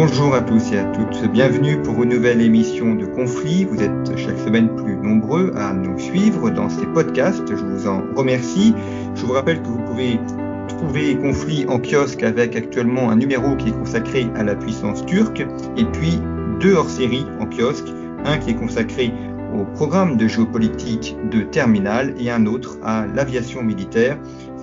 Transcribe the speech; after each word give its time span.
Bonjour 0.00 0.32
à 0.32 0.42
tous 0.42 0.70
et 0.70 0.78
à 0.78 0.84
toutes, 0.84 1.28
bienvenue 1.32 1.82
pour 1.82 2.00
une 2.04 2.10
nouvelle 2.10 2.40
émission 2.40 2.94
de 2.94 3.04
Conflit. 3.04 3.64
Vous 3.64 3.82
êtes 3.82 4.16
chaque 4.16 4.38
semaine 4.38 4.72
plus 4.76 4.94
nombreux 4.94 5.52
à 5.56 5.72
nous 5.72 5.98
suivre 5.98 6.50
dans 6.50 6.70
ces 6.70 6.86
podcasts, 6.86 7.50
je 7.50 7.56
vous 7.56 7.88
en 7.88 8.04
remercie. 8.14 8.74
Je 9.16 9.26
vous 9.26 9.32
rappelle 9.32 9.60
que 9.60 9.66
vous 9.66 9.82
pouvez 9.82 10.20
trouver 10.68 11.16
Conflit 11.16 11.66
en 11.66 11.80
kiosque 11.80 12.22
avec 12.22 12.54
actuellement 12.54 13.10
un 13.10 13.16
numéro 13.16 13.56
qui 13.56 13.70
est 13.70 13.72
consacré 13.72 14.28
à 14.36 14.44
la 14.44 14.54
puissance 14.54 15.04
turque 15.04 15.44
et 15.76 15.84
puis 15.86 16.20
deux 16.60 16.74
hors-série 16.74 17.26
en 17.40 17.46
kiosque, 17.46 17.88
un 18.24 18.38
qui 18.38 18.50
est 18.50 18.56
consacré 18.56 19.12
au 19.52 19.64
programme 19.64 20.16
de 20.16 20.28
géopolitique 20.28 21.16
de 21.32 21.40
Terminal 21.40 22.14
et 22.20 22.30
un 22.30 22.46
autre 22.46 22.78
à 22.84 23.04
l'aviation 23.16 23.64
militaire. 23.64 24.16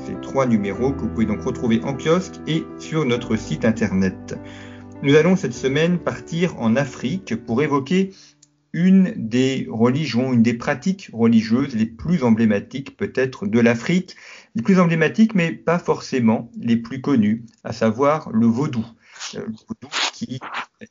Ces 0.06 0.16
trois 0.22 0.46
numéros 0.46 0.94
que 0.94 1.02
vous 1.02 1.10
pouvez 1.10 1.26
donc 1.26 1.42
retrouver 1.42 1.82
en 1.84 1.94
kiosque 1.94 2.36
et 2.48 2.64
sur 2.80 3.04
notre 3.04 3.36
site 3.36 3.66
internet. 3.66 4.38
Nous 5.06 5.14
allons 5.14 5.36
cette 5.36 5.54
semaine 5.54 6.00
partir 6.00 6.60
en 6.60 6.76
Afrique 6.76 7.36
pour 7.36 7.62
évoquer 7.62 8.10
une 8.74 9.14
des 9.16 9.68
religions, 9.70 10.34
une 10.34 10.42
des 10.42 10.56
pratiques 10.56 11.12
religieuses 11.14 11.76
les 11.76 11.86
plus 11.86 12.24
emblématiques 12.24 12.98
peut-être 12.98 13.46
de 13.46 13.60
l'Afrique, 13.60 14.16
les 14.56 14.64
plus 14.64 14.80
emblématiques 14.80 15.36
mais 15.36 15.52
pas 15.52 15.78
forcément 15.78 16.50
les 16.60 16.76
plus 16.76 17.02
connues, 17.02 17.46
à 17.64 17.72
savoir 17.72 18.32
le 18.32 18.48
vaudou. 18.48 18.84
Euh, 19.36 19.42
le 19.46 19.54
vaudou 19.54 19.96
qui 20.12 20.40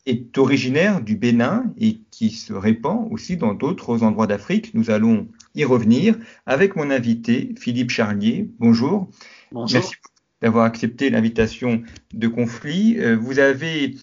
est 0.06 0.38
originaire 0.38 1.00
du 1.00 1.16
Bénin 1.16 1.64
et 1.76 1.98
qui 2.12 2.30
se 2.30 2.52
répand 2.52 3.08
aussi 3.10 3.36
dans 3.36 3.52
d'autres 3.52 4.04
endroits 4.04 4.28
d'Afrique. 4.28 4.74
Nous 4.74 4.90
allons 4.90 5.26
y 5.56 5.64
revenir 5.64 6.14
avec 6.46 6.76
mon 6.76 6.88
invité 6.88 7.52
Philippe 7.58 7.90
Charlier. 7.90 8.48
Bonjour. 8.60 9.10
Bonjour. 9.50 9.80
Merci 9.80 9.96
d'avoir 10.44 10.66
accepté 10.66 11.08
l'invitation 11.08 11.82
de 12.12 12.28
conflit. 12.28 12.98
Euh, 12.98 13.16
vous 13.16 13.38
avez 13.38 13.94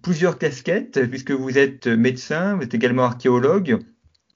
plusieurs 0.00 0.38
casquettes 0.38 1.06
puisque 1.10 1.30
vous 1.30 1.58
êtes 1.58 1.86
médecin, 1.88 2.56
vous 2.56 2.62
êtes 2.62 2.72
également 2.72 3.04
archéologue. 3.04 3.78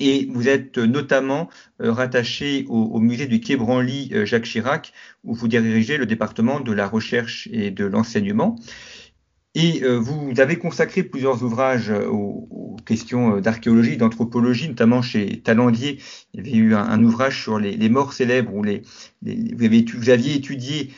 Et 0.01 0.29
vous 0.31 0.49
êtes 0.49 0.77
notamment 0.77 1.49
euh, 1.81 1.91
rattaché 1.91 2.67
au, 2.69 2.99
musée 2.99 3.27
du 3.27 3.41
Quai 3.41 3.57
Branly 3.57 4.11
euh, 4.13 4.27
Jacques 4.27 4.45
Chirac, 4.45 4.93
où 5.23 5.35
vous 5.35 5.49
dirigez 5.49 5.97
le 5.97 6.05
département 6.05 6.61
de 6.61 6.73
la 6.73 6.87
recherche 6.87 7.49
et 7.51 7.71
de 7.71 7.87
l'enseignement. 7.87 8.57
Et 9.57 9.85
vous 9.85 10.33
avez 10.39 10.57
consacré 10.57 11.05
plusieurs 11.05 11.45
ouvrages 11.45 11.93
aux, 12.11 12.77
questions 12.85 13.39
d'archéologie, 13.39 13.97
d'anthropologie, 13.97 14.69
notamment 14.69 15.01
chez 15.01 15.43
Talandier. 15.43 16.01
Il 16.33 16.45
y 16.45 16.49
avait 16.49 16.59
eu 16.59 16.75
un, 16.75 17.05
ouvrage 17.05 17.41
sur 17.41 17.61
les, 17.61 17.89
morts 17.89 18.15
célèbres 18.15 18.53
où 18.53 18.65
vous, 18.65 20.11
aviez 20.11 20.35
étudié 20.35 20.91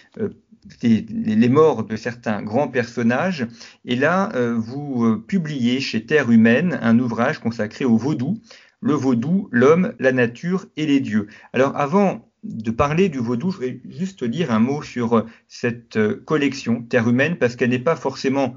euh, 0.85 1.01
les 1.09 1.49
morts 1.49 1.85
de 1.85 1.97
certains 1.97 2.43
grands 2.43 2.69
personnages. 2.69 3.47
Et 3.85 3.97
là, 3.97 4.31
euh, 4.35 4.55
vous 4.57 5.19
publiez 5.19 5.81
chez 5.81 6.05
Terre 6.05 6.31
Humaine 6.31 6.79
un 6.83 6.99
ouvrage 6.99 7.39
consacré 7.39 7.85
au 7.85 7.97
vaudou, 7.97 8.39
le 8.81 8.95
vaudou, 8.95 9.49
l'homme, 9.53 9.95
la 9.99 10.13
nature 10.13 10.67
et 10.77 10.87
les 10.87 11.01
dieux. 11.01 11.29
Alors 11.53 11.77
avant 11.77 12.29
de 12.45 12.71
parler 12.71 13.09
du 13.09 13.19
vaudou, 13.19 13.51
je 13.51 13.59
vais 13.59 13.81
juste 13.89 14.23
dire 14.23 14.53
un 14.53 14.61
mot 14.61 14.83
sur 14.83 15.25
cette 15.49 15.99
collection 16.25 16.83
Terre 16.83 17.09
Humaine, 17.09 17.37
parce 17.37 17.57
qu'elle 17.57 17.71
n'est 17.71 17.79
pas 17.79 17.97
forcément 17.97 18.55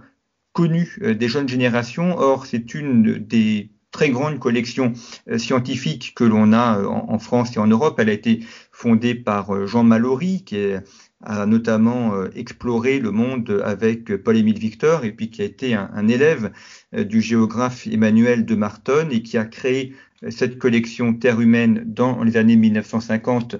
connue 0.53 0.99
des 1.01 1.27
jeunes 1.27 1.49
générations. 1.49 2.17
Or, 2.19 2.45
c'est 2.45 2.75
une 2.75 3.17
des 3.17 3.71
très 3.91 4.11
grandes 4.11 4.37
collections 4.37 4.93
scientifiques 5.37 6.13
que 6.15 6.23
l'on 6.23 6.53
a 6.53 6.83
en 6.83 7.17
France 7.17 7.55
et 7.55 7.59
en 7.59 7.65
Europe. 7.65 7.99
Elle 7.99 8.09
a 8.09 8.13
été 8.13 8.41
fondée 8.71 9.15
par 9.15 9.65
Jean 9.65 9.83
Mallory, 9.83 10.43
qui 10.43 10.57
est 10.57 10.83
a 11.23 11.45
notamment 11.45 12.15
euh, 12.15 12.29
exploré 12.35 12.99
le 12.99 13.11
monde 13.11 13.61
avec 13.65 14.15
Paul-Émile 14.23 14.59
Victor 14.59 15.03
et 15.03 15.11
puis 15.11 15.29
qui 15.29 15.41
a 15.41 15.45
été 15.45 15.73
un, 15.73 16.07
élève 16.07 16.51
euh, 16.95 17.03
du 17.03 17.21
géographe 17.21 17.87
Emmanuel 17.87 18.45
de 18.45 18.55
Martonne 18.55 19.11
et 19.11 19.21
qui 19.21 19.37
a 19.37 19.45
créé 19.45 19.93
euh, 20.23 20.31
cette 20.31 20.57
collection 20.57 21.13
Terre 21.13 21.41
humaine 21.41 21.83
dans 21.85 22.23
les 22.23 22.37
années 22.37 22.55
1950 22.55 23.57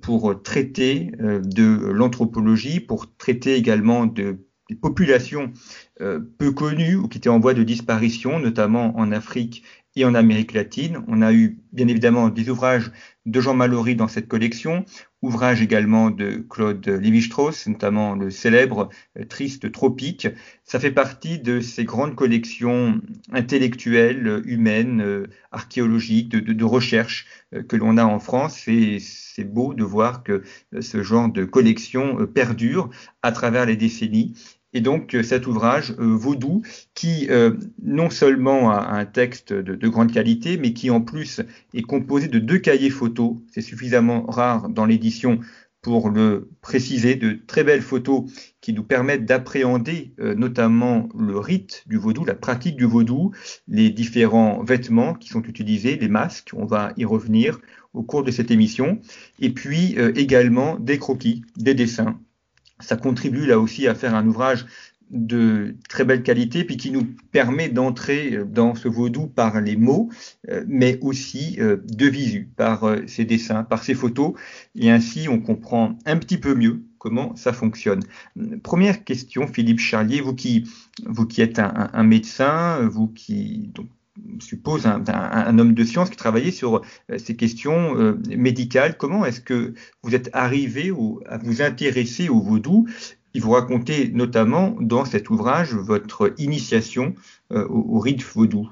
pour 0.00 0.42
traiter 0.42 1.12
de 1.18 1.90
l'anthropologie, 1.90 2.80
pour 2.80 3.14
traiter 3.16 3.54
également 3.54 4.06
de 4.06 4.38
des 4.70 4.76
populations 4.76 5.52
peu 5.98 6.52
connues 6.52 6.96
ou 6.96 7.06
qui 7.06 7.18
étaient 7.18 7.28
en 7.28 7.38
voie 7.38 7.52
de 7.52 7.62
disparition, 7.62 8.38
notamment 8.38 8.96
en 8.96 9.12
Afrique 9.12 9.62
et 9.96 10.04
en 10.04 10.14
Amérique 10.14 10.52
latine. 10.52 11.02
On 11.08 11.22
a 11.22 11.32
eu 11.32 11.58
bien 11.72 11.88
évidemment 11.88 12.28
des 12.28 12.50
ouvrages 12.50 12.90
de 13.26 13.40
Jean 13.40 13.54
Mallory 13.54 13.96
dans 13.96 14.08
cette 14.08 14.28
collection, 14.28 14.84
ouvrages 15.22 15.62
également 15.62 16.10
de 16.10 16.44
Claude 16.48 16.86
Lévi-Strauss, 16.86 17.66
notamment 17.68 18.14
le 18.14 18.30
célèbre 18.30 18.90
euh, 19.18 19.24
Triste 19.24 19.72
Tropique. 19.72 20.28
Ça 20.64 20.78
fait 20.78 20.90
partie 20.90 21.38
de 21.38 21.60
ces 21.60 21.84
grandes 21.84 22.14
collections 22.14 23.00
intellectuelles, 23.32 24.42
humaines, 24.44 25.00
euh, 25.00 25.26
archéologiques, 25.52 26.28
de, 26.28 26.40
de, 26.40 26.52
de 26.52 26.64
recherche 26.64 27.26
euh, 27.54 27.62
que 27.62 27.76
l'on 27.76 27.96
a 27.96 28.04
en 28.04 28.18
France. 28.18 28.68
Et 28.68 28.98
c'est 29.00 29.44
beau 29.44 29.72
de 29.72 29.84
voir 29.84 30.22
que 30.22 30.42
ce 30.80 31.02
genre 31.02 31.30
de 31.30 31.44
collection 31.44 32.26
perdure 32.26 32.90
à 33.22 33.32
travers 33.32 33.64
les 33.64 33.76
décennies 33.76 34.34
et 34.74 34.80
donc 34.80 35.16
cet 35.22 35.46
ouvrage 35.46 35.94
euh, 35.98 36.16
Vaudou, 36.16 36.62
qui 36.94 37.28
euh, 37.30 37.54
non 37.82 38.10
seulement 38.10 38.70
a 38.70 38.92
un 38.92 39.06
texte 39.06 39.52
de, 39.52 39.74
de, 39.74 39.88
grande 39.88 40.12
qualité, 40.12 40.58
mais 40.58 40.72
qui 40.72 40.90
en 40.90 41.00
plus 41.00 41.40
est 41.72 41.82
composé 41.82 42.28
de 42.28 42.38
deux 42.38 42.58
cahiers 42.58 42.90
photos. 42.90 43.36
C'est 43.52 43.62
suffisamment 43.62 44.26
rare 44.26 44.68
dans 44.68 44.84
l'édition 44.84 45.40
pour 45.84 46.08
le 46.08 46.48
préciser, 46.62 47.14
de 47.14 47.38
très 47.46 47.62
belles 47.62 47.82
photos 47.82 48.24
qui 48.62 48.72
nous 48.72 48.82
permettent 48.82 49.26
d'appréhender 49.26 50.14
euh, 50.18 50.34
notamment 50.34 51.10
le 51.16 51.38
rite 51.38 51.84
du 51.86 51.98
vaudou, 51.98 52.24
la 52.24 52.34
pratique 52.34 52.76
du 52.76 52.86
vaudou, 52.86 53.32
les 53.68 53.90
différents 53.90 54.64
vêtements 54.64 55.12
qui 55.12 55.28
sont 55.28 55.42
utilisés, 55.42 55.96
les 55.96 56.08
masques, 56.08 56.52
on 56.56 56.64
va 56.64 56.94
y 56.96 57.04
revenir 57.04 57.60
au 57.92 58.02
cours 58.02 58.24
de 58.24 58.30
cette 58.30 58.50
émission, 58.50 58.98
et 59.38 59.50
puis 59.50 59.94
euh, 59.98 60.10
également 60.16 60.78
des 60.78 60.98
croquis, 60.98 61.42
des 61.58 61.74
dessins 61.74 62.18
ça 62.80 62.96
contribue 62.96 63.46
là 63.46 63.58
aussi 63.58 63.86
à 63.86 63.94
faire 63.94 64.14
un 64.14 64.26
ouvrage 64.26 64.66
de 65.10 65.76
très 65.88 66.04
belle 66.04 66.22
qualité, 66.22 66.64
puis 66.64 66.76
qui 66.76 66.90
nous 66.90 67.06
permet 67.30 67.68
d'entrer 67.68 68.40
dans 68.46 68.74
ce 68.74 68.88
vaudou 68.88 69.26
par 69.26 69.60
les 69.60 69.76
mots, 69.76 70.10
euh, 70.50 70.64
mais 70.66 70.98
aussi 71.02 71.56
euh, 71.60 71.76
de 71.84 72.06
visu, 72.06 72.48
par 72.56 72.84
euh, 72.84 73.06
ses 73.06 73.24
dessins, 73.24 73.64
par 73.64 73.84
ses 73.84 73.94
photos, 73.94 74.32
et 74.74 74.90
ainsi 74.90 75.28
on 75.28 75.40
comprend 75.40 75.98
un 76.06 76.16
petit 76.16 76.38
peu 76.38 76.54
mieux 76.54 76.82
comment 76.98 77.36
ça 77.36 77.52
fonctionne. 77.52 78.00
Première 78.62 79.04
question, 79.04 79.46
Philippe 79.46 79.78
Charlier, 79.78 80.20
vous 80.20 80.34
qui, 80.34 80.68
vous 81.04 81.26
qui 81.26 81.42
êtes 81.42 81.58
un, 81.58 81.90
un 81.92 82.02
médecin, 82.02 82.80
vous 82.88 83.08
qui 83.08 83.70
donc, 83.74 83.88
suppose 84.40 84.86
un, 84.86 85.02
un, 85.08 85.58
homme 85.58 85.74
de 85.74 85.84
science 85.84 86.10
qui 86.10 86.16
travaillait 86.16 86.50
sur 86.50 86.82
ces 87.18 87.36
questions 87.36 87.98
euh, 87.98 88.18
médicales. 88.28 88.96
Comment 88.96 89.24
est-ce 89.24 89.40
que 89.40 89.74
vous 90.02 90.14
êtes 90.14 90.30
arrivé 90.32 90.92
à 91.26 91.38
vous 91.38 91.62
intéresser 91.62 92.28
au 92.28 92.40
vaudou? 92.40 92.86
Il 93.34 93.42
vous 93.42 93.50
raconter 93.50 94.10
notamment 94.12 94.76
dans 94.80 95.04
cet 95.04 95.30
ouvrage 95.30 95.74
votre 95.74 96.32
initiation 96.38 97.14
euh, 97.52 97.66
au, 97.66 97.96
au, 97.96 97.98
rite 97.98 98.22
vaudou. 98.22 98.70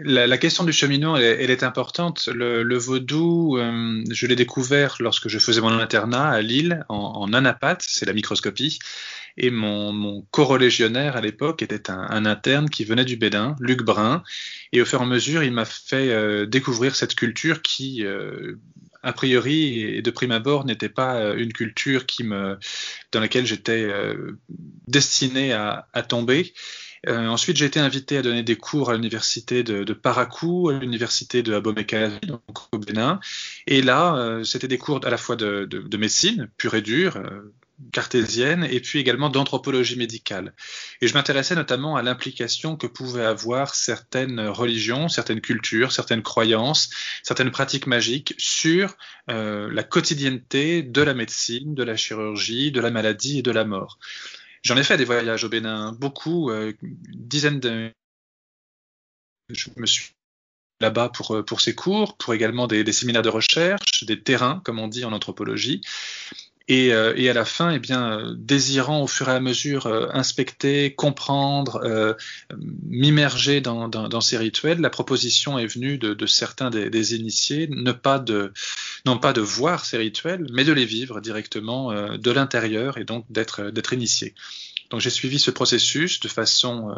La, 0.00 0.38
question 0.38 0.62
du 0.62 0.72
cheminot, 0.72 1.16
elle, 1.16 1.50
est 1.50 1.64
importante. 1.64 2.28
Le, 2.32 2.78
vaudou, 2.78 3.58
euh, 3.58 4.04
je 4.08 4.26
l'ai 4.28 4.36
découvert 4.36 4.96
lorsque 5.00 5.28
je 5.28 5.40
faisais 5.40 5.60
mon 5.60 5.76
internat 5.76 6.30
à 6.30 6.40
Lille 6.40 6.84
en, 6.88 7.28
en 7.32 7.52
c'est 7.80 8.06
la 8.06 8.12
microscopie. 8.12 8.78
Et 9.40 9.50
mon, 9.50 9.92
mon 9.92 10.26
à 10.32 11.20
l'époque 11.20 11.62
était 11.62 11.90
un, 11.90 12.26
interne 12.26 12.68
qui 12.68 12.84
venait 12.84 13.04
du 13.04 13.16
Bénin, 13.16 13.54
Luc 13.60 13.82
Brun. 13.82 14.24
Et 14.72 14.82
au 14.82 14.84
fur 14.84 15.00
et 15.00 15.04
à 15.04 15.06
mesure, 15.06 15.44
il 15.44 15.52
m'a 15.52 15.64
fait 15.64 16.10
euh, 16.10 16.44
découvrir 16.44 16.96
cette 16.96 17.14
culture 17.14 17.62
qui, 17.62 18.04
euh, 18.04 18.56
a 19.04 19.12
priori 19.12 19.80
et 19.80 20.02
de 20.02 20.10
prime 20.10 20.32
abord, 20.32 20.64
n'était 20.64 20.88
pas 20.88 21.20
euh, 21.20 21.36
une 21.36 21.52
culture 21.52 22.04
dans 23.12 23.20
laquelle 23.20 23.46
j'étais 23.46 23.88
destiné 24.88 25.52
à, 25.52 25.86
tomber. 26.08 26.52
ensuite, 27.06 27.56
j'ai 27.56 27.66
été 27.66 27.78
invité 27.78 28.16
à 28.18 28.22
donner 28.22 28.42
des 28.42 28.56
cours 28.56 28.90
à 28.90 28.94
l'université 28.94 29.62
de, 29.62 29.84
de 29.84 29.92
Parakou, 29.92 30.68
à 30.68 30.72
l'université 30.72 31.44
de 31.44 31.54
Abomey-Calavi, 31.54 32.26
donc 32.26 32.40
au 32.72 32.78
Bénin. 32.78 33.20
Et 33.68 33.82
là, 33.82 34.40
c'était 34.42 34.68
des 34.68 34.78
cours 34.78 35.00
à 35.06 35.10
la 35.10 35.16
fois 35.16 35.36
de 35.36 35.96
médecine, 35.96 36.48
pure 36.56 36.74
et 36.74 36.82
dure, 36.82 37.22
cartésienne 37.92 38.66
et 38.70 38.80
puis 38.80 38.98
également 38.98 39.30
d'anthropologie 39.30 39.96
médicale. 39.96 40.54
Et 41.00 41.08
je 41.08 41.14
m'intéressais 41.14 41.54
notamment 41.54 41.96
à 41.96 42.02
l'implication 42.02 42.76
que 42.76 42.86
pouvaient 42.86 43.24
avoir 43.24 43.74
certaines 43.74 44.40
religions, 44.40 45.08
certaines 45.08 45.40
cultures, 45.40 45.92
certaines 45.92 46.22
croyances, 46.22 46.90
certaines 47.22 47.50
pratiques 47.50 47.86
magiques 47.86 48.34
sur 48.38 48.96
euh, 49.30 49.70
la 49.72 49.82
quotidienneté 49.82 50.82
de 50.82 51.02
la 51.02 51.14
médecine, 51.14 51.74
de 51.74 51.82
la 51.82 51.96
chirurgie, 51.96 52.72
de 52.72 52.80
la 52.80 52.90
maladie 52.90 53.38
et 53.38 53.42
de 53.42 53.50
la 53.50 53.64
mort. 53.64 53.98
J'en 54.62 54.76
ai 54.76 54.82
fait 54.82 54.96
des 54.96 55.04
voyages 55.04 55.44
au 55.44 55.48
Bénin, 55.48 55.92
beaucoup, 55.92 56.50
euh, 56.50 56.72
dizaines 56.82 57.60
de... 57.60 57.92
Je 59.50 59.68
me 59.76 59.86
suis 59.86 60.10
là-bas 60.80 61.08
pour, 61.08 61.36
euh, 61.36 61.42
pour 61.42 61.60
ces 61.60 61.74
cours, 61.74 62.16
pour 62.16 62.34
également 62.34 62.66
des, 62.66 62.84
des, 62.84 62.92
séminaires 62.92 63.22
de 63.22 63.28
recherche, 63.28 64.04
des 64.04 64.20
terrains, 64.22 64.60
comme 64.64 64.78
on 64.78 64.88
dit 64.88 65.04
en 65.04 65.12
anthropologie. 65.12 65.80
Et, 66.70 66.92
euh, 66.92 67.14
et, 67.16 67.30
à 67.30 67.32
la 67.32 67.46
fin, 67.46 67.70
eh 67.70 67.78
bien, 67.78 68.18
euh, 68.18 68.34
désirant 68.36 69.02
au 69.02 69.06
fur 69.06 69.30
et 69.30 69.32
à 69.32 69.40
mesure 69.40 69.86
euh, 69.86 70.08
inspecter, 70.12 70.94
comprendre, 70.94 71.80
euh, 71.82 72.12
m'immerger 72.86 73.62
dans, 73.62 73.88
dans, 73.88 74.08
dans, 74.08 74.20
ces 74.20 74.36
rituels, 74.36 74.78
la 74.80 74.90
proposition 74.90 75.58
est 75.58 75.66
venue 75.66 75.96
de, 75.96 76.12
de 76.12 76.26
certains 76.26 76.68
des, 76.68 76.90
des, 76.90 77.14
initiés, 77.14 77.68
ne 77.70 77.92
pas 77.92 78.18
de, 78.18 78.52
non 79.06 79.16
pas 79.16 79.32
de 79.32 79.40
voir 79.40 79.86
ces 79.86 79.96
rituels, 79.96 80.46
mais 80.52 80.64
de 80.64 80.72
les 80.72 80.84
vivre 80.84 81.22
directement 81.22 81.90
euh, 81.90 82.18
de 82.18 82.30
l'intérieur 82.30 82.98
et 82.98 83.04
donc 83.04 83.24
d'être 83.30 83.92
initié. 83.94 84.34
Donc 84.90 85.00
j'ai 85.00 85.10
suivi 85.10 85.38
ce 85.38 85.50
processus 85.50 86.20
de 86.20 86.28
façon 86.28 86.94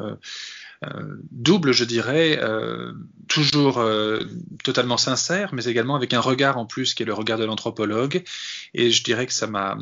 double, 1.30 1.72
je 1.72 1.84
dirais, 1.84 2.38
euh, 2.42 2.92
toujours 3.28 3.78
euh, 3.78 4.20
totalement 4.64 4.96
sincère, 4.96 5.52
mais 5.52 5.64
également 5.64 5.94
avec 5.94 6.14
un 6.14 6.20
regard 6.20 6.56
en 6.56 6.64
plus 6.64 6.94
qui 6.94 7.02
est 7.02 7.06
le 7.06 7.12
regard 7.12 7.38
de 7.38 7.44
l'anthropologue. 7.44 8.24
Et 8.72 8.90
je 8.90 9.04
dirais 9.04 9.26
que 9.26 9.32
ça 9.32 9.46
m'a 9.46 9.76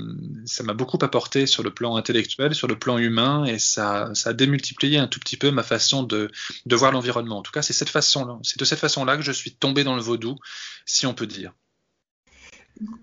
beaucoup 0.74 0.98
apporté 1.00 1.46
sur 1.46 1.62
le 1.62 1.70
plan 1.70 1.96
intellectuel, 1.96 2.54
sur 2.54 2.66
le 2.66 2.76
plan 2.76 2.98
humain, 2.98 3.44
et 3.44 3.60
ça, 3.60 4.10
ça 4.14 4.30
a 4.30 4.32
démultiplié 4.32 4.98
un 4.98 5.06
tout 5.06 5.20
petit 5.20 5.36
peu 5.36 5.52
ma 5.52 5.62
façon 5.62 6.02
de, 6.02 6.30
de 6.66 6.76
voir 6.76 6.90
l'environnement. 6.90 7.38
En 7.38 7.42
tout 7.42 7.52
cas, 7.52 7.62
c'est 7.62 7.72
cette 7.72 7.90
façon-là, 7.90 8.38
c'est 8.42 8.58
de 8.58 8.64
cette 8.64 8.80
façon-là 8.80 9.16
que 9.16 9.22
je 9.22 9.32
suis 9.32 9.52
tombé 9.52 9.84
dans 9.84 9.94
le 9.94 10.02
vaudou, 10.02 10.36
si 10.84 11.06
on 11.06 11.14
peut 11.14 11.26
dire. 11.28 11.52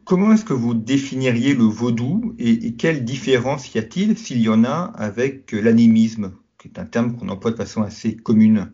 Comment 0.06 0.34
est-ce 0.34 0.46
que 0.46 0.54
vous 0.54 0.74
définiriez 0.74 1.54
le 1.54 1.64
vaudou 1.64 2.36
et, 2.40 2.68
et 2.68 2.76
quelle 2.76 3.04
différence 3.06 3.74
y 3.74 3.78
a-t-il, 3.78 4.18
s'il 4.18 4.42
y 4.42 4.50
en 4.50 4.64
a, 4.66 4.92
avec 4.96 5.54
l'animisme 5.54 6.34
c'est 6.66 6.80
un 6.80 6.86
terme 6.86 7.16
qu'on 7.16 7.30
emploie 7.30 7.52
de 7.52 7.58
façon 7.58 7.84
assez 7.84 8.16
commune 8.16 8.72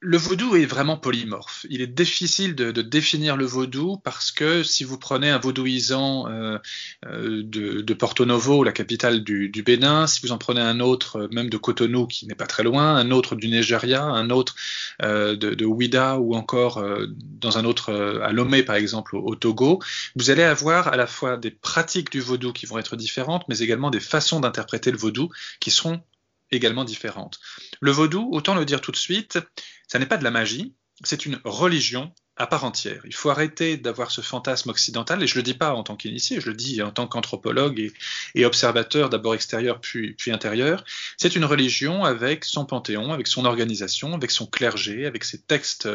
le 0.00 0.18
vaudou 0.18 0.56
est 0.56 0.66
vraiment 0.66 0.98
polymorphe. 0.98 1.64
Il 1.70 1.80
est 1.80 1.86
difficile 1.86 2.54
de, 2.54 2.70
définir 2.82 3.36
le 3.36 3.46
vaudou 3.46 3.96
parce 4.04 4.30
que 4.30 4.62
si 4.62 4.84
vous 4.84 4.98
prenez 4.98 5.30
un 5.30 5.38
vaudouisant 5.38 6.28
euh, 6.28 6.58
euh, 7.06 7.42
de, 7.42 7.94
Porto 7.94 8.26
Novo, 8.26 8.62
la 8.62 8.72
capitale 8.72 9.24
du, 9.24 9.50
Bénin, 9.64 10.06
si 10.06 10.20
vous 10.20 10.32
en 10.32 10.38
prenez 10.38 10.60
un 10.60 10.80
autre, 10.80 11.16
euh, 11.16 11.28
même 11.32 11.48
de 11.48 11.56
Cotonou, 11.56 12.06
qui 12.06 12.26
n'est 12.26 12.34
pas 12.34 12.46
très 12.46 12.62
loin, 12.62 12.94
un 12.96 13.10
autre 13.10 13.36
du 13.36 13.48
Nigeria, 13.48 14.02
un 14.02 14.28
autre 14.28 14.54
de, 15.00 15.64
Ouida 15.64 16.18
ou 16.18 16.34
encore 16.34 16.84
dans 17.08 17.58
un 17.58 17.64
autre 17.64 17.92
à 18.22 18.32
Lomé 18.32 18.62
par 18.62 18.76
exemple 18.76 19.16
au, 19.16 19.20
au, 19.20 19.34
Togo, 19.34 19.80
vous 20.14 20.30
allez 20.30 20.42
avoir 20.42 20.88
à 20.88 20.96
la 20.96 21.06
fois 21.06 21.36
des 21.36 21.50
pratiques 21.50 22.12
du 22.12 22.20
vaudou 22.20 22.52
qui 22.52 22.66
vont 22.66 22.78
être 22.78 22.96
différentes, 22.96 23.44
mais 23.48 23.58
également 23.58 23.90
des 23.90 24.00
façons 24.00 24.40
d'interpréter 24.40 24.90
le 24.90 24.98
vaudou 24.98 25.30
qui 25.60 25.70
seront 25.70 26.02
également 26.50 26.84
différentes. 26.84 27.40
Le 27.80 27.90
vaudou, 27.90 28.28
autant 28.32 28.54
le 28.54 28.64
dire 28.64 28.80
tout 28.80 28.92
de 28.92 28.96
suite, 28.96 29.38
ça 29.86 29.98
n'est 29.98 30.06
pas 30.06 30.16
de 30.16 30.24
la 30.24 30.30
magie, 30.30 30.74
c'est 31.04 31.26
une 31.26 31.40
religion 31.44 32.12
à 32.38 32.46
part 32.46 32.64
entière. 32.64 33.00
Il 33.06 33.14
faut 33.14 33.30
arrêter 33.30 33.78
d'avoir 33.78 34.10
ce 34.10 34.20
fantasme 34.20 34.68
occidental, 34.68 35.22
et 35.22 35.26
je 35.26 35.36
le 35.36 35.42
dis 35.42 35.54
pas 35.54 35.74
en 35.74 35.82
tant 35.82 35.96
qu'initié, 35.96 36.40
je 36.40 36.50
le 36.50 36.54
dis 36.54 36.82
en 36.82 36.90
tant 36.90 37.06
qu'anthropologue 37.06 37.92
et, 38.34 38.44
observateur, 38.44 39.08
d'abord 39.08 39.34
extérieur 39.34 39.80
puis, 39.80 40.12
puis 40.12 40.32
intérieur. 40.32 40.84
C'est 41.16 41.34
une 41.34 41.46
religion 41.46 42.04
avec 42.04 42.44
son 42.44 42.66
panthéon, 42.66 43.12
avec 43.12 43.26
son 43.26 43.46
organisation, 43.46 44.12
avec 44.14 44.30
son 44.30 44.46
clergé, 44.46 45.06
avec 45.06 45.24
ses 45.24 45.40
textes 45.40 45.88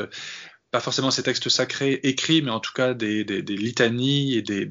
pas 0.71 0.79
forcément 0.79 1.11
ces 1.11 1.23
textes 1.23 1.49
sacrés 1.49 1.99
écrits, 2.03 2.41
mais 2.41 2.49
en 2.49 2.61
tout 2.61 2.71
cas 2.73 2.93
des, 2.93 3.25
des, 3.25 3.41
litanies 3.57 4.35
et 4.35 4.41
des, 4.41 4.65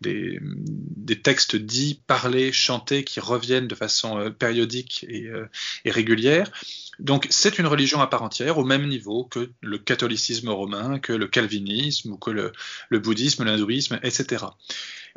des, 0.00 1.22
textes 1.22 1.56
dits, 1.56 2.00
parlés, 2.06 2.52
chantés, 2.52 3.04
qui 3.04 3.20
reviennent 3.20 3.68
de 3.68 3.74
façon 3.74 4.18
euh, 4.18 4.30
périodique 4.30 5.04
et, 5.08 5.26
euh, 5.26 5.46
et 5.84 5.90
régulière. 5.90 6.50
Donc 6.98 7.26
c'est 7.28 7.58
une 7.58 7.66
religion 7.66 8.00
à 8.00 8.06
part 8.06 8.22
entière, 8.22 8.56
au 8.56 8.64
même 8.64 8.88
niveau 8.88 9.24
que 9.24 9.50
le 9.60 9.78
catholicisme 9.78 10.48
romain, 10.48 10.98
que 10.98 11.12
le 11.12 11.28
calvinisme 11.28 12.12
ou 12.12 12.16
que 12.16 12.30
le, 12.30 12.52
bouddhisme, 12.98 13.44
l'hindouisme, 13.44 14.00
etc. 14.02 14.46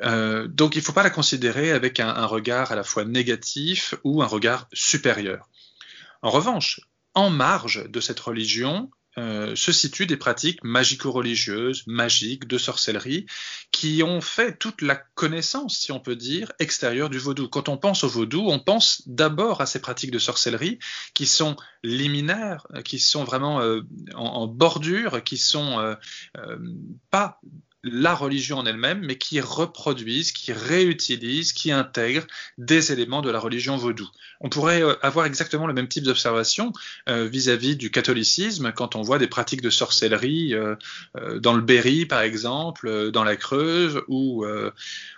Euh, 0.02 0.48
donc 0.48 0.76
il 0.76 0.80
ne 0.80 0.84
faut 0.84 0.94
pas 0.94 1.04
la 1.04 1.10
considérer 1.10 1.72
avec 1.72 2.02
un 2.02 2.26
regard 2.26 2.74
à 2.74 2.76
la 2.76 2.84
fois 2.84 3.06
négatif 3.06 3.96
ou 4.04 4.22
un 4.22 4.28
regard 4.28 4.68
supérieur. 4.74 5.48
En 6.22 6.30
revanche, 6.30 6.82
en 7.14 7.30
marge 7.30 7.90
de 7.90 8.02
cette 8.02 8.20
religion, 8.20 8.92
euh, 9.18 9.56
se 9.56 9.72
situent 9.72 10.06
des 10.06 10.18
pratiques 10.18 10.64
magico-religieuses, 10.64 11.84
magiques, 11.88 12.48
de 12.48 12.58
sorcellerie, 12.58 13.26
qui 13.72 14.04
ont 14.04 14.22
fait 14.22 14.58
toute 14.58 14.82
la 14.82 14.96
connaissance, 14.96 15.78
si 15.78 15.92
on 15.92 16.00
peut 16.00 16.16
dire, 16.16 16.52
extérieure 16.60 17.10
du 17.10 17.18
vaudou. 17.18 17.48
Quand 17.50 17.70
on 17.70 17.78
pense 17.78 18.04
au 18.04 18.08
vaudou, 18.08 18.48
on 18.50 18.60
pense 18.60 19.02
d'abord 19.08 19.62
à 19.62 19.66
ces 19.66 19.82
pratiques 19.82 20.12
de 20.12 20.20
sorcellerie 20.20 20.80
qui 21.14 21.26
sont 21.26 21.56
liminaires, 21.84 22.68
qui 22.86 23.00
sont 23.00 23.24
vraiment 23.24 23.62
euh, 23.62 23.82
en, 24.14 24.48
bordure, 24.48 25.24
qui 25.24 25.38
sont 25.38 25.80
euh, 25.80 25.96
euh 26.38 26.58
pas 27.10 27.40
la 27.84 28.14
religion 28.14 28.58
en 28.58 28.66
elle-même, 28.66 29.00
mais 29.02 29.18
qui 29.18 29.40
reproduisent, 29.40 30.32
qui 30.32 30.52
réutilisent, 30.52 31.54
qui 31.54 31.72
intègrent 31.72 32.28
des 32.58 32.92
éléments 32.92 33.22
de 33.22 33.30
la 33.30 33.40
religion 33.40 33.78
vaudou. 33.78 34.10
On 34.42 34.50
pourrait 34.50 34.82
euh, 34.82 34.96
avoir 35.02 35.26
exactement 35.26 35.68
le 35.68 35.74
même 35.74 35.88
type 35.88 36.04
d'observation 36.04 36.74
euh, 37.08 37.26
vis-à-vis 37.26 37.76
du 37.76 37.92
catholicisme 37.92 38.72
quand 38.74 38.96
on 38.96 39.02
voit 39.02 39.18
des 39.18 39.28
pratiques 39.28 39.62
de 39.62 39.70
sorcellerie 39.70 40.54
euh, 40.54 40.76
dans 41.40 41.54
le 41.54 41.62
Berry, 41.62 42.06
par 42.06 42.22
exemple, 42.22 43.12
dans 43.12 43.24
la 43.24 43.36
Creuse 43.36 44.02
ou, 44.08 44.46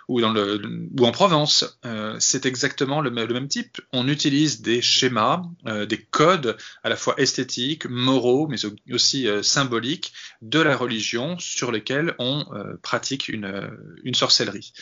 ou, 0.08 0.24
en 0.24 1.12
Provence. 1.12 1.78
C'est 2.18 2.46
exactement 2.46 3.00
le, 3.00 3.10
même 3.10 3.48
type. 3.48 3.80
On 3.92 4.08
utilise 4.08 4.62
des 4.62 4.82
schémas, 4.82 5.42
des 5.88 5.98
codes 5.98 6.56
à 6.82 6.88
la 6.88 6.96
fois 6.96 7.14
esthétiques, 7.18 7.86
moraux, 7.86 8.48
mais 8.48 8.58
aussi 8.92 9.26
symboliques 9.42 10.12
de 10.42 10.60
la 10.60 10.76
religion 10.76 11.38
sur 11.38 11.72
lesquels 11.72 12.14
on 12.18 12.44
pratique 12.82 13.28
une, 13.28 13.44
euh, 13.44 13.68
une, 14.04 14.14
sorcellerie. 14.14 14.72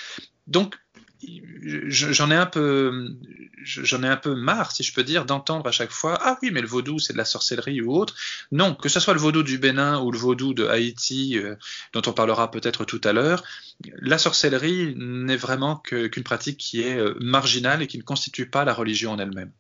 Donc, 0.47 0.77
j'en 1.63 2.31
ai 2.31 2.35
un 2.35 2.47
peu, 2.47 3.15
j'en 3.63 4.03
ai 4.03 4.09
un 4.09 4.17
peu 4.17 4.35
marre, 4.35 4.73
si 4.73 4.83
je 4.83 4.93
peux 4.93 5.05
dire, 5.05 5.27
d'entendre 5.27 5.67
à 5.67 5.73
chaque 5.73 5.91
fois 5.91 6.19
ah 6.23 6.39
oui, 6.43 6.51
mais 6.51 6.63
le 6.63 6.67
vaudou 6.67 6.99
c'est 6.99 7.13
de 7.13 7.19
la 7.19 7.25
sorcellerie 7.25 7.81
ou 7.83 7.93
autre. 7.93 8.15
Non, 8.53 8.75
que 8.75 8.89
ce 8.89 9.01
soit 9.01 9.15
le 9.15 9.21
vaudou 9.21 9.43
du 9.43 9.59
Bénin 9.59 10.01
ou 10.01 10.11
le 10.11 10.19
vaudou 10.19 10.55
de 10.55 10.67
Haïti, 10.67 11.39
euh, 11.39 11.57
dont 11.93 12.03
on 12.07 12.13
parlera 12.13 12.51
peut-être 12.51 12.85
tout 12.85 13.01
à 13.05 13.13
l'heure, 13.13 13.45
la 13.99 14.19
sorcellerie 14.19 14.95
n'est 14.97 15.37
vraiment 15.37 15.77
qu'une 15.77 16.09
qu 16.09 16.23
pratique 16.23 16.59
qui 16.59 16.81
est 16.81 16.97
euh, 16.97 17.15
marginale 17.21 17.83
et 17.83 17.87
qui 17.87 17.99
ne 17.99 18.03
constitue 18.03 18.47
pas 18.47 18.65
la 18.65 18.73
religion 18.73 19.13
en 19.13 19.19
elle-même. 19.19 19.53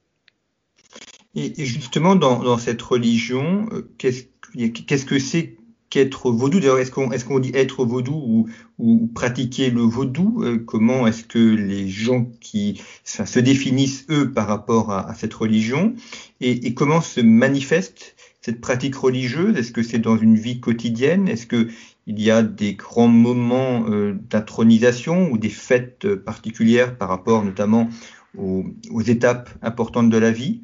Et, 1.34 1.64
justement, 1.64 2.16
dans, 2.16 2.58
cette 2.58 2.82
religion, 2.82 3.68
euh, 3.72 3.88
qu'est-ce 3.98 4.24
qu'est-ce 4.72 5.06
que 5.06 5.20
c'est 5.20 5.59
qu'être 5.90 6.30
vaudou. 6.30 6.60
D'ailleurs, 6.60 6.78
est-ce 6.78 6.90
qu'on 6.90 7.10
est 7.10 7.22
qu'on 7.24 7.40
dit 7.40 7.50
être 7.54 7.84
vaudou 7.84 8.14
ou, 8.14 8.48
ou 8.78 9.08
pratiquer 9.08 9.70
le 9.70 9.82
vaudou 9.82 10.42
euh, 10.42 10.58
Comment 10.58 11.06
est-ce 11.06 11.24
que 11.24 11.38
les 11.38 11.88
gens 11.88 12.30
qui 12.40 12.80
se 13.04 13.40
définissent, 13.40 14.06
eux, 14.08 14.32
par 14.32 14.46
rapport 14.46 14.92
à, 14.92 15.10
à 15.10 15.14
cette 15.14 15.34
religion 15.34 15.94
et, 16.40 16.66
et, 16.66 16.74
comment 16.74 17.00
se 17.00 17.20
manifeste 17.20 18.14
cette 18.40 18.60
pratique 18.60 18.94
religieuse? 18.94 19.56
Est-ce 19.56 19.72
que 19.72 19.82
c'est 19.82 19.98
dans 19.98 20.16
une 20.16 20.36
vie 20.36 20.60
quotidienne? 20.60 21.28
Est-ce 21.28 21.46
que 21.46 21.68
il 22.06 22.20
y 22.20 22.30
a 22.30 22.42
des 22.42 22.74
grands 22.74 23.08
moments 23.08 23.84
euh, 23.88 24.14
d'intronisation 24.30 25.30
ou 25.30 25.38
des 25.38 25.50
fêtes 25.50 26.14
particulières 26.14 26.96
par 26.96 27.08
rapport 27.08 27.44
notamment 27.44 27.90
aux, 28.38 28.64
aux 28.90 29.02
étapes 29.02 29.50
importantes 29.60 30.08
de 30.08 30.18
la 30.18 30.30
vie? 30.30 30.62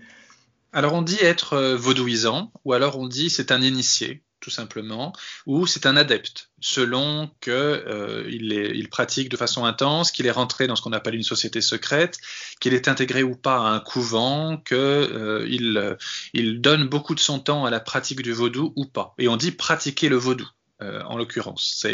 Alors 0.73 0.92
on 0.92 1.02
dit 1.02 1.18
être 1.23 1.54
euh, 1.54 1.76
vaudouisant, 1.76 2.52
ou 2.64 2.73
alors 2.73 2.99
on 2.99 3.09
dit 3.09 3.30
c'est 3.30 3.50
un 3.50 3.62
initié 3.62 4.23
tout 4.47 4.50
simplement, 4.53 5.12
ou 5.47 5.67
c'est 5.67 5.87
un 5.87 5.97
adepte, 5.97 6.50
selon 6.61 7.29
qu'il 7.41 7.53
euh, 7.53 8.25
il 8.31 8.88
pratique 8.88 9.29
de 9.29 9.37
façon 9.37 9.65
intense, 9.65 10.12
qu'il 10.12 10.25
est 10.25 10.31
rentré 10.31 10.69
dans 10.69 10.76
ce 10.76 10.83
qu'on 10.83 10.93
appelle 10.93 11.17
une 11.17 11.25
société 11.25 11.61
secrète, 11.61 12.19
qu'il 12.61 12.73
est 12.73 12.87
intégré 12.87 13.25
ou 13.25 13.35
pas 13.35 13.57
à 13.57 13.71
un 13.73 13.81
couvent, 13.81 14.57
qu'il 14.59 14.76
euh, 14.76 15.45
il, 15.49 15.97
il 16.33 16.61
donne 16.61 16.87
beaucoup 16.87 17.17
de 17.17 17.21
son 17.21 17.41
temps 17.41 17.65
à 17.65 17.71
la 17.71 17.81
pratique 17.81 18.23
du 18.23 18.33
vaudou 18.33 18.73
ou 18.76 18.85
pas. 18.85 19.17
Et 19.19 19.26
on 19.26 19.37
dit 19.37 19.50
pratiquer 19.50 20.09
le 20.09 20.15
vaudou. 20.15 20.49
Euh, 20.81 21.03
en 21.03 21.17
l'occurrence, 21.17 21.85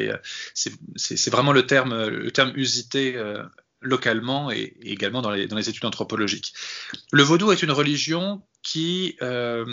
c'est 0.95 1.31
vraiment 1.31 1.53
le 1.53 1.67
terme, 1.67 2.07
le 2.07 2.31
terme 2.33 2.53
usité 2.55 3.17
euh, 3.17 3.43
localement 3.81 4.51
et, 4.51 4.77
également 4.83 5.23
dans 5.23 5.31
les, 5.31 5.47
dans 5.47 5.57
les, 5.57 5.71
études 5.71 5.87
anthropologiques. 5.87 6.53
Le 7.13 7.23
vaudou 7.23 7.51
est 7.51 7.63
une 7.63 7.71
religion 7.71 8.43
qui, 8.63 9.17
euh, 9.23 9.65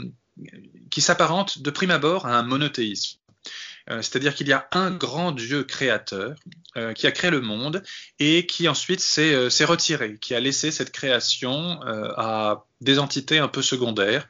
qui 0.89 1.01
s'apparente 1.01 1.61
de 1.61 1.69
prime 1.69 1.91
abord 1.91 2.25
à 2.25 2.37
un 2.37 2.43
monothéisme. 2.43 3.19
Euh, 3.89 4.01
c'est-à-dire 4.01 4.35
qu'il 4.35 4.47
y 4.47 4.53
a 4.53 4.67
un 4.71 4.91
grand 4.91 5.31
Dieu 5.31 5.63
créateur 5.63 6.35
euh, 6.77 6.93
qui 6.93 7.07
a 7.07 7.11
créé 7.11 7.31
le 7.31 7.41
monde 7.41 7.83
et 8.19 8.45
qui 8.45 8.67
ensuite 8.67 8.99
s'est 8.99 9.33
euh, 9.33 9.49
retiré, 9.65 10.17
qui 10.19 10.35
a 10.35 10.39
laissé 10.39 10.71
cette 10.71 10.91
création 10.91 11.79
à 12.17 12.65
des 12.81 12.99
entités 12.99 13.39
un 13.39 13.47
peu 13.47 13.61
secondaires 13.61 14.27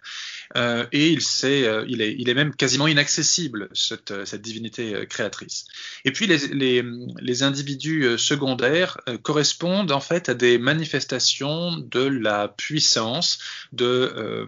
euh, 0.57 0.85
et 0.91 1.09
il, 1.09 1.19
euh, 1.43 1.85
il, 1.87 2.01
est, 2.01 2.15
il, 2.17 2.27
est, 2.27 2.33
même 2.33 2.55
quasiment 2.55 2.87
inaccessible, 2.87 3.69
cette, 3.73 4.11
euh, 4.11 4.25
divinité 4.37 5.05
créatrice. 5.07 5.65
Et 6.05 6.11
puis 6.11 6.27
les, 6.27 7.43
individus 7.43 8.17
secondaires 8.17 8.97
correspondent 9.21 9.91
en 9.91 9.99
fait 10.01 10.27
à 10.29 10.33
des 10.33 10.57
manifestations 10.57 11.77
de 11.77 12.01
la 12.01 12.47
puissance, 12.47 13.39
de, 13.71 14.45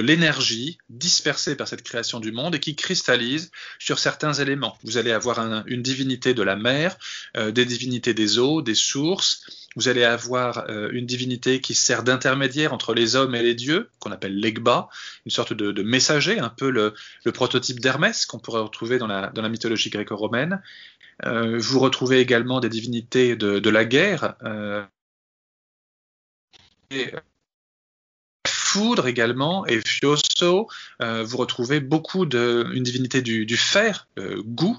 l'énergie 0.00 0.78
dispersée 0.88 1.56
par 1.56 1.68
cette 1.68 1.82
création 1.82 2.20
du 2.20 2.32
monde 2.32 2.54
et 2.54 2.60
qui 2.60 2.74
cristallise 2.74 3.50
sur 3.78 3.98
certains 3.98 4.32
éléments. 4.34 4.78
Vous 4.84 4.96
allez 4.96 5.10
avoir 5.10 5.40
un, 5.40 5.62
une 5.66 5.82
divinité 5.82 6.32
de 6.32 6.42
la 6.42 6.56
mer, 6.56 6.96
des 7.34 7.64
divinités 7.64 8.14
des 8.14 8.38
eaux, 8.38 8.62
des 8.62 8.74
sources, 8.74 9.65
vous 9.76 9.88
allez 9.88 10.04
avoir 10.04 10.68
euh, 10.70 10.88
une 10.92 11.06
divinité 11.06 11.60
qui 11.60 11.74
sert 11.74 12.02
d'intermédiaire 12.02 12.72
entre 12.72 12.94
les 12.94 13.14
hommes 13.14 13.34
et 13.34 13.42
les 13.42 13.54
dieux, 13.54 13.90
qu'on 14.00 14.10
appelle 14.10 14.34
l'Egba, 14.34 14.88
une 15.26 15.30
sorte 15.30 15.52
de, 15.52 15.82
messager, 15.82 16.38
un 16.38 16.48
peu 16.48 16.70
le, 16.70 16.94
prototype 17.32 17.78
d'Hermès 17.78 18.24
qu'on 18.24 18.38
pourrait 18.38 18.62
retrouver 18.62 18.98
dans 18.98 19.06
la, 19.06 19.30
mythologie 19.48 19.90
gréco-romaine. 19.90 20.62
Euh, 21.24 21.58
vous 21.58 21.78
retrouvez 21.78 22.20
également 22.20 22.60
des 22.60 22.70
divinités 22.70 23.36
de, 23.36 23.70
la 23.70 23.84
guerre. 23.84 24.34
Euh, 24.42 24.82
et, 26.90 27.12
foudre 28.46 29.06
également, 29.06 29.66
et 29.66 29.80
Fioso, 29.80 30.68
vous 31.00 31.36
retrouvez 31.36 31.80
beaucoup 31.80 32.26
de, 32.26 32.66
une 32.74 32.82
divinité 32.82 33.22
du, 33.22 33.46
du 33.46 33.56
fer, 33.56 34.08
Gou, 34.18 34.78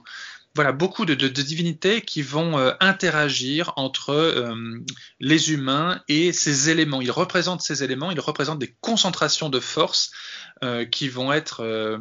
voilà, 0.58 0.72
beaucoup 0.72 1.06
de, 1.06 1.14
divinités 1.14 2.02
qui 2.02 2.24
vont 2.24 2.58
euh, 2.58 2.74
interagir 2.80 3.74
entre 3.76 4.10
euh, 4.10 4.56
les 5.20 5.52
humains 5.52 6.02
et 6.08 6.34
ces 6.34 6.72
éléments. 6.72 7.00
Ils 7.00 7.12
représentent 7.12 7.62
ces 7.62 7.84
éléments, 7.84 8.10
ils 8.10 8.20
représentent 8.20 8.58
des 8.58 8.76
concentrations 8.82 9.50
de 9.50 9.60
force 9.60 10.10
euh, 10.64 10.84
qui 10.84 11.10
vont 11.10 11.32
être 11.32 12.00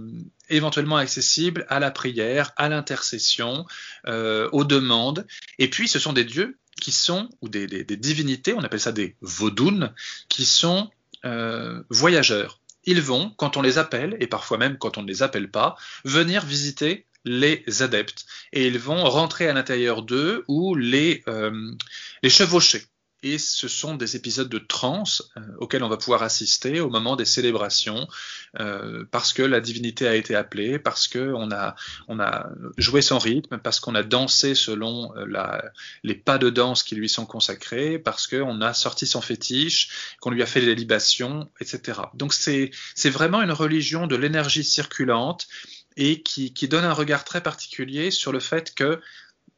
éventuellement 0.49 0.97
accessibles 0.97 1.67
à 1.69 1.81
la 1.81 1.91
prière, 1.91 2.53
à 2.57 2.71
l'intercession, 2.71 3.67
aux 4.07 4.65
demandes. 4.65 5.27
Et 5.59 5.69
puis, 5.69 5.87
ce 5.87 5.99
sont 5.99 6.15
des 6.15 6.25
dieux 6.25 6.59
qui 6.81 6.93
sont, 6.93 7.29
ou 7.43 7.51
des, 7.51 7.67
divinités, 7.85 8.55
on 8.55 8.65
appelle 8.65 8.81
ça 8.81 8.93
des 8.93 9.17
vaudounes, 9.21 9.93
qui 10.31 10.47
sont 10.47 10.89
voyageurs 11.91 12.61
ils 12.87 13.03
vont, 13.03 13.35
quand 13.37 13.57
on 13.57 13.63
les 13.63 13.79
appelle, 13.79 14.17
et 14.21 14.29
parfois 14.29 14.59
même 14.59 14.79
quand 14.79 14.97
on 14.97 15.03
ne 15.03 15.09
les 15.09 15.25
appelle 15.25 15.51
pas, 15.51 15.77
venir 16.05 16.47
visiter 16.47 17.05
les 17.27 17.65
adeptes 17.83 18.25
et 18.53 18.67
ils 18.67 18.79
vont 18.79 19.05
rentrer 19.05 19.49
à 19.49 19.53
l'intérieur 19.53 20.03
d'eux 20.03 20.45
ou 20.49 20.75
les, 20.75 21.23
euh, 21.29 21.73
les 22.23 22.31
chevaucher. 22.31 22.83
Et 23.23 23.39
ce 23.39 23.67
sont 23.67 23.97
des 23.97 24.15
épisodes 24.15 24.49
de 24.49 24.59
transe 24.59 25.33
euh, 25.37 25.41
auxquels 25.59 25.83
on 25.83 25.89
va 25.89 25.97
pouvoir 25.97 26.23
assister 26.23 26.81
au 26.81 26.91
moment 26.91 27.17
des 27.17 27.25
célébrations, 27.25 28.07
euh, 28.61 29.05
parce 29.11 29.33
que 29.33 29.43
la 29.43 29.61
divinité 29.61 30.07
a 30.07 30.15
été 30.15 30.37
appelée, 30.37 30.79
parce 30.79 31.09
qu'on 31.09 31.51
a, 31.51 31.75
on 32.07 32.21
a 32.21 32.51
joué 32.77 33.03
son 33.03 33.19
rythme, 33.19 33.59
parce 33.59 33.81
qu'on 33.81 33.97
a 33.97 34.05
dansé 34.05 34.55
selon 34.55 35.13
la, 35.27 35.65
les 36.05 36.15
pas 36.15 36.39
de 36.39 36.51
danse 36.51 36.85
qui 36.85 36.95
lui 36.95 37.09
sont 37.09 37.27
consacrés, 37.27 37.99
parce 37.99 38.29
qu'on 38.29 38.61
a 38.61 38.75
sorti 38.75 39.09
son 39.09 39.23
fétiche, 39.23 40.17
qu'on 40.21 40.31
lui 40.31 40.43
a 40.43 40.47
fait 40.47 40.61
des 40.61 40.77
libations, 40.77 41.51
etc. 41.59 42.03
Donc 42.15 42.33
c'est 42.33 42.71
vraiment 43.07 43.43
une 43.43 43.51
religion 43.51 44.07
de 44.07 44.15
l'énergie 44.15 44.63
circulante 44.63 45.49
et 45.97 46.23
qui, 46.23 46.51
donne 46.69 46.85
un 46.85 46.93
regard 46.93 47.25
très 47.25 47.43
particulier 47.43 48.11
sur 48.11 48.33
le 48.33 48.41
fait 48.41 48.75
que 48.75 49.01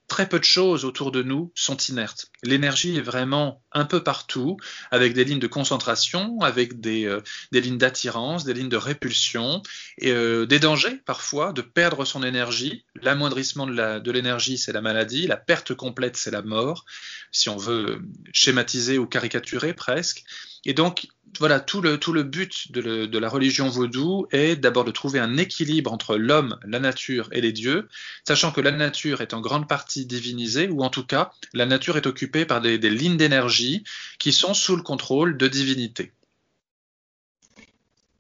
très 0.07 0.27
peu 0.27 0.39
de 0.39 0.45
choses 0.45 0.87
autour 0.87 1.13
de 1.13 1.23
nous 1.23 1.53
sont 1.55 1.77
inertes. 1.77 2.31
L'énergie 2.43 2.97
est 2.97 3.03
vraiment 3.03 3.63
un 3.73 3.85
peu 3.85 4.03
partout, 4.03 4.57
avec 4.91 5.13
des 5.13 5.25
lignes 5.25 5.39
de 5.39 5.47
concentration, 5.47 6.41
avec 6.41 6.81
des, 6.81 7.05
euh, 7.05 7.21
lignes 7.53 7.77
d'attirance, 7.77 8.45
des 8.45 8.55
lignes 8.55 8.71
de 8.71 8.79
répulsion, 8.79 9.63
et 9.99 10.11
euh, 10.11 10.47
des 10.47 10.59
dangers 10.61 10.97
parfois 11.05 11.53
de 11.53 11.61
perdre 11.61 12.07
son 12.07 12.23
énergie. 12.23 12.87
L'amoindrissement 13.03 13.67
de 13.67 14.11
l'énergie, 14.11 14.57
c'est 14.57 14.73
la 14.73 14.81
maladie, 14.81 15.27
la 15.27 15.37
perte 15.37 15.75
complète, 15.75 16.17
c'est 16.17 16.31
la 16.31 16.43
mort, 16.43 16.87
si 17.31 17.51
on 17.51 17.59
veut 17.59 18.01
schématiser 18.33 18.97
ou 18.97 19.07
caricaturer 19.07 19.75
presque. 19.75 20.25
Et 20.65 20.73
donc, 20.73 21.07
voilà, 21.39 21.61
tout 21.61 21.81
le, 21.81 22.23
but 22.23 22.73
de, 22.73 23.19
la 23.19 23.29
religion 23.29 23.69
vaudou 23.69 24.27
est 24.33 24.57
d'abord 24.57 24.85
de 24.85 24.91
trouver 24.91 25.19
un 25.19 25.37
équilibre 25.37 25.93
entre 25.93 26.17
l'homme, 26.17 26.59
la 26.67 26.81
nature 26.81 27.29
et 27.33 27.41
les 27.41 27.53
dieux, 27.53 27.89
sachant 28.27 28.51
que 28.51 28.61
la 28.61 28.73
nature 28.73 29.21
est 29.21 29.35
en 29.35 29.41
grande 29.41 29.69
partie 29.69 30.07
divinisée, 30.07 30.69
ou 30.69 30.83
en 30.83 30.91
tout 30.91 31.05
cas, 31.05 31.31
la 31.55 31.67
nature 31.67 31.97
est 31.97 32.07
occupée 32.07 32.45
par 32.45 32.61
des, 32.61 32.79
lignes 32.79 33.17
d'énergie 33.17 33.85
qui 34.19 34.33
sont 34.33 34.55
sous 34.55 34.77
le 34.77 34.83
contrôle 34.83 35.37
de 35.37 35.49
divinités. 35.49 36.13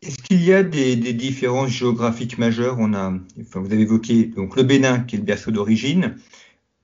Est-ce 0.02 0.18
qu'il 0.18 0.44
y 0.44 0.52
a 0.52 0.62
des, 0.62 0.96
différences 0.96 1.70
géographiques 1.70 2.38
majeures? 2.38 2.76
Vous 2.76 3.72
avez 3.72 3.82
évoqué 3.82 4.30
le 4.36 4.62
Bénin 4.62 5.00
qui 5.00 5.16
est 5.16 5.18
le 5.18 5.24
berceau 5.24 5.50
d'origine, 5.50 6.16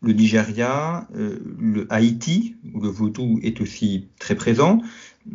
le 0.05 0.13
Nigeria, 0.13 1.09
euh, 1.17 1.39
le 1.59 1.87
Haïti 1.91 2.57
où 2.73 2.81
le 2.81 2.89
vaudou 2.89 3.41
est 3.43 3.61
aussi 3.61 4.09
très 4.19 4.35
présent. 4.35 4.83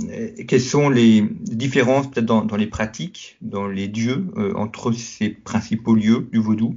Euh, 0.09 0.29
quelles 0.47 0.61
sont 0.61 0.89
les 0.89 1.21
différences 1.41 2.09
peut-être 2.09 2.25
dans, 2.25 2.55
les 2.55 2.67
pratiques, 2.67 3.38
dans 3.41 3.67
les 3.67 3.88
dieux, 3.88 4.27
euh, 4.38 4.53
entre 4.55 4.91
ces 4.91 5.29
principaux 5.29 5.95
lieux 5.95 6.27
du 6.31 6.39
vaudou 6.39 6.75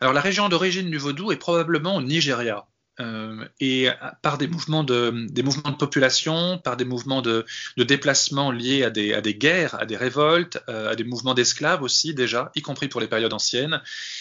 Alors 0.00 0.12
la 0.12 0.20
région 0.20 0.48
d'origine 0.48 0.90
du 0.90 0.98
vaudou 0.98 1.32
est 1.32 1.36
probablement 1.36 1.96
au 1.96 2.02
Nigeria. 2.02 2.66
Euh, 3.00 3.44
et 3.58 3.88
par 4.22 4.38
des 4.38 4.46
mouvements 4.46 4.84
de, 4.84 5.26
des 5.28 5.42
population, 5.78 6.58
par 6.58 6.76
des 6.76 6.84
mouvements 6.84 7.22
de, 7.22 7.44
de 7.76 7.82
déplacement 7.82 8.52
liés 8.52 8.84
à 8.84 8.90
des, 8.90 9.34
guerres, 9.34 9.74
à 9.80 9.84
des 9.84 9.96
révoltes, 9.96 10.58
euh, 10.68 10.92
à 10.92 10.94
des 10.94 11.02
mouvements 11.02 11.34
d'esclaves 11.34 11.82
aussi 11.82 12.14
déjà, 12.14 12.52
y 12.54 12.62
compris 12.62 12.86
pour 12.86 13.00
les 13.00 13.08
périodes 13.08 13.32
anciennes, 13.32 13.80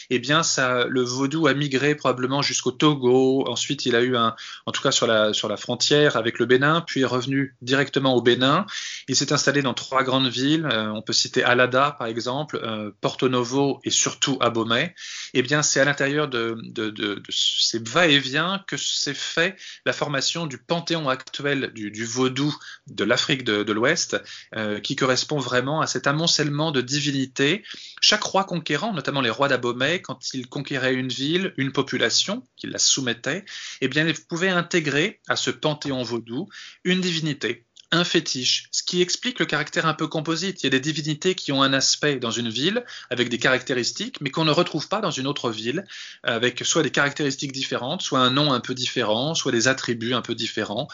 eh 0.09 0.17
bien 0.17 0.41
le 0.87 1.01
vaudou 1.01 1.45
a 1.45 1.53
migré 1.53 1.93
probablement 1.93 2.41
jusqu'au 2.41 2.71
Togo. 2.71 3.47
Ensuite, 3.47 3.85
il 3.85 3.95
a 3.95 4.01
eu 4.01 4.17
un, 4.17 4.35
en 4.65 4.71
tout 4.71 4.81
cas 4.81 4.91
sur 4.91 5.05
la, 5.05 5.33
frontière 5.57 6.17
avec 6.17 6.39
le 6.39 6.47
Bénin, 6.47 6.81
puis 6.81 7.01
est 7.01 7.05
revenu 7.05 7.55
directement 7.61 8.15
au 8.15 8.21
Bénin. 8.21 8.65
Il 9.07 9.15
s'est 9.15 9.33
installé 9.33 9.61
dans 9.61 9.75
trois 9.75 10.03
grandes 10.03 10.29
villes. 10.29 10.67
Euh, 10.71 10.87
on 10.87 11.03
peut 11.03 11.13
citer 11.13 11.43
Alada 11.43 11.95
par 11.97 12.07
exemple, 12.07 12.59
Porto 13.01 13.29
Novo 13.29 13.79
et 13.83 13.91
surtout 13.91 14.37
Abomey. 14.41 14.95
Eh 15.35 15.43
bien, 15.43 15.61
c'est 15.61 15.79
à 15.79 15.85
l'intérieur 15.85 16.27
de, 16.27 16.57
de 16.63 17.21
ces 17.29 17.79
va-et-vient 17.79 18.62
que 18.65 18.77
s'est 18.77 19.13
fait 19.13 19.55
la 19.85 19.93
formation 19.93 20.45
du 20.45 20.57
panthéon 20.57 21.09
actuel 21.09 21.71
du, 21.73 22.05
vaudou 22.05 22.55
de 22.87 23.03
l'Afrique 23.03 23.43
de, 23.43 23.71
l'Ouest, 23.71 24.21
euh, 24.55 24.79
qui 24.79 24.95
correspond 24.95 25.39
vraiment 25.39 25.81
à 25.81 25.87
cet 25.87 26.07
amoncellement 26.07 26.71
de 26.71 26.81
divinités. 26.81 27.63
Chaque 28.01 28.23
roi 28.23 28.43
conquérant, 28.43 28.93
notamment 28.93 29.21
les 29.21 29.29
rois 29.29 29.47
d'Abomey, 29.47 30.01
quand 30.01 30.33
ils 30.33 30.47
conquéraient 30.47 30.93
une 30.93 31.09
ville, 31.09 31.53
une 31.57 31.71
population, 31.71 32.43
qu'ils 32.55 32.71
la 32.71 32.79
soumettaient, 32.79 33.45
eh 33.81 33.87
bien, 33.87 34.07
ils 34.07 34.15
pouvaient 34.15 34.49
intégrer 34.49 35.21
à 35.27 35.35
ce 35.35 35.51
panthéon 35.51 36.03
vaudou 36.03 36.49
une 36.83 37.01
divinité 37.01 37.65
un 37.93 38.03
fétiche, 38.03 38.67
ce 38.71 38.81
qui 38.81 39.01
explique 39.01 39.39
le 39.39 39.45
caractère 39.45 39.85
un 39.85 39.93
peu 39.93 40.07
composite. 40.07 40.63
Il 40.63 40.65
y 40.65 40.67
a 40.67 40.71
des 40.71 40.79
divinités 40.79 41.35
qui 41.35 41.51
ont 41.51 41.61
un 41.61 41.73
aspect 41.73 42.17
dans 42.17 42.31
une 42.31 42.49
ville 42.49 42.83
avec 43.11 43.29
des 43.29 43.37
caractéristiques, 43.37 44.19
mais 44.19 44.31
qu'on 44.31 44.45
ne 44.45 44.51
retrouve 44.51 44.87
pas 44.87 44.99
dans 44.99 45.11
une 45.11 45.27
autre 45.27 45.51
ville, 45.51 45.85
avec 46.23 46.65
soit 46.65 46.81
des 46.81 46.89
caractéristiques 46.89 47.51
différentes, 47.51 48.01
soit 48.01 48.19
un 48.19 48.31
nom 48.31 48.51
un 48.51 48.59
peu 48.59 48.73
différent, 48.73 49.35
soit 49.35 49.51
des 49.51 49.67
attributs 49.67 50.13
un 50.13 50.21
peu 50.21 50.33
différents. 50.33 50.87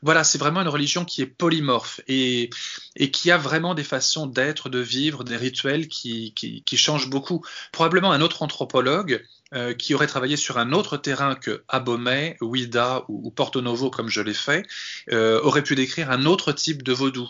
Voilà, 0.00 0.24
c'est 0.24 0.38
vraiment 0.38 0.62
une 0.62 0.68
religion 0.68 1.04
qui 1.04 1.22
est 1.22 1.26
polymorphe 1.26 2.00
et, 2.08 2.50
et 2.96 3.10
qui 3.10 3.30
a 3.30 3.36
vraiment 3.36 3.74
des 3.74 3.84
façons 3.84 4.26
d'être, 4.26 4.70
de 4.70 4.78
vivre, 4.78 5.24
des 5.24 5.36
rituels 5.36 5.86
qui 5.88 6.32
changent 6.76 7.10
beaucoup. 7.10 7.44
Probablement 7.72 8.12
un 8.12 8.22
autre 8.22 8.42
anthropologue 8.42 9.22
euh, 9.54 9.74
qui 9.74 9.94
aurait 9.94 10.06
travaillé 10.06 10.36
sur 10.36 10.58
un 10.58 10.72
autre 10.72 10.96
terrain 10.96 11.34
que 11.34 11.62
Abomey, 11.68 12.36
Ouida 12.40 13.04
ou, 13.08 13.30
Porto 13.30 13.60
Novo, 13.60 13.90
comme 13.90 14.08
je 14.08 14.20
l'ai 14.20 14.34
fait, 14.34 14.66
euh, 15.10 15.40
aurait 15.42 15.62
pu 15.62 15.74
décrire 15.74 16.10
un 16.10 16.26
autre 16.26 16.52
type 16.52 16.82
de 16.82 16.92
vaudou. 16.92 17.28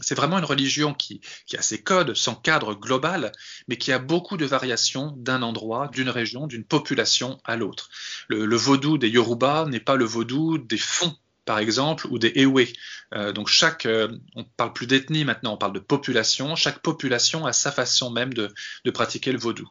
C'est 0.00 0.14
vraiment 0.14 0.38
une 0.38 0.44
religion 0.44 0.94
qui, 0.94 1.20
qui, 1.46 1.56
a 1.56 1.62
ses 1.62 1.82
codes, 1.82 2.14
son 2.14 2.34
cadre 2.34 2.74
global, 2.74 3.32
mais 3.68 3.76
qui 3.76 3.92
a 3.92 3.98
beaucoup 3.98 4.36
de 4.36 4.44
variations 4.44 5.14
d'un 5.16 5.42
endroit, 5.42 5.88
d'une 5.92 6.10
région, 6.10 6.46
d'une 6.46 6.64
population 6.64 7.38
à 7.44 7.56
l'autre. 7.56 7.90
Le, 8.28 8.44
le 8.44 8.56
vaudou 8.56 8.98
des 8.98 9.08
Yoruba 9.08 9.66
n'est 9.68 9.80
pas 9.80 9.96
le 9.96 10.04
vaudou 10.04 10.58
des 10.58 10.78
fonds 10.78 11.16
par 11.46 11.60
exemple, 11.60 12.06
ou 12.10 12.18
des 12.18 12.32
Ewe. 12.34 12.66
Euh, 13.14 13.32
donc 13.32 13.48
chaque, 13.48 13.86
euh, 13.86 14.08
on 14.34 14.44
parle 14.44 14.74
plus 14.74 14.86
d'ethnie 14.86 15.24
maintenant, 15.24 15.54
on 15.54 15.56
parle 15.56 15.72
de 15.72 15.78
population. 15.78 16.56
Chaque 16.56 16.80
population 16.80 17.46
a 17.46 17.52
sa 17.52 17.72
façon 17.72 18.10
même 18.10 18.34
de, 18.34 18.52
de 18.84 18.90
pratiquer 18.90 19.32
le 19.32 19.38
vaudou. 19.38 19.70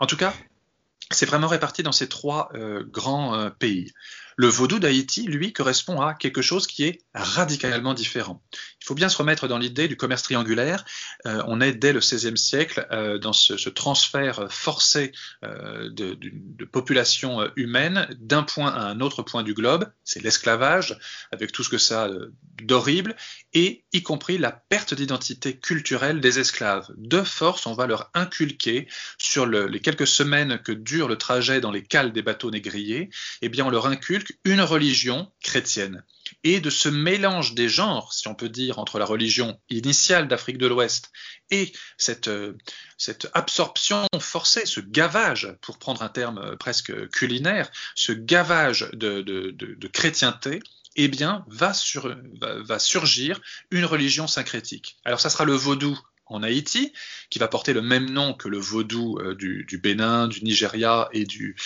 En 0.00 0.06
tout 0.06 0.16
cas, 0.16 0.34
c'est 1.14 1.26
vraiment 1.26 1.48
réparti 1.48 1.82
dans 1.82 1.92
ces 1.92 2.08
trois 2.08 2.50
euh, 2.54 2.84
grands 2.84 3.34
euh, 3.34 3.50
pays. 3.50 3.92
Le 4.36 4.48
vaudou 4.48 4.78
d'Haïti, 4.78 5.22
lui, 5.22 5.52
correspond 5.52 6.00
à 6.00 6.14
quelque 6.14 6.42
chose 6.42 6.66
qui 6.66 6.84
est 6.84 7.00
radicalement 7.14 7.94
différent. 7.94 8.42
Il 8.80 8.86
faut 8.86 8.94
bien 8.94 9.08
se 9.08 9.16
remettre 9.16 9.48
dans 9.48 9.58
l'idée 9.58 9.88
du 9.88 9.96
commerce 9.96 10.22
triangulaire. 10.22 10.84
Euh, 11.26 11.42
on 11.46 11.60
est 11.60 11.72
dès 11.72 11.92
le 11.92 12.00
XVIe 12.00 12.36
siècle 12.36 12.86
euh, 12.90 13.18
dans 13.18 13.32
ce, 13.32 13.68
transfert 13.68 14.50
forcé 14.50 15.12
euh, 15.44 15.88
de, 15.90 16.16
population 16.70 17.50
humaine 17.56 18.08
d'un 18.18 18.42
point 18.42 18.72
à 18.72 18.86
un 18.86 19.00
autre 19.00 19.22
point 19.22 19.42
du 19.42 19.54
globe. 19.54 19.90
C'est 20.04 20.22
l'esclavage, 20.22 20.98
avec 21.32 21.52
tout 21.52 21.62
ce 21.62 21.68
que 21.68 21.78
ça 21.78 22.04
a 22.04 22.10
d'horrible, 22.62 23.16
et 23.52 23.84
y 23.92 24.02
compris 24.02 24.38
la 24.38 24.52
perte 24.52 24.94
d'identité 24.94 25.56
culturelle 25.56 26.20
des 26.20 26.38
esclaves. 26.38 26.88
De 26.96 27.22
force, 27.22 27.66
on 27.66 27.74
va 27.74 27.86
leur 27.86 28.10
inculquer 28.14 28.88
sur 29.18 29.46
le, 29.46 29.66
les 29.66 29.80
quelques 29.80 30.06
semaines 30.06 30.58
que 30.58 30.72
dure 30.72 31.08
le 31.08 31.16
trajet 31.16 31.60
dans 31.60 31.70
les 31.70 31.82
cales 31.82 32.12
des 32.12 32.22
bateaux 32.22 32.50
négriers, 32.50 33.10
eh 33.42 33.48
bien, 33.48 33.66
on 33.66 33.70
leur 33.70 33.86
inculque 33.86 34.21
une 34.44 34.60
religion 34.60 35.30
chrétienne 35.42 36.04
et 36.44 36.60
de 36.60 36.70
ce 36.70 36.88
mélange 36.88 37.54
des 37.54 37.68
genres, 37.68 38.12
si 38.12 38.28
on 38.28 38.34
peut 38.34 38.48
dire, 38.48 38.78
entre 38.78 38.98
la 38.98 39.04
religion 39.04 39.60
initiale 39.70 40.28
d'Afrique 40.28 40.58
de 40.58 40.66
l'Ouest 40.66 41.10
et 41.50 41.72
cette, 41.98 42.30
cette, 42.98 43.28
absorption 43.34 44.06
forcée, 44.18 44.66
ce 44.66 44.80
gavage, 44.80 45.54
pour 45.60 45.78
prendre 45.78 46.02
un 46.02 46.08
terme 46.08 46.56
presque 46.56 47.08
culinaire, 47.10 47.70
ce 47.94 48.12
gavage 48.12 48.88
de, 48.92 49.22
de, 49.22 49.50
de, 49.50 49.74
de 49.74 49.88
chrétienté, 49.88 50.60
eh 50.96 51.08
bien, 51.08 51.44
va, 51.48 51.72
sur, 51.72 52.14
va, 52.40 52.62
va, 52.62 52.78
surgir 52.78 53.40
une 53.70 53.84
religion 53.84 54.26
syncrétique. 54.26 54.98
Alors, 55.04 55.20
ça 55.20 55.30
sera 55.30 55.44
le 55.44 55.54
vaudou 55.54 55.98
en 56.26 56.42
Haïti, 56.42 56.92
qui 57.30 57.38
va 57.38 57.48
porter 57.48 57.72
le 57.72 57.82
même 57.82 58.10
nom 58.10 58.34
que 58.34 58.48
le 58.48 58.58
vaudou 58.58 59.18
euh, 59.18 59.34
du, 59.34 59.78
Bénin, 59.78 60.28
du 60.28 60.42
Nigeria 60.42 61.08
et 61.12 61.24
du, 61.24 61.56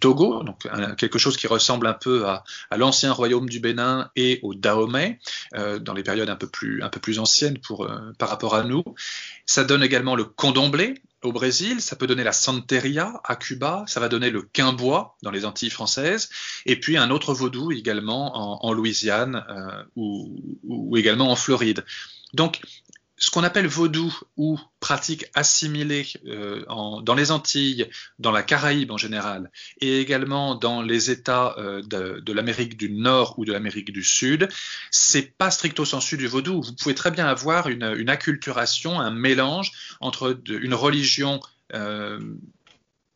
Togo, 0.00 0.42
donc 0.42 0.66
quelque 0.96 1.18
chose 1.18 1.36
qui 1.36 1.46
ressemble 1.46 1.86
un 1.86 1.94
peu 1.94 2.26
à, 2.26 2.44
l'ancien 2.76 3.12
royaume 3.12 3.48
du 3.48 3.60
Bénin 3.60 4.10
et 4.16 4.40
au 4.42 4.54
Dahomey, 4.54 5.18
euh, 5.54 5.78
dans 5.78 5.94
les 5.94 6.02
périodes 6.02 6.28
un 6.30 6.36
peu 6.36 6.48
plus, 6.48 7.18
anciennes 7.18 7.58
euh, 7.70 8.12
par 8.18 8.28
rapport 8.28 8.54
à 8.54 8.64
nous. 8.64 8.84
Ça 9.46 9.64
donne 9.64 9.82
également 9.82 10.16
le 10.16 10.24
condomblé 10.24 10.94
au 11.22 11.32
Brésil, 11.32 11.80
ça 11.80 11.96
peut 11.96 12.06
donner 12.06 12.24
la 12.24 12.32
santeria 12.32 13.20
à 13.24 13.36
Cuba, 13.36 13.84
ça 13.88 14.00
va 14.00 14.08
donner 14.08 14.30
le 14.30 14.42
quimbois 14.42 15.16
dans 15.22 15.30
les 15.30 15.44
Antilles 15.44 15.70
françaises, 15.70 16.28
et 16.66 16.78
puis 16.78 16.96
un 16.96 17.10
autre 17.10 17.34
vaudou 17.34 17.72
également 17.72 18.64
en, 18.64 18.72
Louisiane 18.72 19.44
ou, 19.96 20.36
ou 20.62 20.96
également 20.96 21.30
en 21.30 21.36
Floride. 21.36 21.84
Donc, 22.34 22.60
ce 23.18 23.30
qu'on 23.30 23.44
appelle 23.44 23.66
vaudou 23.66 24.14
ou 24.36 24.58
pratique 24.80 25.26
assimilée 25.34 26.06
euh, 26.26 26.64
en, 26.68 27.00
dans 27.00 27.14
les 27.14 27.30
Antilles, 27.30 27.88
dans 28.18 28.30
la 28.30 28.42
Caraïbe 28.42 28.90
en 28.90 28.98
général, 28.98 29.50
et 29.80 30.00
également 30.00 30.54
dans 30.54 30.82
les 30.82 31.10
États 31.10 31.54
euh, 31.58 31.82
de, 31.82 32.20
de 32.20 32.32
l'Amérique 32.32 32.76
du 32.76 32.90
Nord 32.90 33.38
ou 33.38 33.44
de 33.44 33.52
l'Amérique 33.52 33.92
du 33.92 34.04
Sud, 34.04 34.48
c'est 34.90 35.36
pas 35.36 35.50
stricto 35.50 35.84
sensu 35.84 36.16
du 36.16 36.26
vaudou. 36.26 36.60
Vous 36.60 36.74
pouvez 36.74 36.94
très 36.94 37.10
bien 37.10 37.26
avoir 37.26 37.68
une, 37.68 37.94
une 37.96 38.10
acculturation, 38.10 39.00
un 39.00 39.10
mélange 39.10 39.72
entre 40.00 40.38
une 40.48 40.74
religion 40.74 41.40
euh, 41.74 42.20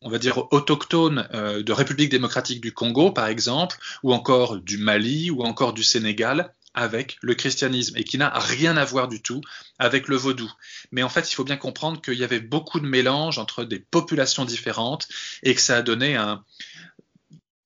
on 0.01 0.09
va 0.09 0.17
dire 0.17 0.51
autochtone 0.51 1.27
euh, 1.33 1.61
de 1.61 1.71
République 1.71 2.09
démocratique 2.09 2.59
du 2.59 2.73
Congo, 2.73 3.11
par 3.11 3.27
exemple, 3.27 3.77
ou 4.03 4.13
encore 4.13 4.57
du 4.57 4.77
Mali, 4.77 5.29
ou 5.29 5.43
encore 5.43 5.73
du 5.73 5.83
Sénégal, 5.83 6.53
avec 6.73 7.17
le 7.21 7.35
christianisme 7.35 7.97
et 7.97 8.03
qui 8.03 8.17
n'a 8.17 8.29
rien 8.29 8.77
à 8.77 8.85
voir 8.85 9.07
du 9.07 9.21
tout 9.21 9.41
avec 9.79 10.07
le 10.07 10.15
vaudou. 10.15 10.51
Mais 10.91 11.03
en 11.03 11.09
fait, 11.09 11.29
il 11.31 11.35
faut 11.35 11.43
bien 11.43 11.57
comprendre 11.57 12.01
qu'il 12.01 12.15
y 12.15 12.23
avait 12.23 12.39
beaucoup 12.39 12.79
de 12.79 12.85
mélanges 12.85 13.39
entre 13.39 13.63
des 13.63 13.79
populations 13.79 14.45
différentes 14.45 15.07
et 15.43 15.53
que 15.53 15.61
ça 15.61 15.77
a 15.77 15.81
donné 15.81 16.15
un... 16.15 16.43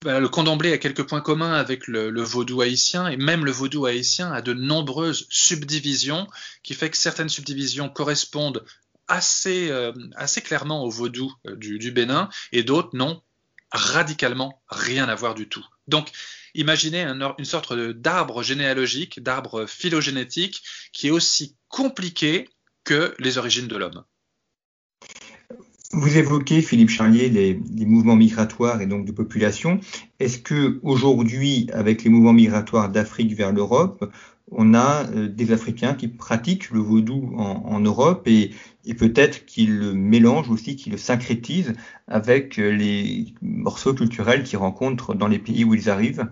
le 0.04 0.28
condomblé 0.28 0.74
a 0.74 0.78
quelques 0.78 1.08
points 1.08 1.22
communs 1.22 1.54
avec 1.54 1.88
le, 1.88 2.10
le, 2.10 2.24
vaudou 2.24 2.62
haïtien 2.62 3.08
et 3.08 3.18
même 3.18 3.46
le 3.46 3.52
vaudou 3.52 3.86
haïtien 3.86 4.32
a 4.32 4.42
de 4.42 4.54
nombreuses 4.54 5.28
subdivisions 5.30 6.28
qui 6.64 6.74
fait 6.74 6.90
que 6.90 6.98
certaines 6.98 7.30
subdivisions 7.30 7.90
correspondent 7.90 8.66
assez, 9.08 9.70
euh, 9.70 9.94
assez 10.16 10.42
clairement 10.42 10.84
au 10.84 10.90
vaudou 10.90 11.32
euh, 11.48 11.56
du, 11.56 11.78
du 11.78 11.92
Bénin 11.92 12.30
et 12.52 12.64
d'autres 12.64 12.96
n'ont 12.96 13.22
radicalement 13.72 14.62
rien 14.70 15.08
à 15.08 15.16
voir 15.16 15.36
du 15.36 15.48
tout. 15.48 15.66
Donc, 15.88 16.12
imaginez 16.55 17.01
un, 17.01 17.35
une 17.37 17.46
sorte 17.46 17.74
d'arbre 17.74 18.44
généalogique, 18.44 19.22
d'arbre 19.22 19.65
phylogénétique, 19.65 20.63
qui 20.91 21.07
est 21.07 21.11
aussi 21.11 21.55
compliqué 21.68 22.50
que 22.83 23.13
les 23.20 23.37
origines 23.37 23.68
de 23.68 23.75
l'homme. 23.75 24.03
Vous 25.91 26.18
évoquez, 26.18 26.61
Philippe 26.61 26.89
Charlier, 26.89 27.29
les, 27.29 27.85
mouvements 27.85 28.18
migratoires 28.18 28.81
et 28.81 28.85
donc 28.85 29.05
de 29.05 29.11
population. 29.11 29.79
Est-ce 30.20 30.39
que 30.39 30.79
aujourd'hui, 30.83 31.70
avec 31.72 32.03
les 32.03 32.09
mouvements 32.09 32.33
migratoires 32.33 32.89
d'Afrique 32.89 33.33
vers 33.33 33.53
l'Europe, 33.53 34.11
on 34.51 34.74
a 34.74 35.09
euh, 35.09 35.27
des 35.29 35.53
Africains 35.53 35.94
qui 35.94 36.07
pratiquent 36.07 36.70
le 36.72 36.79
vaudou 36.79 37.33
en, 37.37 37.79
Europe 37.79 38.27
et, 38.27 38.51
et 38.83 38.94
peut-être 38.94 39.46
qu'ils 39.46 39.77
le 39.77 39.94
mélangent 39.94 40.50
aussi, 40.50 40.75
qu'ils 40.75 40.91
le 40.91 40.98
syncrétisent 40.98 41.74
avec 42.07 42.59
euh, 42.59 42.70
les 42.70 43.33
morceaux 43.41 43.94
culturels 43.94 44.44
qu'ils 44.44 44.57
rencontrent 44.57 45.15
dans 45.15 45.27
les 45.27 45.39
pays 45.39 45.63
où 45.63 45.74
ils 45.74 45.89
arrivent? 45.89 46.27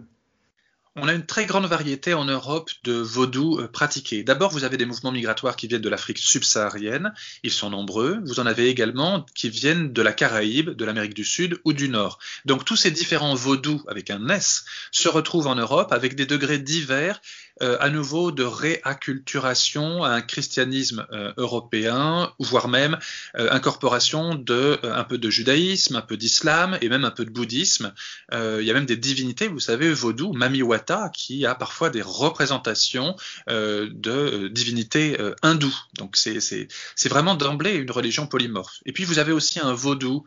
On 0.95 1.08
a 1.08 1.13
une 1.13 1.25
très 1.25 1.45
grande 1.45 1.65
variété 1.65 2.13
en 2.13 2.25
Europe 2.25 2.69
de 2.84 2.93
vaudou 2.93 3.60
euh, 3.60 3.67
pratiqués. 3.67 4.23
D'abord, 4.23 4.51
vous 4.51 4.63
avez 4.63 4.77
des 4.77 4.86
mouvements 4.86 5.12
migratoires 5.12 5.56
qui 5.56 5.67
viennent 5.67 5.82
de 5.82 5.89
l'Afrique 5.89 6.19
subsaharienne, 6.19 7.13
ils 7.41 7.51
sont 7.51 7.71
nombreux. 7.71 8.19
Vous 8.25 8.39
en 8.39 8.45
avez 8.45 8.69
également 8.69 9.25
qui 9.34 9.49
viennent 9.49 9.91
de 9.91 10.01
la 10.03 10.13
Caraïbe, 10.13 10.69
de 10.69 10.86
l'Amérique 10.86 11.15
du 11.15 11.25
Sud 11.25 11.60
ou 11.65 11.73
du 11.73 11.89
Nord. 11.89 12.19
Donc 12.45 12.63
tous 12.63 12.75
ces 12.75 12.91
différents 12.91 13.34
vaudous 13.34 13.82
avec 13.88 14.12
un 14.12 14.29
S 14.29 14.65
se 14.91 15.10
retrouvent 15.10 15.47
en 15.47 15.56
Europe 15.56 15.91
avec 15.91 16.15
des 16.15 16.27
degrés 16.27 16.60
divers 16.60 17.21
euh, 17.62 17.78
à 17.80 17.92
nouveau 17.92 18.32
de 18.32 18.44
réacculturation 18.44 20.04
à 20.04 20.10
un 20.10 20.22
christianisme 20.22 21.06
euh, 21.12 21.34
européen, 21.38 22.34
voire 22.39 22.68
même 22.68 22.98
euh, 23.38 23.48
incorporation 23.52 24.34
de 24.34 24.80
un 24.82 25.04
peu 25.04 25.20
de 25.20 25.30
judaïsme, 25.30 25.96
un 25.96 26.02
peu 26.02 26.18
d'islam 26.18 26.80
et 26.82 26.89
même 26.89 27.06
un 27.06 27.12
peu 27.12 27.26
de 27.26 27.30
bouddhisme. 27.30 27.94
Il 28.32 28.63
y 28.63 28.72
a 28.72 28.74
même 28.74 28.86
des 28.86 28.98
divinités, 28.98 29.48
vous 29.48 29.60
savez, 29.60 29.94
vaudou, 29.94 30.34
Mamiwata, 30.34 31.10
qui 31.13 31.46
a 31.46 31.54
parfois 31.54 31.89
des 31.89 32.02
représentations 32.02 33.16
de 33.48 34.48
divinités 34.48 35.18
hindoues. 35.42 35.76
Donc 35.94 36.16
c'est 36.16 37.10
vraiment 37.10 37.36
d'emblée 37.36 37.74
une 37.76 37.92
religion 37.92 38.26
polymorphe. 38.28 38.80
Et 38.86 38.94
puis 38.94 39.04
vous 39.04 39.20
avez 39.20 39.32
aussi 39.32 39.60
un 39.60 39.74
vaudou 39.74 40.26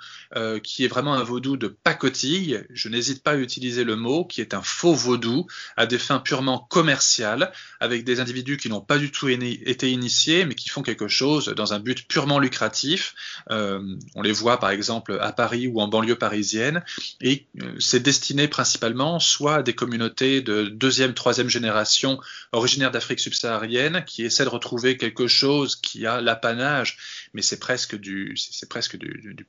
qui 0.62 0.84
est 0.84 0.88
vraiment 0.88 1.14
un 1.14 1.24
vaudou 1.24 1.56
de 1.56 1.68
pacotille. 1.68 2.64
Je 2.70 2.88
n'hésite 2.88 3.22
pas 3.22 3.32
à 3.32 3.36
utiliser 3.36 3.84
le 3.84 3.96
mot, 3.96 4.24
qui 4.24 4.40
est 4.40 4.54
un 4.54 4.62
faux 4.62 4.94
vaudou 4.94 5.46
à 5.76 5.86
des 5.86 5.98
fins 5.98 6.20
purement 6.20 6.58
commerciales 6.58 7.15
avec 7.24 8.04
des 8.04 8.20
individus 8.20 8.56
qui 8.56 8.68
n'ont 8.68 8.80
pas 8.80 8.98
du 8.98 9.10
tout 9.10 9.28
été 9.28 9.90
initiés, 9.90 10.44
mais 10.44 10.54
qui 10.54 10.68
font 10.68 10.82
quelque 10.82 11.08
chose 11.08 11.46
dans 11.56 11.72
un 11.72 11.80
but 11.80 12.06
purement 12.08 12.38
lucratif. 12.38 13.14
Euh, 13.50 13.80
on 14.14 14.22
les 14.22 14.32
voit 14.32 14.58
par 14.58 14.70
exemple 14.70 15.18
à 15.20 15.32
Paris 15.32 15.66
ou 15.66 15.80
en 15.80 15.88
banlieue 15.88 16.16
parisienne, 16.16 16.82
et 17.20 17.46
euh, 17.62 17.74
c'est 17.78 18.00
destiné 18.00 18.48
principalement 18.48 19.18
soit 19.18 19.56
à 19.56 19.62
des 19.62 19.74
communautés 19.74 20.40
de 20.40 20.64
deuxième, 20.64 21.14
troisième 21.14 21.48
génération 21.48 22.20
originaires 22.52 22.90
d'Afrique 22.90 23.20
subsaharienne, 23.20 24.04
qui 24.06 24.24
essaient 24.24 24.44
de 24.44 24.50
retrouver 24.50 24.96
quelque 24.96 25.26
chose 25.26 25.76
qui 25.76 26.06
a 26.06 26.20
l'apanage, 26.20 26.98
mais 27.34 27.42
c'est 27.42 27.58
presque 27.58 27.96
du, 27.96 28.34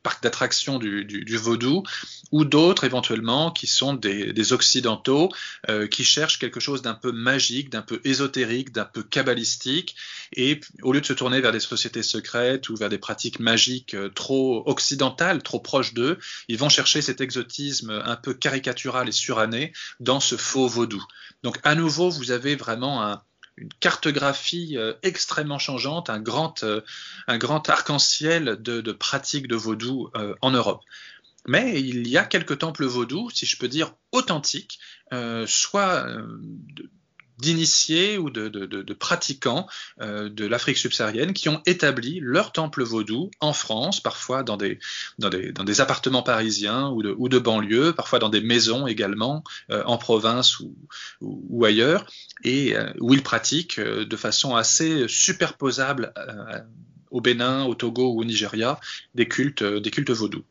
parc 0.03 0.23
d'attractions 0.23 0.79
du, 0.79 1.05
du, 1.05 1.37
vaudou, 1.37 1.83
ou 2.31 2.45
d'autres 2.45 2.83
éventuellement 2.83 3.51
qui 3.51 3.67
sont 3.67 3.93
des, 3.93 4.33
des 4.33 4.53
occidentaux 4.53 5.29
euh, 5.69 5.87
qui 5.87 6.03
cherchent 6.03 6.39
quelque 6.39 6.59
chose 6.59 6.81
d'un 6.81 6.93
peu 6.93 7.11
magique 7.11 7.56
d'un 7.65 7.81
peu 7.81 7.99
ésotérique, 8.03 8.71
d'un 8.71 8.85
peu 8.85 9.03
kabbalistique, 9.03 9.95
et 10.35 10.59
au 10.81 10.93
lieu 10.93 11.01
de 11.01 11.05
se 11.05 11.13
tourner 11.13 11.41
vers 11.41 11.51
des 11.51 11.59
sociétés 11.59 12.03
secrètes 12.03 12.69
ou 12.69 12.75
vers 12.75 12.89
des 12.89 12.97
pratiques 12.97 13.39
magiques 13.39 13.93
euh, 13.93 14.09
trop 14.09 14.63
occidentales, 14.67 15.43
trop 15.43 15.59
proches 15.59 15.93
d'eux, 15.93 16.17
ils 16.47 16.57
vont 16.57 16.69
chercher 16.69 17.01
cet 17.01 17.21
exotisme 17.21 18.01
un 18.05 18.15
peu 18.15 18.33
caricatural 18.33 19.09
et 19.09 19.11
suranné 19.11 19.73
dans 19.99 20.19
ce 20.19 20.35
faux 20.35 20.67
vaudou. 20.67 21.03
Donc 21.43 21.59
à 21.63 21.75
nouveau, 21.75 22.09
vous 22.09 22.31
avez 22.31 22.55
vraiment 22.55 23.03
un, 23.03 23.21
une 23.57 23.69
cartographie 23.79 24.77
euh, 24.77 24.93
extrêmement 25.03 25.59
changeante, 25.59 26.09
un 26.09 26.19
grand, 26.19 26.63
euh, 26.63 26.81
arc-en-ciel 27.27 28.57
de, 28.59 28.91
pratiques 28.91 29.47
de 29.47 29.55
vaudou 29.55 30.09
en 30.41 30.51
Europe. 30.51 30.81
Mais 31.47 31.79
il 31.79 32.07
y 32.07 32.17
a 32.17 32.25
quelques 32.25 32.59
temples 32.59 32.85
vaudous, 32.85 33.29
si 33.29 33.45
je 33.45 33.57
peux 33.57 33.69
dire, 33.69 33.93
authentiques, 34.11 34.79
soit 35.45 36.05
d'initiés 37.37 38.17
ou 38.17 38.29
de, 38.29 38.93
pratiquants 38.93 39.67
euh, 40.01 40.29
de 40.29 40.45
l'Afrique 40.45 40.77
subsaharienne 40.77 41.33
qui 41.33 41.49
ont 41.49 41.61
établi 41.65 42.19
leur 42.21 42.51
temple 42.51 42.83
vaudou 42.83 43.29
en 43.39 43.53
France, 43.53 44.01
parfois 44.01 44.43
dans 44.43 44.57
des, 44.57 44.79
appartements 45.79 46.23
parisiens 46.23 46.89
ou 46.89 47.29
de, 47.29 47.39
banlieue, 47.39 47.93
parfois 47.93 48.19
dans 48.19 48.29
des 48.29 48.41
maisons 48.41 48.87
également, 48.87 49.43
euh, 49.71 49.83
en 49.85 49.97
province 49.97 50.59
ou, 51.21 51.65
ailleurs, 51.65 52.05
et 52.43 52.75
euh, 52.75 52.91
où 52.99 53.13
ils 53.13 53.23
pratiquent 53.23 53.79
de 53.79 54.15
façon 54.15 54.55
assez 54.55 55.07
superposable 55.07 56.13
au 57.11 57.21
Bénin, 57.21 57.65
au 57.65 57.75
Togo 57.75 58.13
ou 58.13 58.21
au 58.21 58.25
Nigeria 58.25 58.79
des 59.15 59.27
cultes 59.27 59.63
vaudous. 60.11 60.43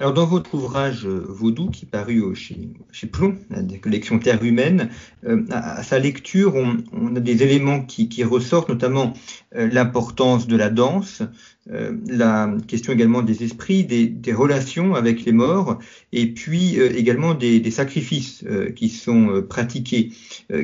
Alors 0.00 0.14
dans 0.14 0.24
votre 0.24 0.54
ouvrage 0.54 1.06
euh, 1.06 1.26
Vaudou, 1.28 1.68
qui 1.68 1.84
parut 1.84 2.34
chez, 2.34 2.70
chez 2.90 3.06
Plomb, 3.06 3.36
la 3.50 3.60
collection 3.76 4.18
Terre 4.18 4.42
humaine, 4.42 4.88
euh, 5.26 5.44
à, 5.50 5.82
sa 5.82 5.98
lecture, 5.98 6.54
on, 6.54 7.14
a 7.16 7.20
des 7.20 7.42
éléments 7.42 7.82
qui, 7.82 8.24
ressortent, 8.24 8.70
notamment 8.70 9.12
euh, 9.56 9.68
l'importance 9.70 10.46
de 10.46 10.56
la 10.56 10.70
danse, 10.70 11.22
la 11.66 12.56
question 12.66 12.92
également 12.92 13.22
des 13.22 13.44
esprits, 13.44 13.84
des, 13.84 14.32
relations 14.32 14.94
avec 14.94 15.24
les 15.24 15.32
morts, 15.32 15.78
et 16.12 16.26
puis 16.26 16.80
également 16.80 17.34
des, 17.34 17.70
sacrifices 17.70 18.44
qui 18.74 18.88
sont 18.88 19.44
pratiqués. 19.48 20.12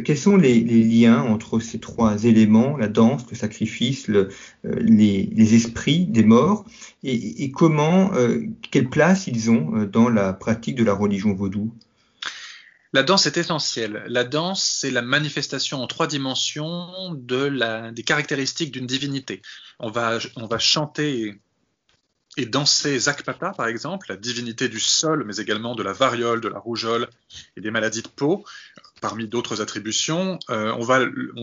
quels 0.04 0.18
sont 0.18 0.36
les, 0.36 0.60
liens 0.60 1.22
entre 1.22 1.60
ces 1.60 1.78
trois 1.78 2.24
éléments, 2.24 2.76
la 2.76 2.88
danse, 2.88 3.24
le 3.30 3.36
sacrifice, 3.36 4.08
les, 4.64 5.54
esprits 5.54 6.06
des 6.06 6.24
morts, 6.24 6.64
et, 7.04 7.44
et 7.44 7.50
comment, 7.50 8.10
quelle 8.70 8.88
place 8.88 9.26
ils 9.26 9.50
ont 9.50 9.76
euh, 9.76 9.86
dans 9.86 10.08
la 10.08 10.32
pratique 10.32 10.76
de 10.76 10.84
la 10.84 10.92
religion 10.92 11.34
vaudou? 11.34 11.72
La 12.96 13.02
danse 13.02 13.26
est 13.26 13.36
essentielle. 13.36 14.04
La 14.08 14.24
danse, 14.24 14.64
c'est 14.64 14.90
la 14.90 15.02
manifestation 15.02 15.82
en 15.82 15.86
trois 15.86 16.06
dimensions 16.06 17.12
des 17.12 18.02
caractéristiques 18.02 18.72
d'une 18.72 18.86
divinité. 18.86 19.42
On 19.78 19.90
va, 19.90 20.18
on 20.36 20.46
va 20.46 20.58
chanter 20.58 21.38
et 22.38 22.46
danser 22.46 22.98
Zakpata, 22.98 23.50
par 23.50 23.66
exemple, 23.66 24.06
la 24.08 24.16
divinité 24.16 24.70
du 24.70 24.80
sol, 24.80 25.24
mais 25.26 25.36
également 25.36 25.74
de 25.74 25.82
la 25.82 25.92
variole, 25.92 26.40
de 26.40 26.48
la 26.48 26.58
rougeole 26.58 27.08
et 27.58 27.60
des 27.60 27.70
maladies 27.70 28.00
de 28.00 28.08
peau 28.08 28.46
parmi 29.00 29.28
d'autres 29.28 29.60
attributions, 29.60 30.38
euh, 30.50 30.72
on, 30.78 30.84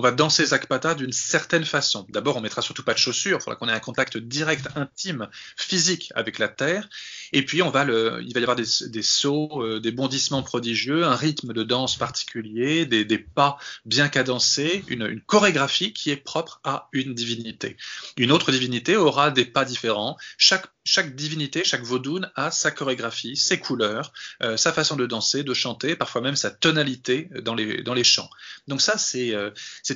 va, 0.01 0.11
danser 0.11 0.45
Zakpata 0.45 0.95
d'une 0.95 1.11
certaine 1.11 1.65
façon. 1.65 2.05
D'abord, 2.09 2.37
on 2.37 2.41
mettra 2.41 2.61
surtout 2.61 2.83
pas 2.83 2.93
de 2.93 2.99
chaussures, 2.99 3.37
il 3.39 3.43
faudra 3.43 3.55
qu'on 3.55 3.69
ait 3.69 3.73
un 3.73 3.79
contact 3.79 4.17
direct, 4.17 4.67
intime, 4.75 5.29
physique 5.55 6.11
avec 6.15 6.39
la 6.39 6.47
terre. 6.47 6.89
Et 7.31 7.43
puis, 7.45 7.61
on 7.61 7.69
va 7.69 7.83
il 7.83 8.33
va 8.33 8.39
y 8.39 8.43
avoir 8.43 8.55
des, 8.55 9.01
sauts, 9.01 9.61
euh, 9.61 9.79
des 9.79 9.91
bondissements 9.91 10.43
prodigieux, 10.43 11.03
un 11.05 11.15
rythme 11.15 11.53
de 11.53 11.63
danse 11.63 11.95
particulier, 11.95 12.85
des, 12.85 13.05
des 13.05 13.17
pas 13.17 13.57
bien 13.85 14.07
cadencés, 14.07 14.83
une, 14.87 15.05
une, 15.05 15.21
chorégraphie 15.21 15.93
qui 15.93 16.11
est 16.11 16.17
propre 16.17 16.61
à 16.63 16.89
une 16.91 17.13
divinité. 17.13 17.77
Une 18.17 18.31
autre 18.31 18.51
divinité 18.51 18.95
aura 18.95 19.31
des 19.31 19.45
pas 19.45 19.65
différents. 19.65 20.17
Chaque, 20.37 20.67
chaque 20.85 21.15
divinité, 21.15 21.63
chaque 21.63 21.83
vaudoune 21.83 22.31
a 22.35 22.51
sa 22.51 22.71
chorégraphie, 22.71 23.37
ses 23.37 23.59
couleurs, 23.59 24.11
euh, 24.41 24.57
sa 24.57 24.73
façon 24.73 24.95
de 24.95 25.05
danser, 25.05 25.43
de 25.43 25.53
chanter, 25.53 25.95
parfois 25.95 26.21
même 26.21 26.35
sa 26.35 26.51
tonalité 26.51 27.29
dans 27.41 27.55
les, 27.55 27.83
dans 27.83 27.93
les 27.93 28.03
chants. 28.03 28.29
Donc 28.67 28.81
ça, 28.81 28.97
c'est 28.97 29.33
euh, 29.33 29.51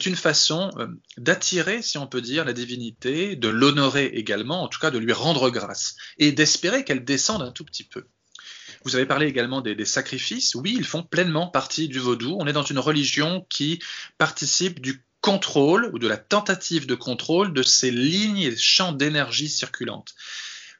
une 0.05 0.15
façon 0.15 0.71
euh, 0.77 0.87
d'attirer, 1.17 1.81
si 1.81 1.97
on 1.97 2.07
peut 2.07 2.21
dire, 2.21 2.45
la 2.45 2.53
divinité, 2.53 3.35
de 3.35 3.49
l'honorer 3.49 4.05
également, 4.05 4.63
en 4.63 4.67
tout 4.67 4.79
cas 4.79 4.91
de 4.91 4.97
lui 4.97 5.13
rendre 5.13 5.49
grâce, 5.49 5.95
et 6.17 6.31
d'espérer 6.31 6.83
qu'elle 6.85 7.03
descende 7.03 7.41
un 7.41 7.51
tout 7.51 7.65
petit 7.65 7.83
peu. 7.83 8.05
Vous 8.83 8.95
avez 8.95 9.05
parlé 9.05 9.27
également 9.27 9.59
des, 9.59 9.75
des, 9.75 9.85
sacrifices. 9.85 10.55
Oui, 10.55 10.73
ils 10.77 10.85
font 10.85 11.03
pleinement 11.03 11.47
partie 11.47 11.89
du 11.89 11.99
vaudou. 11.99 12.37
On 12.39 12.47
est 12.47 12.53
dans 12.53 12.63
une 12.63 12.79
religion 12.79 13.45
qui 13.49 13.81
participe 14.17 14.79
du 14.79 15.03
contrôle 15.19 15.89
ou 15.93 15.99
de 15.99 16.07
la 16.07 16.15
tentative 16.15 16.87
de 16.87 16.95
contrôle 16.95 17.53
de 17.53 17.63
ces 17.63 17.91
lignes 17.91 18.37
et 18.37 18.55
champs 18.55 18.93
d'énergie 18.93 19.49
circulantes. 19.49 20.15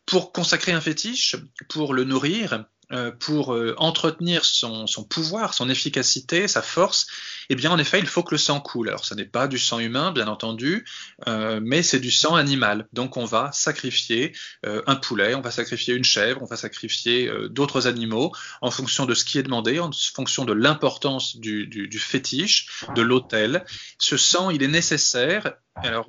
Pour 0.07 0.31
consacrer 0.31 0.71
un 0.71 0.81
fétiche, 0.81 1.35
pour 1.69 1.93
le 1.93 2.03
nourrir, 2.03 2.65
euh, 2.93 3.11
pour 3.11 3.53
euh, 3.53 3.75
entretenir 3.79 4.45
son, 4.45 4.85
pouvoir, 5.09 5.53
son 5.53 5.69
efficacité, 5.69 6.47
sa 6.47 6.61
force, 6.61 7.07
eh 7.49 7.55
bien 7.55 7.69
en 7.69 7.77
effet 7.77 7.99
il 7.99 8.05
faut 8.05 8.23
que 8.23 8.33
le 8.33 8.37
sang 8.37 8.61
coule. 8.61 8.87
Alors 8.87 9.03
ce 9.03 9.13
n'est 9.13 9.25
pas 9.25 9.49
du 9.49 9.59
sang 9.59 9.79
humain 9.79 10.13
bien 10.13 10.29
entendu, 10.29 10.85
euh, 11.27 11.59
mais 11.61 11.83
c'est 11.83 11.99
du 11.99 12.11
sang 12.11 12.35
animal. 12.35 12.87
Donc 12.93 13.17
on 13.17 13.25
va 13.25 13.51
sacrifier 13.51 14.33
un 14.63 14.95
poulet, 14.95 15.35
on 15.35 15.41
va 15.41 15.51
sacrifier 15.51 15.95
une 15.95 16.05
chèvre, 16.05 16.41
on 16.41 16.45
va 16.45 16.55
sacrifier 16.55 17.29
d'autres 17.49 17.87
animaux 17.87 18.31
en 18.61 18.71
fonction 18.71 19.05
de 19.05 19.13
ce 19.13 19.25
qui 19.25 19.37
est 19.37 19.43
demandé, 19.43 19.81
en 19.81 19.91
fonction 19.91 20.45
de 20.45 20.53
l'importance 20.53 21.35
du, 21.35 21.67
du, 21.67 21.99
fétiche, 21.99 22.85
de 22.95 23.01
l'autel. 23.01 23.65
Ce 23.99 24.15
sang 24.15 24.49
il 24.49 24.63
est 24.63 24.69
nécessaire. 24.69 25.55
Alors 25.75 26.07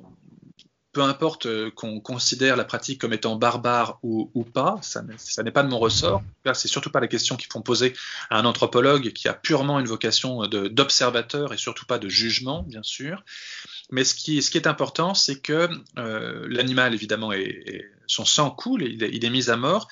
peu 0.99 1.05
importe 1.05 1.45
euh, 1.45 1.71
qu'on 1.71 2.01
considère 2.01 2.57
la 2.57 2.65
pratique 2.65 2.99
comme 2.99 3.13
étant 3.13 3.37
barbare 3.37 3.99
ou, 4.03 4.43
pas, 4.43 4.79
ça, 4.81 5.01
n'est 5.01 5.51
pas 5.51 5.63
de 5.63 5.69
mon 5.69 5.79
ressort. 5.79 6.21
C'est 6.53 6.67
surtout 6.67 6.89
pas 6.89 6.99
la 6.99 7.07
question 7.07 7.37
qu'il 7.37 7.47
faut 7.49 7.61
poser 7.61 7.93
à 8.29 8.37
un 8.37 8.43
anthropologue 8.43 9.13
qui 9.13 9.29
a 9.29 9.33
purement 9.33 9.79
une 9.79 9.85
vocation 9.85 10.45
d'observateur 10.47 11.53
et 11.53 11.57
surtout 11.57 11.85
pas 11.85 11.99
de 11.99 12.09
jugement, 12.09 12.63
bien 12.63 12.83
sûr. 12.83 13.23
Mais 13.91 14.03
ce 14.03 14.13
qui, 14.13 14.41
ce 14.41 14.51
qui 14.51 14.57
est 14.57 14.67
important, 14.67 15.13
c'est 15.13 15.39
que 15.39 15.69
euh, 15.97 16.45
l'animal, 16.49 16.93
évidemment, 16.93 17.31
est, 17.31 17.85
son 18.09 18.25
sang 18.25 18.49
coule, 18.49 18.81
il 18.83 19.03
est, 19.03 19.09
il 19.13 19.23
est 19.23 19.29
mis 19.29 19.49
à 19.49 19.55
mort. 19.55 19.87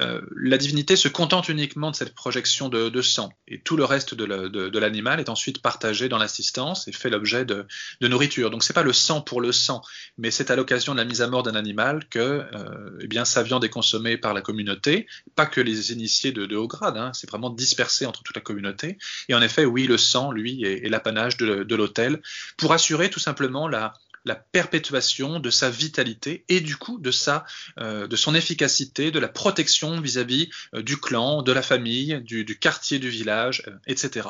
Euh, 0.00 0.20
la 0.36 0.58
divinité 0.58 0.96
se 0.96 1.08
contente 1.08 1.48
uniquement 1.48 1.90
de 1.90 1.96
cette 1.96 2.14
projection 2.14 2.68
de, 2.68 2.88
de 2.88 3.02
sang, 3.02 3.32
et 3.48 3.60
tout 3.60 3.76
le 3.76 3.84
reste 3.84 4.14
de 4.14 4.78
l'animal 4.78 5.20
est 5.20 5.28
ensuite 5.28 5.62
partagé 5.62 6.08
dans 6.08 6.18
l'assistance 6.18 6.88
et 6.88 6.92
fait 6.92 7.10
l'objet 7.10 7.44
de, 7.44 7.66
de, 8.00 8.08
nourriture. 8.08 8.50
Donc 8.50 8.64
c'est 8.64 8.72
pas 8.72 8.82
le 8.82 8.92
sang 8.92 9.20
pour 9.20 9.40
le 9.40 9.52
sang, 9.52 9.82
mais 10.18 10.30
c'est 10.30 10.50
à 10.50 10.56
l'occasion 10.56 10.94
de 10.94 10.98
la 10.98 11.04
mise 11.04 11.22
à 11.22 11.28
mort 11.28 11.42
d'un 11.42 11.54
animal 11.54 12.08
que 12.08 12.18
euh, 12.18 12.98
eh 13.00 13.06
bien 13.06 13.24
sa 13.24 13.42
viande 13.42 13.64
est 13.64 13.70
consommée 13.70 14.16
par 14.16 14.34
la 14.34 14.42
communauté, 14.42 15.06
pas 15.36 15.46
que 15.46 15.60
les 15.60 15.92
initiés 15.92 16.32
de, 16.32 16.56
haut 16.56 16.68
grade, 16.68 16.96
hein, 16.96 17.12
c'est 17.14 17.30
vraiment 17.30 17.50
dispersé 17.50 18.04
entre 18.04 18.22
toute 18.22 18.36
la 18.36 18.42
communauté. 18.42 18.98
Et 19.28 19.34
en 19.34 19.42
effet, 19.42 19.64
oui, 19.64 19.86
le 19.86 19.96
sang, 19.96 20.32
lui, 20.32 20.64
est, 20.64 20.88
l'apanage 20.88 21.36
de 21.36 21.74
l'autel 21.76 22.20
pour 22.56 22.72
assurer 22.72 23.10
tout 23.10 23.20
simplement 23.20 23.68
la, 23.68 23.92
la 24.24 24.34
perpétuation 24.34 25.40
de 25.40 25.50
sa 25.50 25.70
vitalité 25.70 26.44
et 26.48 26.60
du 26.60 26.76
coup 26.76 26.98
de 26.98 27.10
sa 27.10 27.44
euh, 27.78 28.06
de 28.06 28.16
son 28.16 28.34
efficacité, 28.34 29.10
de 29.10 29.18
la 29.18 29.28
protection 29.28 30.00
vis-à-vis 30.00 30.50
euh, 30.74 30.82
du 30.82 30.96
clan, 30.98 31.42
de 31.42 31.52
la 31.52 31.62
famille, 31.62 32.20
du, 32.22 32.44
quartier, 32.58 32.98
du 32.98 33.08
village, 33.08 33.62
euh, 33.68 33.76
etc. 33.86 34.28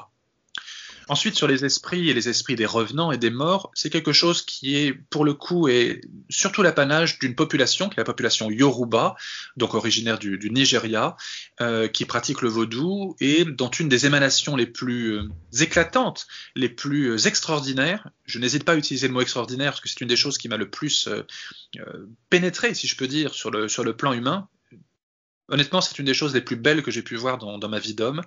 Ensuite, 1.10 1.34
sur 1.34 1.48
les 1.48 1.64
esprits 1.64 2.08
et 2.08 2.14
les 2.14 2.28
esprits 2.28 2.54
des 2.54 2.66
revenants 2.66 3.10
et 3.10 3.18
des 3.18 3.30
morts, 3.30 3.72
c'est 3.74 3.90
quelque 3.90 4.12
chose 4.12 4.42
qui 4.42 4.76
est, 4.76 4.92
pour 4.92 5.24
le 5.24 5.34
coup, 5.34 5.66
est 5.66 6.02
surtout 6.28 6.62
l'apanage 6.62 7.18
d'une 7.18 7.34
population, 7.34 7.88
qui 7.88 7.94
est 7.94 8.00
la 8.00 8.04
population 8.04 8.48
Yoruba, 8.48 9.16
donc 9.56 9.74
originaire 9.74 10.20
du, 10.20 10.38
Nigeria, 10.52 11.16
euh, 11.60 11.88
qui 11.88 12.04
pratique 12.04 12.42
le 12.42 12.48
vaudou 12.48 13.16
et 13.18 13.44
dont 13.44 13.70
une 13.70 13.88
des 13.88 14.06
émanations 14.06 14.54
les 14.54 14.68
plus 14.68 15.18
euh, 15.18 15.28
éclatantes, 15.58 16.28
les 16.54 16.68
plus 16.68 17.10
euh, 17.10 17.26
extraordinaires, 17.26 18.08
je 18.24 18.38
n'hésite 18.38 18.62
pas 18.62 18.74
à 18.74 18.76
utiliser 18.76 19.08
le 19.08 19.12
mot 19.12 19.20
extraordinaire 19.20 19.72
parce 19.72 19.80
que 19.80 19.88
c'est 19.88 20.02
une 20.02 20.06
des 20.06 20.14
choses 20.14 20.38
qui 20.38 20.48
m'a 20.48 20.58
le 20.58 20.70
plus 20.70 21.08
pénétré, 22.28 22.72
si 22.74 22.86
je 22.86 22.94
peux 22.94 23.08
dire, 23.08 23.34
sur 23.34 23.50
le, 23.50 23.66
sur 23.66 23.82
le 23.82 23.96
plan 23.96 24.12
humain, 24.12 24.46
honnêtement, 25.50 25.80
c'est 25.80 25.98
une 25.98 26.06
des 26.06 26.14
choses 26.14 26.34
les 26.34 26.40
plus 26.40 26.56
belles 26.56 26.82
que 26.82 26.90
j'ai 26.90 27.02
pu 27.02 27.16
voir 27.16 27.38
dans, 27.38 27.68
ma 27.68 27.78
vie 27.78 27.94
d'homme. 27.94 28.22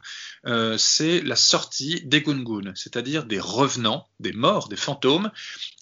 Euh, 0.46 0.78
c'est 0.78 1.22
la 1.22 1.36
sortie 1.36 2.02
des 2.06 2.22
gungun, 2.22 2.72
c'est-à-dire 2.76 3.26
des 3.26 3.40
revenants, 3.40 4.08
des 4.20 4.34
morts, 4.34 4.70
des 4.70 4.76
fantômes, 4.76 5.32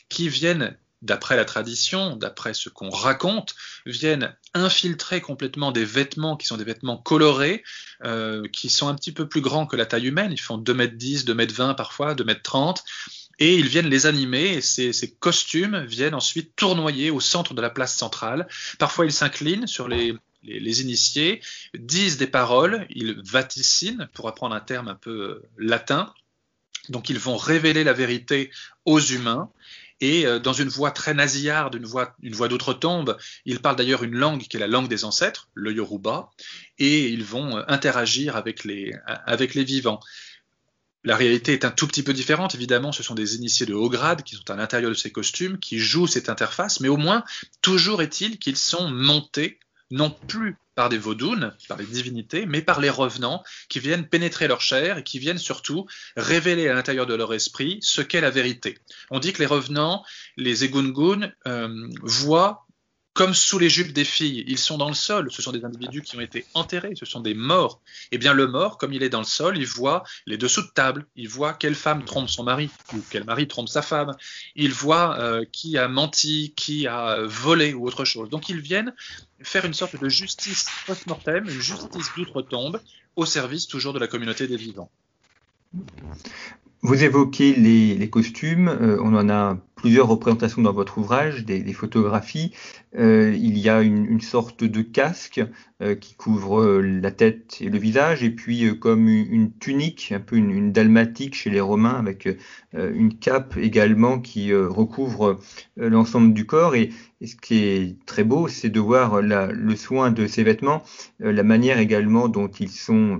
qui 0.10 0.30
viennent 0.30 0.78
d'après 1.02 1.36
la 1.36 1.46
tradition, 1.46 2.16
d'après 2.16 2.54
ce 2.54 2.70
qu'on 2.70 2.90
raconte, 2.90 3.56
viennent 3.86 4.36
infiltrer 4.54 5.20
complètement 5.20 5.72
des 5.72 5.86
vêtements 5.86 6.38
qui 6.38 6.46
sont 6.46 6.58
des 6.58 6.64
vêtements 6.64 6.98
colorés, 6.98 7.64
euh, 8.04 8.48
qui 8.54 8.70
sont 8.70 8.88
un 8.88 8.96
petit 8.96 9.12
peu 9.12 9.28
plus 9.28 9.42
grands 9.42 9.66
que 9.66 9.76
la 9.76 9.86
taille 9.86 10.08
humaine, 10.08 10.32
ils 10.32 10.40
font 10.40 10.58
2 10.58 10.74
mètres 10.74 10.96
10, 10.96 11.26
2 11.26 11.34
mètres 11.34 11.56
20 11.56 11.74
parfois, 11.74 12.14
2 12.14 12.24
mètres 12.24 12.44
30, 12.44 12.84
et 13.40 13.58
ils 13.58 13.68
viennent 13.68 13.90
les 13.90 14.06
animer, 14.06 14.58
et 14.58 14.62
ces, 14.62 15.16
costumes 15.20 15.84
viennent 15.86 16.14
ensuite 16.14 16.56
tournoyer 16.56 17.10
au 17.10 17.20
centre 17.20 17.56
de 17.56 17.62
la 17.62 17.72
place 17.72 17.96
centrale. 17.96 18.48
Parfois 18.78 19.06
ils 19.06 19.14
s'inclinent 19.14 19.66
sur 19.66 19.88
les, 19.88 20.16
les, 20.44 20.82
initiés 20.82 21.42
disent 21.74 22.18
des 22.18 22.28
paroles, 22.28 22.86
ils 22.90 23.22
vaticinent, 23.24 24.10
pour 24.14 24.28
apprendre 24.28 24.56
un 24.56 24.60
terme 24.60 24.88
un 24.88 24.96
peu 24.96 25.12
euh, 25.12 25.50
latin. 25.58 26.14
Donc 26.90 27.10
ils 27.10 27.20
vont 27.20 27.38
révéler 27.38 27.84
la 27.84 27.94
vérité 27.94 28.52
aux 28.86 29.00
humains. 29.00 29.52
Et 30.00 30.26
euh, 30.26 30.40
dans 30.40 30.54
une 30.54 30.70
voix 30.70 30.92
très 30.92 31.14
nasillarde, 31.14 31.76
une 31.76 31.86
voix, 31.86 32.16
une 32.24 32.34
d'outre-tombe, 32.34 33.18
ils 33.46 33.60
parlent 33.60 33.76
d'ailleurs 33.76 34.04
une 34.04 34.16
langue 34.16 34.42
qui 34.42 34.58
est 34.58 34.60
la 34.60 34.68
langue 34.68 34.88
des 34.88 35.06
ancêtres, 35.06 35.50
le 35.54 35.72
Yoruba, 35.74 36.32
et 36.80 37.10
ils 37.10 37.24
vont 37.24 37.58
euh, 37.58 37.64
interagir 37.68 38.36
avec 38.36 38.64
les 38.64 39.64
vivants. 39.64 40.00
La 41.04 41.16
réalité 41.16 41.54
est 41.54 41.66
un 41.66 41.72
tout 41.72 41.88
petit 41.88 42.04
peu 42.04 42.14
différente, 42.14 42.54
évidemment, 42.54 42.92
ce 42.92 43.02
sont 43.02 43.16
des 43.16 43.36
initiés 43.36 43.66
de 43.66 43.74
haut 43.74 43.90
grade 43.90 44.22
qui 44.22 44.36
sont 44.36 44.50
à 44.52 44.56
l'intérieur 44.56 44.92
de 44.92 44.96
ces 44.96 45.12
costumes, 45.12 45.58
qui 45.58 45.80
jouent 45.80 46.06
cette 46.06 46.30
interface, 46.30 46.80
mais 46.80 46.90
au 46.90 46.98
moins, 46.98 47.24
toujours 47.62 48.04
est-il 48.04 48.38
qu'ils 48.38 48.58
sont 48.58 48.88
montés 48.90 49.60
non 49.92 50.10
plus 50.28 50.58
par 50.76 50.90
des 50.90 50.98
vaudounes, 50.98 51.54
par 51.68 51.78
les 51.78 51.86
divinités, 51.86 52.46
mais 52.46 52.62
par 52.62 52.80
les 52.80 52.90
revenants 52.90 53.44
qui 53.70 53.80
viennent 53.80 54.08
pénétrer 54.08 54.48
leur 54.48 54.62
chair 54.62 54.98
et 54.98 55.04
qui 55.04 55.20
viennent 55.20 55.38
surtout 55.38 55.86
révéler 56.16 56.68
à 56.68 56.74
l'intérieur 56.74 57.06
de 57.06 57.14
leur 57.14 57.34
esprit 57.34 57.80
ce 57.82 58.02
qu'est 58.02 58.22
la 58.22 58.30
vérité. 58.30 58.78
On 59.10 59.20
dit 59.20 59.34
que 59.34 59.40
les 59.40 59.46
revenants, 59.46 60.04
les 60.38 60.64
egungun, 60.64 61.32
euh, 61.48 61.88
voient 62.02 62.66
comme 63.14 63.34
sous 63.34 63.60
les 63.60 63.70
jupes 63.70 63.92
des 63.92 64.06
filles, 64.06 64.44
ils 64.48 64.58
sont 64.58 64.78
dans 64.78 64.88
le 64.88 64.96
sol, 64.96 65.30
ce 65.32 65.42
sont 65.42 65.52
des 65.52 65.66
individus 65.66 66.02
qui 66.02 66.16
ont 66.16 66.22
été 66.22 66.46
enterrés, 66.54 66.94
ce 66.96 67.06
sont 67.06 67.20
des 67.20 67.34
morts. 67.34 67.82
Eh 68.12 68.18
bien, 68.18 68.34
le 68.34 68.48
mort, 68.48 68.78
comme 68.78 68.94
il 68.94 69.04
est 69.04 69.10
dans 69.10 69.20
le 69.20 69.26
sol, 69.26 69.58
il 69.58 69.66
voit 69.66 70.04
les 70.26 70.38
dessous 70.38 70.62
de 70.62 70.72
table, 70.74 71.06
il 71.16 71.28
voit 71.28 71.54
quelle 71.54 71.76
femme 71.76 72.06
trompe 72.06 72.30
son 72.30 72.44
mari, 72.44 72.70
ou 72.94 73.04
quel 73.10 73.26
mari 73.26 73.48
trompe 73.48 73.68
sa 73.68 73.82
femme, 73.82 74.16
il 74.56 74.72
voit 74.72 75.20
euh, 75.20 75.44
qui 75.52 75.78
a 75.78 75.90
menti, 75.90 76.54
qui 76.56 76.88
a 76.88 77.24
volé 77.24 77.74
ou 77.74 77.86
autre 77.86 78.06
chose. 78.06 78.30
Donc, 78.30 78.48
ils 78.48 78.62
viennent 78.62 78.94
faire 79.42 79.66
une 79.66 79.74
sorte 79.74 80.00
de 80.00 80.08
justice 80.08 80.68
post-mortem, 80.86 81.44
une 81.44 81.60
justice 81.60 82.12
d'outre-tombe, 82.16 82.80
au 83.18 83.26
service 83.26 83.68
toujours 83.68 83.94
de 83.94 84.00
la 84.00 84.08
communauté 84.08 84.48
des 84.48 84.58
vivants. 84.58 84.90
Vous 86.84 87.04
évoquez 87.04 87.54
les, 87.54 88.10
costumes, 88.10 88.68
euh, 88.68 88.98
on 89.04 89.14
en 89.14 89.30
a 89.30 89.56
plusieurs 89.76 90.08
représentations 90.08 90.64
dans 90.64 90.74
votre 90.74 90.98
ouvrage, 90.98 91.46
des, 91.46 91.74
photographies. 91.74 92.54
Euh, 92.98 93.36
il 93.40 93.60
y 93.60 93.70
a 93.70 93.84
une, 93.84 94.20
sorte 94.20 94.64
de 94.64 94.82
casque 94.82 95.44
euh, 95.84 95.94
qui 95.94 96.16
couvre 96.16 96.82
la 96.82 97.12
tête 97.12 97.60
et 97.62 97.70
le 97.70 97.78
visage, 97.78 98.24
et 98.24 98.32
puis 98.32 98.80
comme 98.80 99.08
une, 99.08 99.52
tunique, 99.60 100.12
un 100.12 100.20
peu 100.20 100.38
une, 100.38 100.72
dalmatique 100.72 101.36
chez 101.36 101.52
les 101.52 101.62
Romains, 101.62 102.00
avec 102.00 102.28
une 102.74 103.14
cape 103.14 103.58
également 103.58 104.20
qui 104.20 104.52
recouvre 104.52 105.40
l'ensemble 105.78 106.34
du 106.34 106.48
corps. 106.48 106.74
Et, 106.74 106.90
ce 107.24 107.36
qui 107.36 107.64
est 107.64 108.04
très 108.08 108.24
beau, 108.24 108.48
c'est 108.48 108.72
de 108.72 108.80
voir 108.80 109.22
le 109.22 109.76
soin 109.76 110.10
de 110.10 110.26
ces 110.26 110.42
vêtements, 110.42 110.82
la 111.20 111.44
manière 111.44 111.78
également 111.78 112.28
dont 112.28 112.48
ils 112.48 112.72
sont 112.72 113.20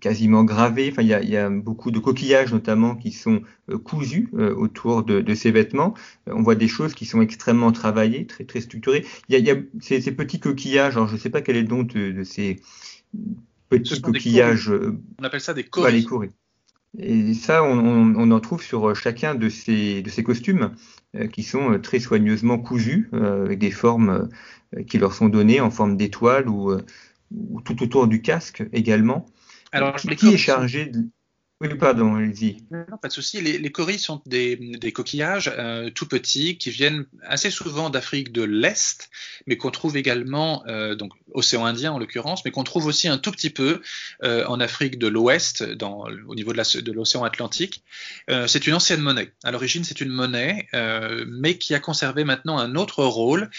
quasiment 0.00 0.44
gravés. 0.44 0.90
Enfin, 0.90 1.02
il 1.02 1.08
y, 1.08 1.36
a, 1.36 1.50
beaucoup 1.50 1.90
de 1.90 1.98
coquillages 1.98 2.52
notamment 2.52 2.94
qui 2.96 3.12
sont 3.12 3.42
euh, 3.70 3.78
cousus 3.78 4.28
euh, 4.34 4.54
autour 4.54 5.04
de, 5.04 5.34
ces 5.34 5.50
vêtements. 5.50 5.94
on 6.26 6.42
voit 6.42 6.54
des 6.54 6.68
choses 6.68 6.94
qui 6.94 7.06
sont 7.06 7.20
extrêmement 7.20 7.72
travaillées, 7.72 8.26
très 8.26 8.44
très 8.44 8.60
structurées. 8.60 9.04
Il 9.28 9.38
y 9.38 9.50
a, 9.50 9.56
ces, 9.80 10.00
petits 10.12 10.40
coquillages. 10.40 10.96
Alors, 10.96 11.08
je 11.08 11.14
ne 11.14 11.18
sais 11.18 11.30
pas 11.30 11.42
quel 11.42 11.56
est 11.56 11.62
le 11.62 11.68
nom 11.68 11.82
de, 11.82 12.22
ces 12.24 12.60
petits 13.68 14.00
coquillages. 14.00 14.72
On 15.18 15.24
appelle 15.24 15.40
ça 15.40 15.54
des 15.54 15.64
coris. 15.64 16.06
Et 16.96 17.34
ça, 17.34 17.64
on, 17.64 18.30
en 18.30 18.40
trouve 18.40 18.62
sur 18.62 18.94
chacun 18.94 19.34
de 19.34 19.48
ces, 19.48 20.00
de 20.00 20.08
ces 20.08 20.22
costumes 20.22 20.70
qui 21.32 21.42
sont 21.42 21.80
très 21.80 21.98
soigneusement 21.98 22.56
cousus 22.58 23.10
avec 23.12 23.58
des 23.58 23.72
formes 23.72 24.28
qui 24.86 24.98
leur 24.98 25.12
sont 25.12 25.28
données 25.28 25.60
en 25.60 25.70
forme 25.70 25.96
d'étoiles 25.96 26.48
ou, 26.48 26.72
ou, 27.32 27.60
tout 27.62 27.82
autour 27.82 28.06
du 28.06 28.22
casque 28.22 28.64
également. 28.72 29.26
Alors, 29.74 29.96
qui 29.96 30.28
est 30.28 30.36
chargé 30.38 30.86
de... 30.86 31.10
Oui, 31.60 31.68
pardon, 31.78 32.16
allez-y. 32.16 32.56
Non, 32.72 32.98
pas 33.00 33.06
de 33.06 33.12
souci. 33.12 33.40
Les, 33.40 33.58
les 33.58 33.70
coris 33.70 34.00
sont 34.00 34.20
des, 34.26 34.58
coquillages 34.92 35.52
euh, 35.56 35.88
tout 35.88 36.06
petits 36.06 36.58
qui 36.58 36.70
viennent 36.70 37.06
assez 37.22 37.48
souvent 37.48 37.90
d'Afrique 37.90 38.32
de 38.32 38.42
l'Est, 38.42 39.08
mais 39.46 39.56
qu'on 39.56 39.70
trouve 39.70 39.96
également, 39.96 40.64
euh, 40.66 40.96
donc 40.96 41.12
océan 41.32 41.64
Indien 41.64 41.92
en 41.92 41.98
l'occurrence, 42.00 42.44
mais 42.44 42.50
qu'on 42.50 42.64
trouve 42.64 42.86
aussi 42.86 43.06
un 43.06 43.18
tout 43.18 43.30
petit 43.30 43.50
peu 43.50 43.80
euh, 44.24 44.44
en 44.46 44.58
Afrique 44.58 44.98
de 44.98 45.06
l'Ouest, 45.06 45.64
au 45.80 46.34
niveau 46.34 46.52
de 46.52 46.92
l'océan 46.92 47.22
Atlantique. 47.22 47.84
C'est 48.46 48.66
une 48.66 48.74
ancienne 48.74 49.00
monnaie. 49.00 49.32
À 49.44 49.52
l'origine, 49.52 49.84
c'est 49.84 50.00
une 50.00 50.10
monnaie, 50.10 50.68
mais 51.28 51.56
qui 51.56 51.74
a 51.74 51.80
conservé 51.80 52.24
maintenant 52.24 52.58
un 52.58 52.74
autre 52.74 53.04
rôle, 53.04 53.50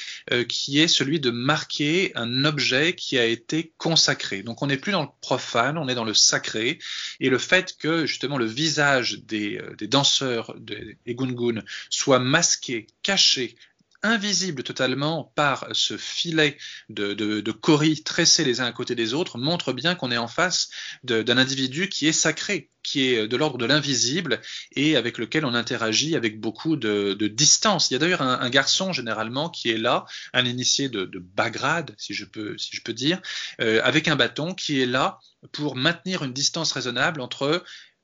qui 0.49 0.79
est 0.79 0.87
celui 0.87 1.19
de 1.19 1.29
marquer 1.31 2.11
un 2.15 2.43
objet 2.43 2.93
qui 2.93 3.17
a 3.17 3.25
été 3.25 3.73
consacré. 3.77 4.43
Donc, 4.43 4.61
on 4.61 4.67
n'est 4.67 4.77
plus 4.77 4.91
dans 4.91 5.03
le 5.03 5.09
profane, 5.21 5.77
on 5.77 5.87
est 5.87 5.95
dans 5.95 6.03
le 6.03 6.13
sacré, 6.13 6.79
et 7.19 7.29
le 7.29 7.37
fait 7.37 7.75
que 7.77 7.94
justement 8.05 8.37
le 8.37 8.45
visage 8.45 9.19
des, 9.23 9.57
euh, 9.57 9.87
danseurs 9.87 10.55
des, 10.59 10.97
gungun 11.07 11.61
soit 11.89 12.19
masqué, 12.19 12.87
caché, 13.03 13.55
invisible 14.03 14.63
totalement 14.63 15.31
par 15.35 15.67
ce 15.71 15.97
filet 15.97 16.57
de, 16.89 17.13
de, 17.13 17.51
coris 17.51 18.03
tressés 18.03 18.43
les 18.43 18.61
uns 18.61 18.65
à 18.65 18.71
côté 18.71 18.95
des 18.95 19.13
autres 19.13 19.37
montre 19.37 19.73
bien 19.73 19.95
qu'on 19.95 20.11
est 20.11 20.17
en 20.17 20.27
face 20.27 20.69
d'un 21.03 21.37
individu 21.37 21.89
qui 21.89 22.07
est 22.07 22.11
sacré, 22.11 22.69
qui 22.83 23.07
est 23.07 23.27
de 23.27 23.37
l'ordre 23.37 23.57
de 23.57 23.65
l'invisible 23.65 24.41
et 24.73 24.95
avec 24.95 25.17
lequel 25.17 25.45
on 25.45 25.53
interagit 25.53 26.15
avec 26.15 26.39
beaucoup 26.39 26.75
de, 26.75 27.13
distance. 27.27 27.89
Il 27.89 27.93
y 27.93 27.95
a 27.95 27.99
d'ailleurs 27.99 28.21
un, 28.21 28.49
garçon 28.49 28.93
généralement 28.93 29.49
qui 29.49 29.71
est 29.71 29.77
là, 29.77 30.05
un 30.33 30.45
initié 30.45 30.89
de, 30.89 31.05
de 31.05 31.19
Bagrade, 31.19 31.95
si 31.97 32.13
je 32.13 32.25
peux, 32.25 32.57
si 32.57 32.75
je 32.75 32.81
peux 32.81 32.93
dire, 32.93 33.21
euh, 33.61 33.81
avec 33.83 34.07
un 34.07 34.15
bâton 34.15 34.53
qui 34.53 34.81
est 34.81 34.85
là 34.85 35.19
pour 35.51 35.75
maintenir 35.75 36.23
une 36.23 36.33
distance 36.33 36.71
raisonnable 36.71 37.21
entre 37.21 37.63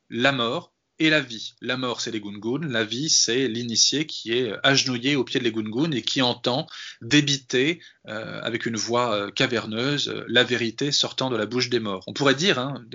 la 0.09 0.31
mort 0.31 0.70
et 1.01 1.09
la 1.09 1.19
vie. 1.19 1.55
La 1.61 1.77
mort, 1.77 1.99
c'est 1.99 2.11
les 2.11 2.21
gungun, 2.21 2.67
la 2.67 2.83
vie, 2.83 3.09
c'est 3.09 3.47
l'initié 3.47 4.05
qui 4.05 4.33
est 4.33 4.53
agenouillé 4.61 5.15
au 5.15 5.23
pied 5.23 5.39
de 5.39 5.43
les 5.43 5.51
gungun 5.51 5.89
et 5.91 6.03
qui 6.03 6.21
entend 6.21 6.67
débiter 7.01 7.79
euh, 8.07 8.39
avec 8.43 8.67
une 8.67 8.75
voix 8.75 9.15
euh, 9.15 9.31
caverneuse 9.31 10.09
euh, 10.09 10.23
la 10.27 10.43
vérité 10.43 10.91
sortant 10.91 11.31
de 11.31 11.37
la 11.37 11.47
bouche 11.47 11.69
des 11.69 11.79
morts. 11.79 12.03
On 12.05 12.13
pourrait 12.13 12.35
dire, 12.35 12.59
hein, 12.59 12.85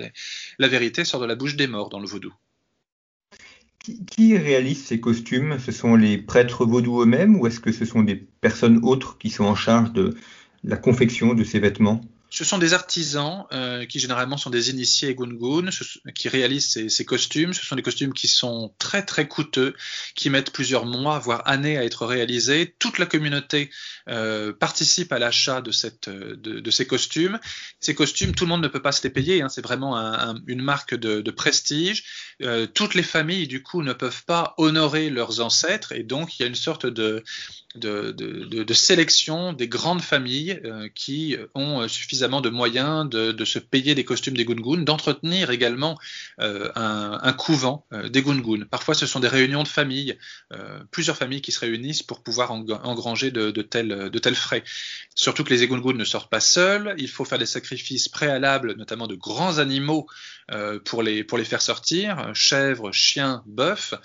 la 0.57 0.67
vérité 0.69 1.03
sort 1.03 1.19
de 1.19 1.25
la 1.25 1.35
bouche 1.35 1.57
des 1.57 1.67
morts 1.67 1.89
dans 1.89 1.99
le 1.99 2.07
vaudou. 2.07 2.33
Qui, 3.83 4.05
qui 4.05 4.37
réalise 4.37 4.85
ces 4.85 5.01
costumes? 5.01 5.59
Ce 5.59 5.73
sont 5.73 5.97
les 5.97 6.17
prêtres 6.17 6.65
vaudous 6.65 7.01
eux-mêmes 7.01 7.37
ou 7.37 7.45
est-ce 7.45 7.59
que 7.59 7.73
ce 7.73 7.83
sont 7.83 8.03
des 8.03 8.15
personnes 8.15 8.79
autres 8.83 9.17
qui 9.17 9.29
sont 9.29 9.43
en 9.43 9.55
charge 9.55 9.91
de 9.91 10.15
la 10.63 10.77
confection 10.77 11.33
de 11.33 11.43
ces 11.43 11.59
vêtements? 11.59 11.99
Ce 12.29 12.43
sont 12.43 12.57
des 12.57 12.73
artisans 12.73 13.45
euh, 13.53 13.85
qui 13.85 13.99
généralement 13.99 14.37
sont 14.37 14.49
des 14.49 14.69
initiés 14.69 15.15
gungun, 15.15 15.69
qui 16.13 16.27
réalisent 16.27 16.87
ces, 16.89 17.05
costumes. 17.05 17.53
Ce 17.53 17.65
sont 17.65 17.75
des 17.75 17.81
costumes 17.81 18.13
qui 18.13 18.27
sont 18.27 18.73
très 18.79 19.05
très 19.05 19.27
coûteux, 19.27 19.75
qui 20.13 20.29
mettent 20.29 20.51
plusieurs 20.51 20.85
mois, 20.85 21.19
voire 21.19 21.47
années 21.47 21.77
à 21.77 21.85
être 21.85 22.05
réalisés. 22.05 22.75
Toute 22.79 22.97
la 22.97 23.05
communauté 23.05 23.69
euh, 24.09 24.51
participe 24.51 25.13
à 25.13 25.19
l'achat 25.19 25.61
de, 25.61 25.71
ces 25.71 26.85
costumes. 26.85 27.39
Ces 27.79 27.95
costumes, 27.95 28.35
tout 28.35 28.43
le 28.43 28.49
monde 28.49 28.63
ne 28.63 28.67
peut 28.67 28.81
pas 28.81 28.91
se 28.91 29.03
les 29.03 29.09
payer. 29.09 29.41
Hein, 29.41 29.49
C'est 29.49 29.63
vraiment 29.63 29.95
un, 29.95 30.35
un, 30.35 30.35
une 30.47 30.61
marque 30.61 30.95
de, 30.95 31.31
prestige. 31.31 32.03
Euh, 32.41 32.67
toutes 32.67 32.93
les 32.93 33.03
familles, 33.03 33.47
du 33.47 33.63
coup, 33.63 33.83
ne 33.83 33.93
peuvent 33.93 34.25
pas 34.25 34.53
honorer 34.57 35.09
leurs 35.09 35.39
ancêtres, 35.39 35.93
et 35.93 36.03
donc 36.03 36.37
il 36.37 36.41
y 36.41 36.45
a 36.45 36.47
une 36.47 36.55
sorte 36.55 36.85
de 36.85 37.23
sélection 38.73 39.53
des 39.53 39.67
grandes 39.67 40.01
familles 40.01 40.61
qui 40.95 41.37
ont 41.53 41.87
suffisamment 41.87 42.16
de 42.21 42.49
moyens 42.49 43.09
de, 43.09 43.45
se 43.45 43.59
payer 43.59 43.95
des 43.95 44.03
costumes 44.03 44.35
des 44.35 44.45
gungun, 44.45 44.83
d'entretenir 44.83 45.51
également 45.51 45.97
euh, 46.41 46.69
un, 46.75 47.33
couvent 47.33 47.85
euh, 47.93 48.09
des 48.09 48.21
gungun. 48.21 48.65
Parfois, 48.69 48.93
ce 48.93 49.05
sont 49.05 49.19
des 49.19 49.27
réunions 49.27 49.63
de 49.63 49.67
familles, 49.67 50.17
euh, 50.53 50.79
plusieurs 50.91 51.15
familles 51.15 51.41
qui 51.41 51.51
se 51.51 51.59
réunissent 51.59 52.03
pour 52.03 52.23
pouvoir 52.23 52.51
engranger 52.51 53.31
de, 53.31 53.61
tels, 53.61 54.35
frais. 54.35 54.63
Surtout 55.15 55.43
que 55.43 55.49
les 55.49 55.63
egungun 55.63 55.93
ne 55.93 56.03
sortent 56.03 56.29
pas 56.29 56.39
seuls, 56.39 56.95
il 56.97 57.09
faut 57.09 57.25
faire 57.25 57.39
des 57.39 57.45
sacrifices 57.45 58.09
préalables, 58.09 58.75
notamment 58.75 59.07
de 59.07 59.15
grands 59.15 59.57
animaux, 59.57 60.07
pour, 60.85 61.03
les, 61.03 61.25
pour 61.25 61.37
les 61.37 61.43
faire 61.43 61.61
sortir, 61.61 62.33
chèvres, 62.33 62.93
chiens, 62.93 63.43
bœufs. 63.47 63.95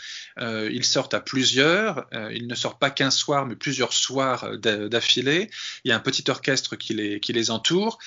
ils 0.40 0.85
sortent 0.85 1.14
à 1.14 1.20
plusieurs, 1.20 2.07
ils 2.33 2.48
ne 2.48 2.55
sortent 2.57 2.81
pas 2.81 2.90
qu'un 2.90 3.12
soir, 3.12 3.46
mais 3.46 3.55
plusieurs 3.55 3.92
soirs 3.92 4.59
d'affilée. 4.59 5.51
Il 5.85 5.90
y 5.90 5.92
a 5.92 5.96
un 5.96 6.01
petit 6.01 6.25
orchestre 6.29 6.75
qui 6.75 6.94
les 6.94 7.51
entoure. 7.53 7.98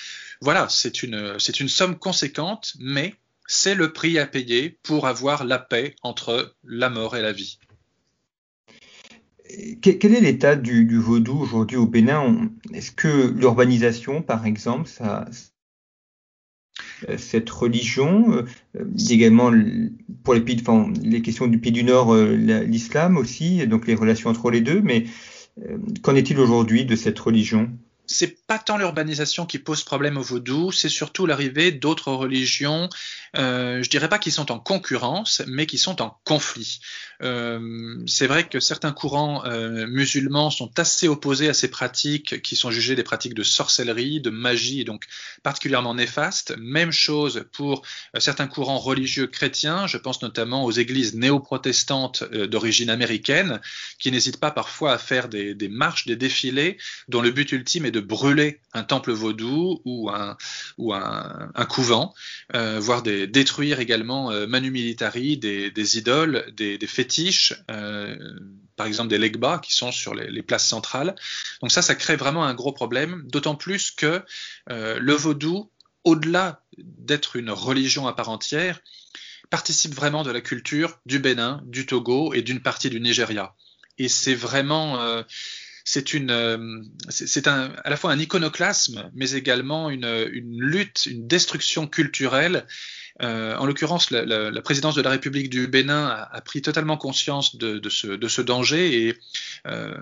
Voilà, 0.42 0.68
c'est 0.70 1.04
une, 1.04 1.40
somme 1.40 1.98
conséquente, 1.98 2.74
mais 2.80 3.16
c'est 3.48 3.76
le 3.76 3.94
prix 3.94 4.20
à 4.20 4.28
payer 4.28 4.78
pour 4.84 5.08
avoir 5.08 5.46
la 5.46 5.60
paix 5.60 5.96
entre 6.04 6.56
la 6.64 6.90
mort 6.90 7.16
et 7.16 7.22
la 7.22 7.32
vie. 7.32 7.60
Quel 9.82 10.14
est 10.14 10.22
l'état 10.22 10.56
du, 10.56 10.98
vaudou 10.98 11.38
aujourd'hui 11.40 11.78
au 11.78 11.86
Bénin? 11.86 12.50
Est-ce 12.74 12.92
que 12.92 13.30
l'urbanisation, 13.30 14.22
par 14.22 14.46
exemple, 14.46 14.90
euh, 17.08 17.18
cette 17.18 17.50
religion, 17.50 18.46
euh, 18.76 18.86
également 19.10 19.52
pour 20.24 20.34
les, 20.34 20.42
pays, 20.42 20.58
enfin, 20.60 20.92
les 21.02 21.22
questions 21.22 21.48
du 21.48 21.60
pays 21.60 21.72
du 21.72 21.84
Nord, 21.84 22.16
l'islam 22.16 23.18
aussi, 23.18 23.66
donc 23.68 23.88
les 23.88 23.96
relations 23.96 24.32
entre 24.32 24.50
les 24.50 24.62
deux, 24.62 24.82
mais 24.82 25.06
euh, 25.64 25.78
qu'en 26.02 26.16
est-il 26.16 26.40
aujourd'hui 26.40 26.86
de 26.86 26.96
cette 26.96 27.20
religion? 27.20 27.72
C'est 28.08 28.46
pas 28.46 28.60
tant 28.60 28.78
l'urbanisation 28.78 29.46
qui 29.46 29.60
pose 29.60 29.84
problème 29.84 30.18
au 30.18 30.22
vaudou, 30.22 30.72
c'est 30.72 30.90
surtout 30.90 31.26
l'arrivée 31.26 31.72
d'autres 31.72 32.12
religions, 32.12 32.90
euh, 33.38 33.84
je 33.84 33.90
dirais 33.90 34.10
pas 34.10 34.20
qui 34.20 34.32
sont 34.32 34.52
en 34.52 34.60
concurrence, 34.60 35.42
mais 35.48 35.66
qui 35.66 35.78
sont 35.78 36.02
en 36.02 36.20
conflit. 36.24 36.80
Euh, 37.22 38.04
c'est 38.08 38.28
vrai 38.28 38.48
que 38.48 38.60
certains 38.60 38.92
courants 38.92 39.46
euh, 39.46 39.88
musulmans 39.88 40.50
sont 40.50 40.72
assez 40.80 41.08
opposés 41.08 41.50
à 41.50 41.54
ces 41.54 41.70
pratiques 41.70 42.42
qui 42.42 42.56
sont 42.56 42.72
jugées 42.72 42.96
des 42.96 43.04
pratiques 43.04 43.34
de 43.34 43.44
sorcellerie, 43.44 44.20
de 44.20 44.30
magie, 44.30 44.84
donc 44.84 45.06
particulièrement 45.44 45.96
néfastes. 45.96 46.56
Même 46.58 46.92
chose 46.92 47.46
pour 47.54 47.84
euh, 48.16 48.20
certains 48.20 48.48
courants 48.48 48.78
religieux 48.78 49.28
chrétiens, 49.28 49.88
je 49.88 49.98
pense 49.98 50.22
notamment 50.22 50.66
aux 50.66 50.72
églises 50.72 51.16
néo-protestantes 51.16 52.24
d'origine 52.24 52.90
américaine, 52.90 53.62
qui 54.00 54.12
n'hésitent 54.12 54.40
pas 54.40 54.52
parfois 54.52 54.94
à 54.94 54.98
faire 54.98 55.30
des, 55.30 55.54
des 55.54 55.70
marches, 55.70 56.06
des 56.06 56.16
défilés, 56.16 56.78
dont 57.08 57.22
le 57.22 57.32
but 57.32 57.52
ultime 57.52 57.86
est 57.86 57.92
de 57.96 58.00
brûler 58.02 58.60
un 58.74 58.84
temple 58.84 59.12
vaudou 59.12 59.82
ou 59.86 60.10
un, 60.10 60.38
ou 60.78 60.94
un, 60.94 61.66
couvent, 61.70 62.14
voire 62.54 63.02
des, 63.02 63.28
détruire 63.28 63.80
également 63.80 64.32
manu 64.48 64.70
militari 64.72 65.38
des, 65.38 65.98
idoles, 65.98 66.46
des, 66.56 66.78
fétiches, 66.88 67.54
par 68.76 68.88
exemple 68.88 69.10
des 69.10 69.18
legbas 69.18 69.60
qui 69.60 69.74
sont 69.74 69.92
sur 69.92 70.14
les, 70.14 70.30
les, 70.30 70.44
places 70.44 70.68
centrales. 70.68 71.16
Donc 71.62 71.72
ça, 71.72 71.82
ça 71.82 71.96
crée 71.96 72.18
vraiment 72.18 72.46
un 72.46 72.54
gros 72.54 72.74
problème, 72.74 73.24
d'autant 73.28 73.56
plus 73.56 73.92
que 73.92 74.22
le 74.68 75.14
vaudou, 75.14 75.72
au-delà 76.04 76.62
d'être 76.78 77.36
une 77.36 77.52
religion 77.52 78.08
à 78.08 78.14
part 78.14 78.30
entière, 78.30 78.82
participe 79.50 79.94
vraiment 79.94 80.24
de 80.24 80.32
la 80.32 80.42
culture 80.42 81.00
du 81.06 81.20
Bénin, 81.20 81.62
du 81.66 81.86
Togo 81.86 82.34
et 82.34 82.42
d'une 82.42 82.62
partie 82.62 82.90
du 82.90 83.00
Nigeria. 83.00 83.56
Et 83.98 84.10
c'est 84.10 84.36
vraiment, 84.36 85.00
euh, 85.00 85.24
c'est 85.86 86.14
une, 86.16 86.32
euh, 86.32 86.82
c'est 87.10 87.48
un, 87.48 87.72
à 87.84 87.90
la 87.92 87.96
fois 87.96 88.12
un 88.12 88.20
iconoclasme, 88.20 89.10
mais 89.14 89.32
également 89.32 89.92
une, 89.92 90.28
une 90.34 90.60
lutte, 90.60 91.06
une 91.06 91.28
destruction 91.28 91.88
culturelle. 91.88 92.66
Euh, 93.22 93.56
en 93.56 93.66
l'occurrence, 93.66 94.12
la, 94.12 94.26
la, 94.26 94.52
la, 94.52 94.62
présidence 94.62 94.96
de 94.96 95.02
la 95.02 95.12
République 95.12 95.50
du 95.50 95.68
Bénin 95.68 96.08
a, 96.08 96.24
a 96.24 96.42
pris 96.42 96.62
totalement 96.62 96.98
conscience 96.98 97.56
de, 97.56 97.78
de, 97.78 97.90
ce, 97.90 98.08
de 98.08 98.28
ce, 98.28 98.42
danger 98.42 99.08
et 99.08 99.16
euh, 99.68 99.96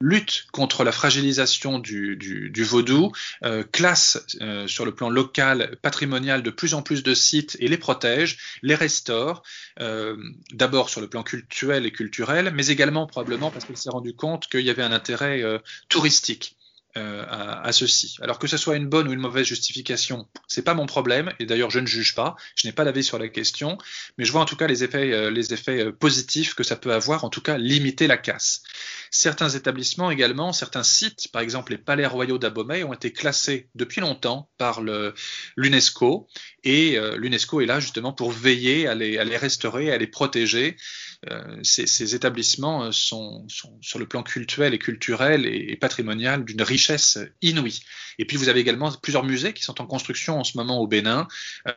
lutte 0.00 0.46
contre 0.52 0.82
la 0.82 0.92
fragilisation 0.92 1.78
du, 1.78 2.16
du, 2.16 2.64
vaudou, 2.64 3.12
euh, 3.44 3.62
classe 3.70 4.26
euh, 4.40 4.66
sur 4.66 4.84
le 4.84 4.94
plan 4.94 5.10
local, 5.10 5.76
patrimonial 5.82 6.42
de 6.42 6.50
plus 6.50 6.74
en 6.74 6.82
plus 6.82 7.02
de 7.02 7.14
sites 7.14 7.56
et 7.60 7.68
les 7.68 7.76
protège, 7.76 8.38
les 8.62 8.74
restaure, 8.74 9.42
euh, 9.80 10.16
d'abord 10.52 10.88
sur 10.88 11.00
le 11.00 11.08
plan 11.08 11.22
culturel 11.22 11.86
et 11.86 11.92
culturel, 11.92 12.52
mais 12.54 12.68
également 12.68 13.06
probablement 13.06 13.50
parce 13.50 13.64
qu'il 13.66 13.76
s'est 13.76 13.90
rendu 13.90 14.14
compte 14.14 14.48
qu'il 14.48 14.62
y 14.62 14.70
avait 14.70 14.82
un 14.82 14.92
intérêt 14.92 15.42
touristique. 15.88 16.56
Euh, 16.96 17.24
à, 17.28 17.64
à, 17.64 17.70
ceci. 17.70 18.16
Alors 18.20 18.40
que 18.40 18.48
ce 18.48 18.56
soit 18.56 18.74
une 18.74 18.88
bonne 18.88 19.06
ou 19.06 19.12
une 19.12 19.20
mauvaise 19.20 19.46
justification, 19.46 20.26
c'est 20.48 20.62
pas 20.64 20.74
mon 20.74 20.86
problème. 20.86 21.32
Et 21.38 21.46
d'ailleurs, 21.46 21.70
je 21.70 21.78
ne 21.78 21.86
juge 21.86 22.16
pas. 22.16 22.34
Je 22.56 22.66
n'ai 22.66 22.72
pas 22.72 22.84
d'avis 22.84 23.04
sur 23.04 23.16
la 23.16 23.28
question, 23.28 23.78
mais 24.18 24.24
je 24.24 24.32
vois 24.32 24.40
en 24.40 24.44
tout 24.44 24.56
cas 24.56 24.66
les 24.66 24.82
effets, 24.82 25.12
euh, 25.12 25.30
les 25.30 25.52
effets 25.54 25.84
euh, 25.84 25.92
positifs 25.92 26.54
que 26.54 26.64
ça 26.64 26.74
peut 26.74 26.92
avoir. 26.92 27.22
En 27.22 27.30
tout 27.30 27.42
cas, 27.42 27.58
limiter 27.58 28.08
la 28.08 28.16
casse. 28.16 28.62
Certains 29.12 29.50
établissements 29.50 30.10
également, 30.10 30.52
certains 30.52 30.82
sites, 30.82 31.28
par 31.32 31.42
exemple 31.42 31.70
les 31.70 31.78
palais 31.78 32.06
royaux 32.06 32.38
d'Abomey, 32.38 32.82
ont 32.82 32.92
été 32.92 33.12
classés 33.12 33.68
depuis 33.76 34.00
longtemps 34.00 34.50
par 34.58 34.82
l'UNESCO. 35.56 36.26
Et 36.64 36.98
l'UNESCO 37.16 37.60
est 37.60 37.66
là 37.66 37.80
justement 37.80 38.12
pour 38.12 38.30
veiller 38.30 38.86
à 38.86 38.94
les, 38.94 39.18
à 39.18 39.24
les 39.24 39.36
restaurer, 39.36 39.92
à 39.92 39.98
les 39.98 40.06
protéger. 40.06 40.76
Euh, 41.28 41.58
ces, 41.62 41.86
ces, 41.86 42.14
établissements 42.14 42.84
euh, 42.84 42.92
sont, 42.92 43.46
sont, 43.46 43.76
sur 43.82 43.98
le 43.98 44.06
plan 44.06 44.22
culturel 44.22 44.72
et 44.72 44.78
culturel 44.78 45.44
et, 45.44 45.76
patrimonial 45.76 46.46
d'une 46.46 46.62
richesse 46.62 47.18
inouïe. 47.42 47.80
Et 48.18 48.24
puis 48.24 48.38
vous 48.38 48.48
avez 48.48 48.60
également 48.60 48.90
plusieurs 48.90 49.24
musées 49.24 49.52
qui 49.52 49.62
sont 49.62 49.82
en 49.82 49.86
construction 49.86 50.40
en 50.40 50.44
ce 50.44 50.56
moment 50.56 50.80
au 50.80 50.86
Bénin, 50.86 51.28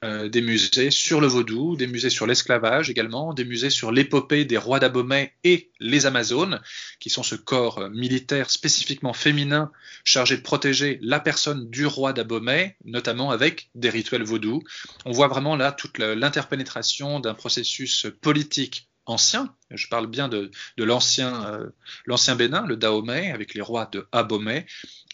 euh, 0.06 0.30
des 0.30 0.42
musées 0.42 0.92
sur 0.92 1.20
le 1.20 1.28
vaudou, 1.28 1.76
des 1.76 1.88
musées 1.88 2.10
sur 2.10 2.26
l'esclavage 2.26 2.90
également, 2.90 3.34
des 3.34 3.44
musées 3.44 3.70
sur 3.70 3.92
l'épopée 3.92 4.46
des 4.46 4.58
rois 4.58 4.80
d'Abomey 4.80 5.34
et 5.44 5.72
les 5.82 6.06
Amazones, 6.06 6.62
qui 7.02 7.10
sont 7.10 7.24
ce 7.24 7.36
corps 7.36 7.90
militaire 7.90 8.50
spécifiquement 8.50 9.14
féminin 9.14 9.72
chargé 10.06 10.38
de 10.38 10.42
protéger 10.42 11.00
la 11.02 11.20
personne 11.20 11.70
du 11.70 11.86
roi 11.86 12.14
d'Abomey, 12.14 12.78
notamment 12.86 13.32
avec 13.32 13.70
des 13.76 13.90
rituels 13.90 14.24
vaudous. 14.24 14.64
On 15.04 15.12
voit 15.12 15.28
vraiment 15.28 15.58
là 15.58 15.74
toute 15.74 15.98
l'interpénétration 15.98 17.20
d'un 17.20 17.34
processus 17.34 18.08
politique 18.22 18.88
ancien, 19.06 19.54
je 19.72 19.88
parle 19.88 20.08
bien 20.08 20.28
de, 20.28 20.52
l'ancien 20.78 21.46
euh, 21.46 21.70
l'ancien 22.06 22.36
Bénin, 22.36 22.66
le 22.66 22.78
Dahomey, 22.78 23.32
avec 23.32 23.54
les 23.54 23.62
rois 23.62 23.90
de 23.92 24.08
Abomey, 24.12 24.66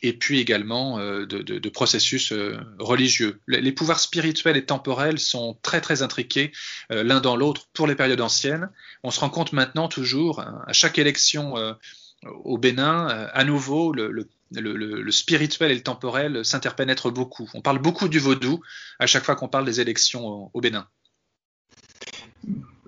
et 0.02 0.14
puis 0.14 0.40
également 0.40 1.00
euh, 1.00 1.26
de, 1.26 1.70
processus 1.70 2.32
euh, 2.32 2.58
religieux. 2.78 3.40
Les, 3.48 3.72
pouvoirs 3.72 4.00
spirituels 4.00 4.58
et 4.58 4.66
temporels 4.66 5.20
sont 5.20 5.58
très 5.62 5.82
très 5.82 6.02
intriqués 6.02 6.52
l'un 6.90 7.22
dans 7.22 7.36
l'autre 7.36 7.68
pour 7.74 7.88
les 7.88 7.96
périodes 7.96 8.22
anciennes. 8.22 8.70
On 9.04 9.12
se 9.12 9.20
rend 9.20 9.30
compte 9.30 9.54
maintenant 9.54 9.88
toujours, 9.88 10.40
hein, 10.40 10.62
à 10.68 10.74
chaque 10.74 11.00
élection 11.00 11.56
au 12.26 12.58
Bénin, 12.58 13.08
à 13.34 13.44
nouveau, 13.44 13.94
le, 13.94 14.12
le, 14.52 15.12
spirituel 15.12 15.72
et 15.72 15.76
le 15.76 15.84
temporel 15.84 16.44
s'interpénètrent 16.44 17.12
beaucoup. 17.12 17.50
On 17.54 17.62
parle 17.62 17.80
beaucoup 17.80 18.10
du 18.10 18.20
vaudou 18.20 18.62
à 19.00 19.08
chaque 19.08 19.24
fois 19.24 19.36
qu'on 19.36 19.48
parle 19.48 19.66
des 19.66 19.80
élections 19.80 20.50
au 20.54 20.62
Bénin. 20.62 20.88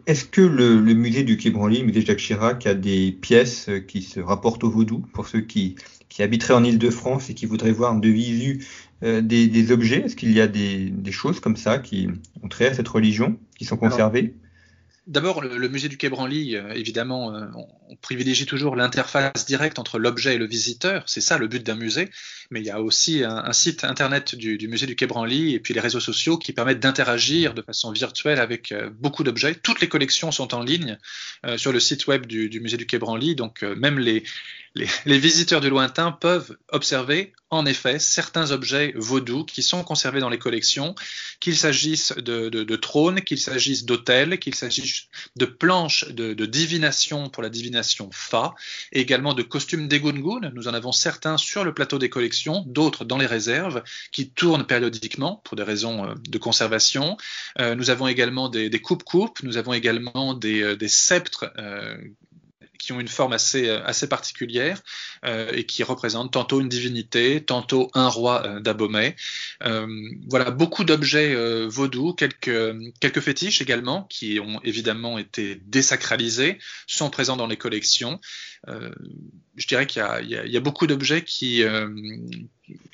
Est-ce 0.07 0.25
que 0.25 0.41
le, 0.41 0.81
musée 0.93 1.23
du 1.23 1.37
Quai 1.37 1.51
Branly, 1.51 1.79
le 1.79 1.85
musée 1.85 2.01
Jacques 2.01 2.19
Chirac, 2.19 2.65
a 2.65 2.73
des 2.73 3.11
pièces 3.11 3.69
qui 3.87 4.01
se 4.01 4.19
rapportent 4.19 4.63
au 4.63 4.69
vaudou 4.69 4.99
pour 5.13 5.27
ceux 5.27 5.41
qui, 5.41 5.75
habiteraient 6.19 6.53
en 6.53 6.63
Ile-de-France 6.63 7.29
et 7.29 7.33
qui 7.33 7.45
voudraient 7.45 7.71
voir 7.71 7.95
de 7.95 8.09
visu 8.09 8.65
euh, 9.03 9.21
des, 9.21 9.71
objets? 9.71 10.03
Est-ce 10.05 10.15
qu'il 10.15 10.31
y 10.31 10.41
a 10.41 10.47
des, 10.47 11.11
choses 11.11 11.39
comme 11.39 11.57
ça 11.57 11.79
qui 11.79 12.07
ont 12.43 12.47
trait 12.47 12.67
à 12.67 12.73
cette 12.73 12.87
religion, 12.87 13.37
qui 13.57 13.65
sont 13.65 13.77
conservées? 13.77 14.35
D'abord, 15.07 15.41
le, 15.41 15.67
musée 15.67 15.89
du 15.89 15.97
Quai 15.97 16.09
Branly, 16.09 16.55
euh, 16.55 16.73
évidemment, 16.73 17.35
euh, 17.35 17.47
on, 17.89 17.95
privilégie 17.95 18.45
toujours 18.45 18.75
l'interface 18.75 19.45
directe 19.45 19.79
entre 19.79 19.99
l'objet 19.99 20.35
et 20.35 20.37
le 20.37 20.45
visiteur. 20.45 21.03
C'est 21.07 21.21
ça 21.21 21.37
le 21.37 21.47
but 21.47 21.65
d'un 21.65 21.75
musée. 21.75 22.09
Mais 22.51 22.59
il 22.59 22.65
y 22.65 22.69
a 22.69 22.81
aussi 22.81 23.23
un, 23.23 23.53
site 23.53 23.83
internet 23.83 24.35
du, 24.35 24.67
musée 24.67 24.85
du 24.85 24.95
Quai 24.95 25.07
Branly 25.07 25.53
et 25.53 25.59
puis 25.59 25.73
les 25.73 25.79
réseaux 25.79 25.99
sociaux 25.99 26.37
qui 26.37 26.53
permettent 26.53 26.79
d'interagir 26.79 27.53
de 27.53 27.61
façon 27.61 27.91
virtuelle 27.91 28.39
avec 28.39 28.71
euh, 28.71 28.89
beaucoup 28.99 29.23
d'objets. 29.23 29.55
Toutes 29.55 29.81
les 29.81 29.89
collections 29.89 30.31
sont 30.31 30.53
en 30.53 30.61
ligne 30.61 30.97
sur 31.57 31.71
le 31.71 31.79
site 31.79 32.07
web 32.07 32.25
du, 32.25 32.59
musée 32.59 32.77
du 32.77 32.85
Quai 32.85 32.99
Branly. 32.99 33.35
Donc, 33.35 33.63
même 33.63 33.97
les, 33.97 34.23
les, 34.75 35.19
visiteurs 35.19 35.59
du 35.59 35.69
lointain 35.69 36.11
peuvent 36.11 36.57
observer 36.69 37.33
en 37.49 37.65
effet 37.65 37.99
certains 37.99 38.51
objets 38.51 38.93
vaudous 38.95 39.43
qui 39.43 39.61
sont 39.61 39.83
conservés 39.83 40.21
dans 40.21 40.29
les 40.29 40.37
collections, 40.37 40.95
qu'il 41.41 41.57
s'agisse 41.57 42.13
de, 42.13 42.75
trônes, 42.77 43.21
qu'il 43.21 43.39
s'agisse 43.39 43.83
d'autels, 43.83 44.39
qu'il 44.39 44.55
s'agisse 44.55 45.07
de 45.35 45.45
planches 45.45 46.07
de, 46.09 46.45
divination 46.45 47.29
pour 47.29 47.43
la 47.43 47.49
divination 47.49 48.09
Fa, 48.13 48.55
et 48.93 49.01
également 49.01 49.33
de 49.33 49.43
costumes 49.43 49.89
d'Egungun. 49.89 50.51
Nous 50.53 50.69
en 50.69 50.73
avons 50.73 50.93
certains 50.93 51.37
sur 51.37 51.65
le 51.65 51.73
plateau 51.73 51.99
des 51.99 52.09
collections, 52.09 52.40
d'autres 52.49 53.05
dans 53.05 53.17
les 53.17 53.25
réserves, 53.25 53.83
qui 54.11 54.29
tournent 54.29 54.65
périodiquement 54.65 55.41
pour 55.43 55.55
des 55.55 55.63
raisons 55.63 56.05
euh, 56.05 56.13
de 56.29 56.37
conservation. 56.37 57.17
Euh, 57.59 57.75
nous 57.75 57.89
avons 57.89 58.07
également 58.07 58.49
des, 58.49 58.69
coupes-coupes, 58.81 59.43
nous 59.43 59.57
avons 59.57 59.73
également 59.73 60.33
des, 60.33 60.61
euh, 60.61 60.87
sceptres 60.87 61.51
qui 62.79 62.91
ont 62.91 62.99
une 62.99 63.07
forme 63.07 63.33
assez, 63.33 63.69
assez 63.69 64.09
particulière 64.09 64.81
et 65.53 65.65
qui 65.65 65.83
représentent 65.83 66.33
tantôt 66.33 66.59
une 66.59 66.67
divinité, 66.67 67.43
tantôt 67.43 67.91
un 67.93 68.09
roi 68.09 68.43
euh, 68.43 68.59
d'Abomey. 68.59 69.15
voilà, 70.27 70.49
beaucoup 70.49 70.83
d'objets 70.83 71.35
vaudous, 71.67 72.13
quelques, 72.13 72.75
quelques 72.99 73.19
fétiches 73.19 73.61
également, 73.61 74.03
qui 74.09 74.39
ont 74.39 74.59
évidemment 74.63 75.19
été 75.19 75.61
désacralisés, 75.67 76.57
sont 76.87 77.11
présents 77.11 77.37
dans 77.37 77.47
les 77.47 77.57
collections. 77.57 78.19
Je 78.67 79.67
dirais 79.67 79.87
qu'il 79.87 80.03
y, 80.27 80.57
a 80.57 80.59
beaucoup 80.59 80.87
d'objets 80.87 81.23
qui, 81.23 81.63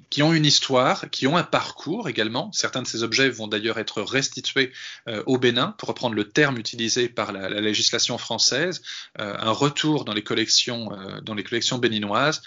qui 0.09 0.23
ont 0.23 0.33
une 0.33 0.45
histoire, 0.45 1.09
qui 1.09 1.27
ont 1.27 1.37
un 1.37 1.43
parcours 1.43 2.07
également. 2.07 2.51
Certains 2.53 2.81
de 2.81 2.87
ces 2.87 3.03
objets 3.03 3.29
vont 3.29 3.47
d'ailleurs 3.47 3.77
être 3.77 4.01
restitués 4.01 4.71
euh, 5.07 5.21
au 5.25 5.37
Bénin, 5.37 5.75
pour 5.77 5.89
reprendre 5.89 6.15
le 6.15 6.29
terme 6.29 6.57
utilisé 6.57 7.09
par 7.09 7.31
la, 7.31 7.49
législation 7.61 8.17
française, 8.17 8.81
euh, 9.19 9.35
un 9.37 9.51
retour 9.51 10.05
dans 10.05 10.13
les 10.13 10.23
collections, 10.23 10.93
euh, 10.93 11.19
dans 11.21 11.33
les 11.33 11.43
collections 11.43 11.77
béninoises 11.77 12.41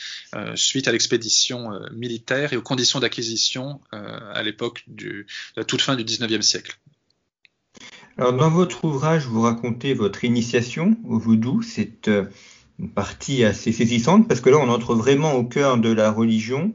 suite 0.54 0.88
à 0.88 0.92
l'expédition 0.92 1.70
militaire 1.92 2.52
et 2.52 2.56
aux 2.56 2.62
conditions 2.62 3.00
d'acquisition 3.00 3.80
à 3.90 4.42
l'époque 4.42 4.84
de 4.86 5.26
la 5.56 5.64
toute 5.64 5.82
fin 5.82 5.96
du 5.96 6.04
19e 6.04 6.42
siècle. 6.42 6.78
Alors, 8.16 8.32
dans 8.32 8.50
votre 8.50 8.84
ouvrage, 8.84 9.26
vous 9.26 9.42
racontez 9.42 9.94
votre 9.94 10.24
initiation 10.24 10.96
au 11.04 11.18
vaudou. 11.18 11.62
C'est 11.62 12.08
partie 12.88 13.44
assez 13.44 13.72
saisissante 13.72 14.28
parce 14.28 14.40
que 14.40 14.50
là, 14.50 14.58
on 14.58 14.68
entre 14.68 14.94
vraiment 14.94 15.34
au 15.34 15.44
cœur 15.44 15.78
de 15.78 15.90
la 15.90 16.10
religion. 16.10 16.74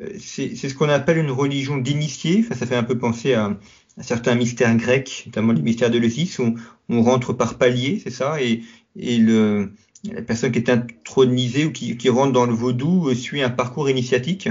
Euh, 0.00 0.10
c'est 0.18 0.54
ce 0.54 0.74
qu'on 0.74 0.88
appelle 0.88 1.18
une 1.18 1.30
religion 1.30 1.78
d'initiés. 1.78 2.44
Enfin, 2.44 2.54
ça 2.54 2.66
fait 2.66 2.76
un 2.76 2.84
peu 2.84 2.98
penser 2.98 3.34
à, 3.34 3.56
certains 4.00 4.34
mystères 4.34 4.76
grecs, 4.76 5.24
notamment 5.26 5.52
les 5.52 5.62
mystères 5.62 5.90
de 5.90 5.98
l'Osis, 5.98 6.38
où 6.38 6.54
on 6.88 7.02
rentre 7.02 7.32
par 7.32 7.56
palier, 7.56 7.98
c'est 8.02 8.10
ça, 8.10 8.42
et, 8.42 8.62
et 8.94 9.16
le, 9.16 9.72
la 10.04 10.22
personne 10.22 10.52
qui 10.52 10.58
est 10.58 10.68
intronisée 10.68 11.64
ou 11.64 11.72
qui, 11.72 11.96
qui 11.96 12.08
rentre 12.10 12.32
dans 12.32 12.46
le 12.46 12.52
vaudou 12.52 13.12
suit 13.14 13.42
un 13.42 13.50
parcours 13.50 13.88
initiatique. 13.88 14.48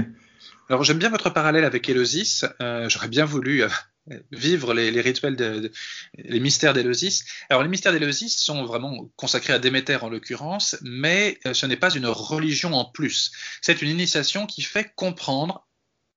Alors 0.68 0.82
j'aime 0.82 0.98
bien 0.98 1.10
votre 1.10 1.30
parallèle 1.30 1.64
avec 1.64 1.88
Éleusis. 1.88 2.44
Euh, 2.60 2.88
J'aurais 2.88 3.08
bien 3.08 3.24
voulu 3.24 3.62
euh, 3.62 3.68
vivre 4.30 4.74
les, 4.74 5.00
rituels, 5.00 5.36
de, 5.36 5.72
les 6.16 6.40
mystères 6.40 6.74
d'Éleusis. 6.74 7.24
Alors 7.50 7.62
les 7.62 7.68
mystères 7.68 7.92
d'Éleusis 7.92 8.36
sont 8.36 8.64
vraiment 8.64 9.10
consacrés 9.16 9.52
à 9.52 9.58
Déméter 9.58 9.96
en 9.96 10.08
l'occurrence, 10.08 10.76
mais 10.82 11.38
euh, 11.46 11.54
ce 11.54 11.66
n'est 11.66 11.76
pas 11.76 11.94
une 11.94 12.06
religion 12.06 12.74
en 12.74 12.84
plus. 12.84 13.32
C'est 13.60 13.82
une 13.82 13.90
initiation 13.90 14.46
qui 14.46 14.62
fait 14.62 14.92
comprendre 14.94 15.66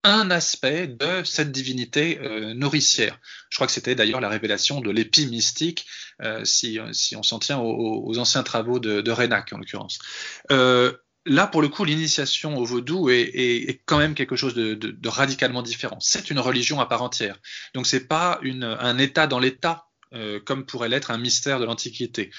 un 0.05 0.31
aspect 0.31 0.87
de 0.87 1.23
cette 1.25 1.51
divinité 1.51 2.19
euh, 2.19 2.53
nourricière. 2.53 3.19
Je 3.49 3.57
crois 3.57 3.67
que 3.67 3.73
c'était 3.73 3.95
d'ailleurs 3.95 4.21
la 4.21 4.29
révélation 4.29 4.79
de 4.79 4.91
l'épi 4.91 5.25
mystique, 5.25 5.85
euh, 6.21 6.45
si, 6.45 6.79
si, 6.93 7.17
on 7.17 7.23
s'en 7.23 7.39
tient 7.39 7.59
aux, 7.59 8.17
anciens 8.17 8.43
travaux 8.43 8.79
de, 8.79 9.01
de 9.01 9.11
Rénac 9.11 9.51
en 9.51 9.57
l'occurrence. 9.57 9.99
Là, 11.25 11.47
pour 11.47 11.61
le 11.61 11.67
coup, 11.67 11.85
l'initiation 11.85 12.57
au 12.57 12.65
vaudou 12.65 13.09
est, 13.09 13.81
quand 13.85 13.97
même 13.97 14.15
quelque 14.15 14.35
chose 14.35 14.53
de, 14.53 15.09
radicalement 15.09 15.61
différent. 15.61 15.97
C'est 15.99 16.29
une 16.29 16.39
religion 16.39 16.79
à 16.79 16.85
part 16.85 17.01
entière. 17.01 17.37
Donc, 17.73 17.87
c'est 17.87 18.07
pas 18.07 18.39
un 18.43 18.97
état 18.97 19.27
dans 19.27 19.39
l'état 19.39 19.85
euh, 20.15 20.39
comme 20.39 20.65
pourrait 20.65 20.89
l'être 20.89 21.11
un 21.11 21.19
mystère 21.19 21.59
de 21.59 21.65
l'Antiquité. 21.65 22.31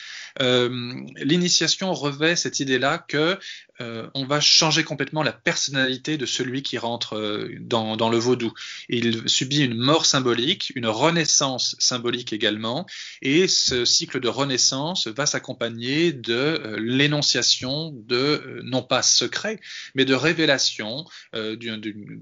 Euh, 0.42 0.92
l'initiation 1.18 1.92
revêt 1.92 2.34
cette 2.34 2.58
idée-là 2.58 2.98
que 2.98 3.38
euh, 3.80 4.08
on 4.14 4.24
va 4.24 4.40
changer 4.40 4.84
complètement 4.84 5.22
la 5.22 5.32
personnalité 5.32 6.18
de 6.18 6.26
celui 6.26 6.62
qui 6.62 6.78
rentre 6.78 7.16
euh, 7.16 7.48
dans, 7.60 8.10
le 8.10 8.18
vaudou. 8.18 8.52
Il 8.88 9.28
subit 9.28 9.64
une 9.64 9.74
mort 9.74 10.06
symbolique, 10.06 10.72
une 10.74 10.86
renaissance 10.86 11.76
symbolique 11.78 12.32
également, 12.32 12.86
et 13.22 13.48
ce 13.48 13.84
cycle 13.84 14.20
de 14.20 14.28
renaissance 14.28 15.06
va 15.06 15.26
s'accompagner 15.26 16.12
de 16.12 16.34
euh, 16.34 16.76
l'énonciation 16.78 17.92
de, 18.06 18.60
non 18.64 18.82
pas 18.82 19.02
secret, 19.02 19.60
mais 19.94 20.04
de 20.04 20.14
révélation 20.14 21.04
d'une 21.32 22.20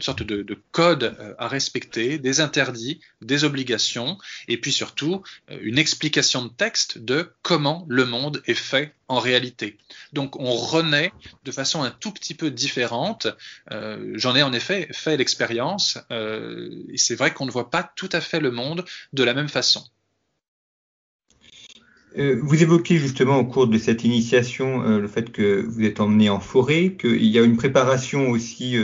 sorte 0.00 0.22
de, 0.22 0.42
de, 0.42 0.58
code 0.72 1.34
à 1.38 1.48
respecter, 1.48 2.18
des 2.18 2.40
interdits, 2.40 3.00
des 3.22 3.44
obligations, 3.44 4.18
et 4.48 4.58
puis 4.58 4.72
surtout 4.72 5.22
une 5.60 5.78
explication 5.78 6.44
de 6.44 6.48
texte 6.48 6.98
de 6.98 7.32
comment 7.42 7.86
le 7.88 8.04
monde 8.04 8.42
est 8.46 8.54
fait 8.54 8.94
en 9.10 9.18
réalité. 9.18 9.76
Donc 10.12 10.36
on 10.38 10.54
renaît 10.54 11.12
de 11.44 11.50
façon 11.50 11.82
un 11.82 11.90
tout 11.90 12.12
petit 12.12 12.34
peu 12.34 12.50
différente. 12.50 13.26
Euh, 13.72 14.12
j'en 14.14 14.36
ai 14.36 14.42
en 14.42 14.52
effet 14.52 14.88
fait 14.92 15.16
l'expérience 15.16 15.98
euh, 16.12 16.70
c'est 16.94 17.16
vrai 17.16 17.34
qu'on 17.34 17.44
ne 17.44 17.50
voit 17.50 17.70
pas 17.70 17.82
tout 17.82 18.08
à 18.12 18.20
fait 18.20 18.38
le 18.38 18.52
monde 18.52 18.84
de 19.12 19.24
la 19.24 19.34
même 19.34 19.48
façon. 19.48 19.82
Euh, 22.18 22.38
vous 22.40 22.62
évoquez 22.62 22.98
justement 22.98 23.38
au 23.38 23.44
cours 23.44 23.66
de 23.66 23.78
cette 23.78 24.04
initiation 24.04 24.82
le 24.82 25.08
fait 25.08 25.32
que 25.32 25.60
vous 25.60 25.82
êtes 25.82 26.00
emmené 26.00 26.30
en 26.30 26.40
forêt, 26.40 26.96
qu'il 26.98 27.26
y 27.26 27.38
a 27.38 27.42
une 27.42 27.56
préparation 27.56 28.30
aussi 28.30 28.76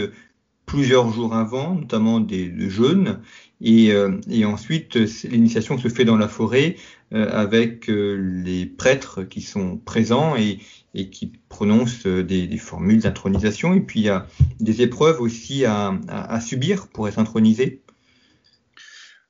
plusieurs 0.65 1.13
jours 1.13 1.35
avant, 1.35 1.75
notamment 1.75 2.19
des, 2.19 2.49
de 2.49 2.69
jeûnes, 2.69 3.21
et, 3.61 3.93
et 4.31 4.45
ensuite 4.45 4.97
l'initiation 5.25 5.79
se 5.79 5.89
fait 5.89 6.05
dans 6.05 6.17
la 6.17 6.29
forêt 6.29 6.77
euh, 7.15 7.31
avec 7.31 7.89
euh, 7.89 8.17
les 8.45 8.67
prêtres 8.67 9.23
qui 9.23 9.41
sont 9.41 9.77
présents 9.77 10.35
et, 10.35 10.59
qui 11.13 11.31
prononcent 11.49 12.05
euh, 12.05 12.25
des, 12.25 12.59
formules 12.59 13.01
d'intronisation. 13.01 13.75
Et 13.75 13.81
puis 13.81 14.01
il 14.01 14.07
y 14.07 14.09
a 14.09 14.27
des 14.59 14.83
épreuves 14.83 15.21
aussi 15.21 15.65
à, 15.65 16.41
subir 16.41 16.89
pour 16.89 17.07
être 17.07 17.21
intronisé. 17.21 17.81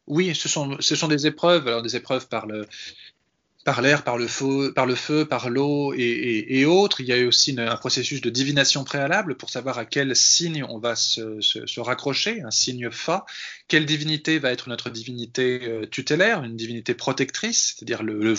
Oui, 0.07 0.35
ce 0.35 0.49
sont, 0.49 1.09
des 1.09 1.27
épreuves, 1.27 1.69
alors 1.69 1.83
des 1.83 1.97
épreuves 1.97 2.29
par 2.29 2.47
l'air, 2.47 4.05
par 4.05 4.17
le 4.17 4.27
feu, 4.27 4.73
par 4.75 4.87
le 4.87 4.95
feu, 4.95 5.27
par 5.27 5.51
l'eau 5.51 5.93
et, 5.95 6.65
autres. 6.65 7.03
Il 7.03 7.09
y 7.09 7.13
a 7.13 7.27
aussi 7.27 7.55
un 7.59 7.77
processus 7.77 8.23
de 8.23 8.31
divination 8.31 8.85
préalable 8.85 9.37
pour 9.37 9.51
savoir 9.51 9.77
à 9.77 9.85
quel 9.85 10.17
signe 10.17 10.65
on 10.65 10.79
va 10.79 10.97
se, 10.97 11.81
raccrocher, 11.81 12.41
un 12.41 12.51
signe 12.51 12.91
fa. 12.91 13.27
Quelle 13.69 13.85
divinité 13.85 14.39
va 14.39 14.53
être 14.53 14.69
notre 14.69 14.91
divinité 14.91 15.61
euh, 15.65 15.87
tutélaire, 15.87 16.45
une 16.45 16.55
divinité 16.55 16.95
protectrice, 16.95 17.75
c'est-à-dire 17.77 18.05
le, 18.05 18.21
le 18.21 18.35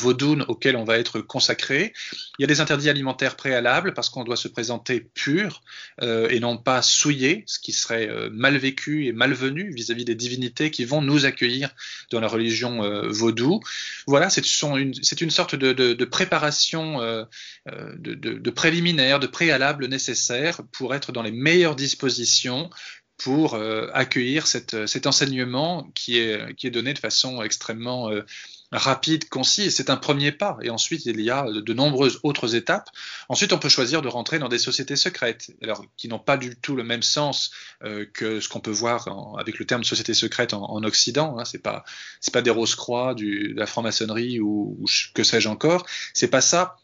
auquel 0.47 0.77
on 0.77 0.85
va 0.85 0.97
être 0.97 1.19
consacré. 1.19 1.93
Il 2.39 2.43
y 2.43 2.45
a 2.45 2.47
des 2.47 2.61
interdits 2.61 2.89
alimentaires 2.89 3.35
préalables 3.35 3.93
parce 3.93 4.09
qu'on 4.09 4.23
doit 4.23 4.37
se 4.37 4.47
présenter 4.47 5.01
pur 5.01 5.61
euh, 6.01 6.29
et 6.29 6.39
non 6.39 6.57
pas 6.57 6.81
souillé, 6.81 7.43
ce 7.45 7.59
qui 7.59 7.73
serait 7.73 8.07
euh, 8.07 8.29
mal 8.31 8.55
vécu 8.55 9.05
et 9.05 9.11
malvenu 9.11 9.73
vis-à-vis 9.73 10.05
des 10.05 10.15
divinités 10.15 10.71
qui 10.71 10.85
vont 10.85 11.01
nous 11.01 11.25
accueillir 11.25 11.75
dans 12.09 12.21
la 12.21 12.29
religion 12.29 12.81
vaudou. 13.09 13.59
Voilà, 14.05 14.29
c'est 14.29 14.41
une, 14.61 15.29
sorte 15.29 15.55
de, 15.55 16.05
préparation, 16.05 16.99
de, 17.67 18.13
de, 18.13 18.49
préliminaire, 18.49 19.19
de 19.19 19.27
préalable 19.27 19.87
nécessaire 19.87 20.61
pour 20.71 20.95
être 20.95 21.11
dans 21.11 21.23
les 21.23 21.31
meilleures 21.31 21.75
dispositions 21.75 22.69
pour 23.17 23.55
euh, 23.55 23.89
accueillir 23.93 24.47
cet 24.47 25.07
enseignement 25.07 25.89
qui 25.95 26.17
est, 26.17 26.69
donné 26.69 26.93
de 26.93 26.99
façon 26.99 27.41
extrêmement 27.41 28.11
rapide, 28.71 29.29
concis, 29.29 29.71
c'est 29.71 29.89
un 29.89 29.95
premier 29.95 30.31
pas. 30.31 30.57
Et 30.61 30.69
ensuite, 30.69 31.05
il 31.05 31.21
y 31.21 31.29
a 31.29 31.45
de 31.49 31.73
nombreuses 31.73 32.19
autres 32.23 32.55
étapes. 32.55 32.89
Ensuite, 33.29 33.53
on 33.53 33.59
peut 33.59 33.69
choisir 33.69 34.01
de 34.01 34.07
rentrer 34.07 34.39
dans 34.39 34.49
des 34.49 34.59
sociétés 34.59 34.95
secrètes, 34.95 35.51
alors 35.61 35.85
qui 35.95 36.07
n'ont 36.07 36.19
pas 36.19 36.37
du 36.37 36.55
tout 36.55 36.75
le 36.75 36.83
même 36.83 37.01
sens 37.03 37.51
euh, 37.83 38.05
que 38.13 38.39
ce 38.41 38.49
qu'on 38.49 38.59
peut 38.59 38.71
voir 38.71 39.07
avec 39.39 39.59
le 39.59 39.65
terme 39.65 39.83
société 39.83 40.13
secrète 40.13 40.53
en, 40.53 40.83
Occident. 40.83 41.37
Hein. 41.37 41.45
C'est 41.45 41.61
pas, 41.61 41.83
pas 42.33 42.41
des 42.41 42.49
rose-croix, 42.49 43.13
de 43.13 43.53
la 43.55 43.65
franc-maçonnerie 43.65 44.39
ou, 44.39 44.77
ou 44.79 44.85
que 45.13 45.23
sais-je 45.23 45.49
encore. 45.49 45.85
C'est 46.13 46.29
pas 46.29 46.41
ça 46.41 46.77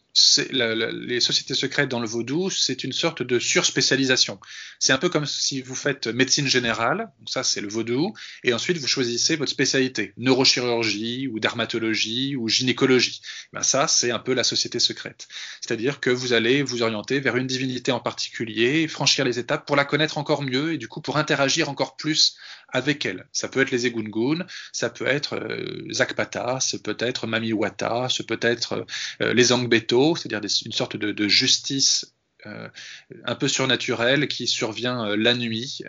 les 0.52 1.20
sociétés 1.20 1.56
secrètes 1.56 1.90
dans 1.90 2.00
le 2.00 2.08
vaudou, 2.08 2.52
c'est 2.52 2.84
une 2.84 2.92
sorte 2.92 3.24
de 3.24 3.40
surspécialisation. 3.40 4.40
C'est 4.78 4.94
un 4.94 5.00
peu 5.00 5.10
comme 5.10 5.26
si 5.26 5.62
vous 5.62 5.74
faites 5.74 6.08
médecine 6.08 6.48
générale, 6.48 7.10
ça 7.26 7.44
c'est 7.44 7.62
le 7.62 7.68
vaudou, 7.68 8.14
et 8.44 8.54
ensuite 8.54 8.78
vous 8.78 8.88
choisissez 8.88 9.36
votre 9.36 9.52
spécialité, 9.52 10.14
neurochirurgie 10.18 11.28
ou 11.28 11.40
dermatologie 11.40 12.36
ou 12.36 12.48
gynécologie. 12.48 13.22
Ben 13.54 13.64
ça 13.64 13.88
c'est 13.88 14.12
un 14.12 14.20
peu 14.20 14.34
la 14.34 14.44
société 14.44 14.78
secrète. 14.78 15.28
C'est-à-dire 15.62 16.00
que 16.00 16.12
vous 16.12 16.34
allez 16.34 16.62
vous 16.62 16.84
orienter 16.84 17.20
vers 17.20 17.36
une 17.36 17.48
divinité 17.48 17.92
en 17.92 18.00
particulier, 18.00 18.88
franchir 18.88 19.26
les 19.26 19.40
étapes 19.40 19.66
pour 19.66 19.76
la 19.76 19.86
connaître 19.86 20.20
encore 20.20 20.44
mieux 20.44 20.74
et 20.74 20.78
du 20.78 20.88
coup 20.88 21.02
pour 21.02 21.18
interagir 21.18 21.70
encore 21.70 21.96
plus 21.96 22.38
avec 22.74 23.06
elle. 23.06 23.26
Ça 23.32 23.48
peut 23.48 23.62
être 23.62 23.72
les 23.72 23.86
Egungun, 23.86 24.46
ça 24.72 24.90
peut 24.90 25.06
être 25.06 25.36
euh, 25.36 25.88
Zakpata, 25.92 26.60
ça 26.60 26.78
peut 26.80 26.98
être 27.00 27.28
Mamiwata, 27.28 28.10
ça 28.10 28.24
peut 28.24 28.40
être 28.42 28.86
euh, 29.22 29.34
les 29.34 29.54
Angbeto, 29.54 30.03
c'est-à-dire 30.16 30.50
une 30.66 30.72
sorte 30.72 30.98
de, 30.98 31.28
justice 31.28 32.14
euh, 32.46 32.68
un 33.24 33.36
peu 33.36 33.48
surnaturelle 33.48 34.28
qui 34.28 34.48
survient 34.48 35.06
euh, 35.06 35.16
la 35.16 35.34
nuit, 35.34 35.82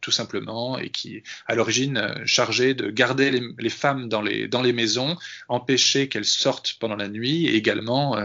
tout 0.00 0.12
simplement, 0.12 0.78
et 0.78 0.90
qui 0.90 1.22
à 1.46 1.54
l'origine 1.54 2.22
chargée 2.24 2.74
de 2.74 2.90
garder 2.90 3.30
les, 3.58 3.70
femmes 3.70 4.08
dans 4.08 4.22
les, 4.22 4.72
maisons, 4.72 5.16
empêcher 5.48 6.08
qu'elles 6.08 6.24
sortent 6.24 6.74
pendant 6.74 6.96
la 6.96 7.08
nuit, 7.08 7.46
et 7.46 7.56
également 7.56 8.16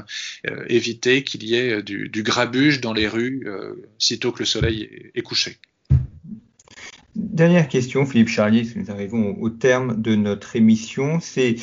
éviter 0.68 1.24
qu'il 1.24 1.44
y 1.44 1.56
ait 1.56 1.82
du, 1.82 2.24
grabuge 2.24 2.82
dans 2.82 2.94
les 2.94 3.08
rues 3.08 3.48
sitôt 3.98 4.32
que 4.32 4.40
le 4.40 4.46
soleil 4.46 5.12
est 5.16 5.24
couché. 5.24 5.58
Dernière 7.16 7.68
question, 7.68 8.06
Philippe 8.06 8.30
Charlier, 8.30 8.66
nous 8.78 8.90
arrivons 8.90 9.36
au 9.42 9.50
terme 9.50 10.02
de 10.02 10.16
notre 10.16 10.56
émission. 10.56 11.20
C'est 11.20 11.58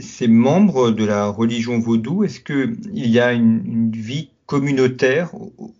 ces 0.00 0.26
membres 0.26 0.90
de 0.90 1.04
la 1.04 1.28
religion 1.28 1.78
vaudou, 1.78 2.24
est-ce 2.24 2.40
qu'il 2.40 2.76
y 2.92 3.20
a 3.20 3.32
une, 3.32 3.92
vie 3.92 4.30
communautaire 4.46 5.30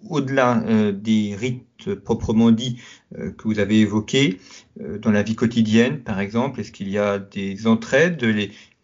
au-delà 0.08 0.62
euh, 0.62 0.92
des 0.92 1.34
rites 1.34 1.92
proprement 2.04 2.52
dits 2.52 2.80
euh, 3.18 3.32
que 3.32 3.48
vous 3.48 3.58
avez 3.58 3.80
évoqués, 3.80 4.38
euh, 4.80 4.96
dans 4.98 5.10
la 5.10 5.24
vie 5.24 5.34
quotidienne 5.34 5.98
par 5.98 6.20
exemple? 6.20 6.60
Est-ce 6.60 6.70
qu'il 6.70 6.88
y 6.88 6.98
a 6.98 7.18
des 7.18 7.66
entraides 7.66 8.16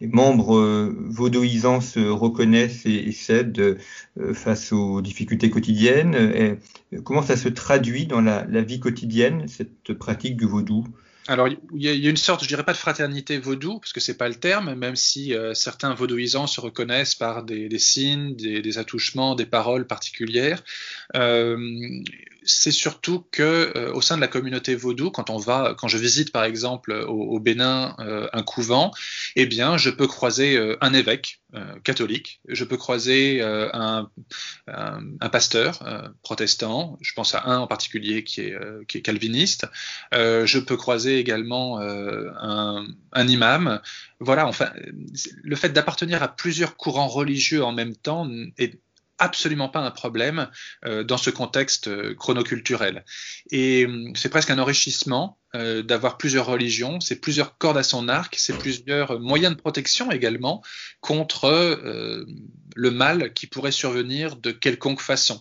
les 0.00 0.08
membres 0.08 0.56
euh, 0.56 0.94
vaudouisants 1.08 1.80
se 1.80 2.00
reconnaissent 2.00 2.84
et, 2.86 3.12
cèdent 3.12 3.78
euh, 4.18 4.34
face 4.34 4.72
aux 4.72 5.00
difficultés 5.00 5.50
quotidiennes. 5.50 6.58
Comment 7.04 7.22
ça 7.22 7.36
se 7.36 7.48
traduit 7.48 8.06
dans 8.06 8.20
la, 8.20 8.44
vie 8.62 8.80
quotidienne, 8.80 9.46
cette 9.48 9.92
pratique 9.94 10.36
du 10.36 10.46
vaudou? 10.46 10.86
Alors, 11.28 11.48
il 11.48 11.58
y, 11.74 11.88
a 11.88 12.10
une 12.10 12.16
sorte, 12.16 12.44
je 12.44 12.48
dirais 12.48 12.62
pas 12.62 12.72
de 12.72 12.78
fraternité 12.78 13.38
vaudou, 13.38 13.80
parce 13.80 13.92
que 13.92 13.98
c'est 13.98 14.16
pas 14.16 14.28
le 14.28 14.36
terme, 14.36 14.74
même 14.74 14.94
si 14.94 15.34
euh, 15.34 15.54
certains 15.54 15.92
vaudouisants 15.92 16.46
se 16.46 16.60
reconnaissent 16.60 17.16
par 17.16 17.42
des, 17.42 17.68
signes, 17.78 18.36
des, 18.36 18.78
attouchements, 18.78 19.34
des 19.34 19.46
paroles 19.46 19.88
particulières. 19.88 20.62
C'est 22.46 22.70
surtout 22.70 23.26
que 23.32 23.72
euh, 23.76 23.92
au 23.92 24.00
sein 24.00 24.16
de 24.16 24.20
la 24.20 24.28
communauté 24.28 24.74
vaudou, 24.74 25.10
quand 25.10 25.30
on 25.30 25.36
va, 25.36 25.74
quand 25.76 25.88
je 25.88 25.98
visite 25.98 26.32
par 26.32 26.44
exemple 26.44 26.92
au, 26.92 27.38
Bénin 27.40 27.94
euh, 27.98 28.28
un 28.32 28.42
couvent, 28.42 28.92
eh 29.34 29.46
bien, 29.46 29.76
je 29.76 29.90
peux 29.90 30.06
croiser 30.06 30.56
euh, 30.56 30.76
un 30.80 30.94
évêque 30.94 31.40
catholique, 31.84 32.42
je 32.48 32.64
peux 32.64 32.76
croiser 32.76 33.40
un, 33.40 34.10
pasteur 35.32 36.12
protestant, 36.22 36.98
je 37.00 37.14
pense 37.14 37.34
à 37.34 37.44
un 37.46 37.60
en 37.60 37.66
particulier 37.66 38.24
qui 38.24 38.42
est, 38.42 38.58
qui 38.88 38.98
est 38.98 39.00
calviniste, 39.00 39.66
je 40.12 40.58
peux 40.58 40.76
croiser 40.76 41.18
également 41.18 41.80
un, 41.80 42.86
un 43.12 43.28
imam. 43.28 43.80
Voilà, 44.20 44.46
enfin, 44.46 44.70
le 45.42 45.56
fait 45.56 45.70
d'appartenir 45.70 46.22
à 46.22 46.28
plusieurs 46.28 46.76
courants 46.76 47.08
religieux 47.08 47.64
en 47.64 47.72
même 47.72 47.96
temps 47.96 48.28
est 48.58 48.78
absolument 49.18 49.68
pas 49.68 49.80
un 49.80 49.90
problème 49.90 50.48
euh, 50.84 51.04
dans 51.04 51.18
ce 51.18 51.30
contexte 51.30 51.88
euh, 51.88 52.14
chronoculturel. 52.14 53.04
Et 53.50 53.86
euh, 53.86 54.10
c'est 54.14 54.28
presque 54.28 54.50
un 54.50 54.58
enrichissement 54.58 55.38
d'avoir 55.84 56.18
plusieurs 56.18 56.44
religions, 56.44 57.00
c'est 57.00 57.18
plusieurs 57.18 57.56
cordes 57.56 57.78
à 57.78 57.82
son 57.82 58.10
arc, 58.10 58.34
c'est 58.38 58.58
plusieurs 58.58 59.18
moyens 59.18 59.56
de 59.56 59.58
protection 59.58 60.10
également 60.10 60.62
contre 61.00 61.48
le 62.74 62.90
mal 62.90 63.32
qui 63.32 63.46
pourrait 63.46 63.72
survenir 63.72 64.36
de 64.36 64.50
quelconque 64.50 65.00
façon. 65.00 65.40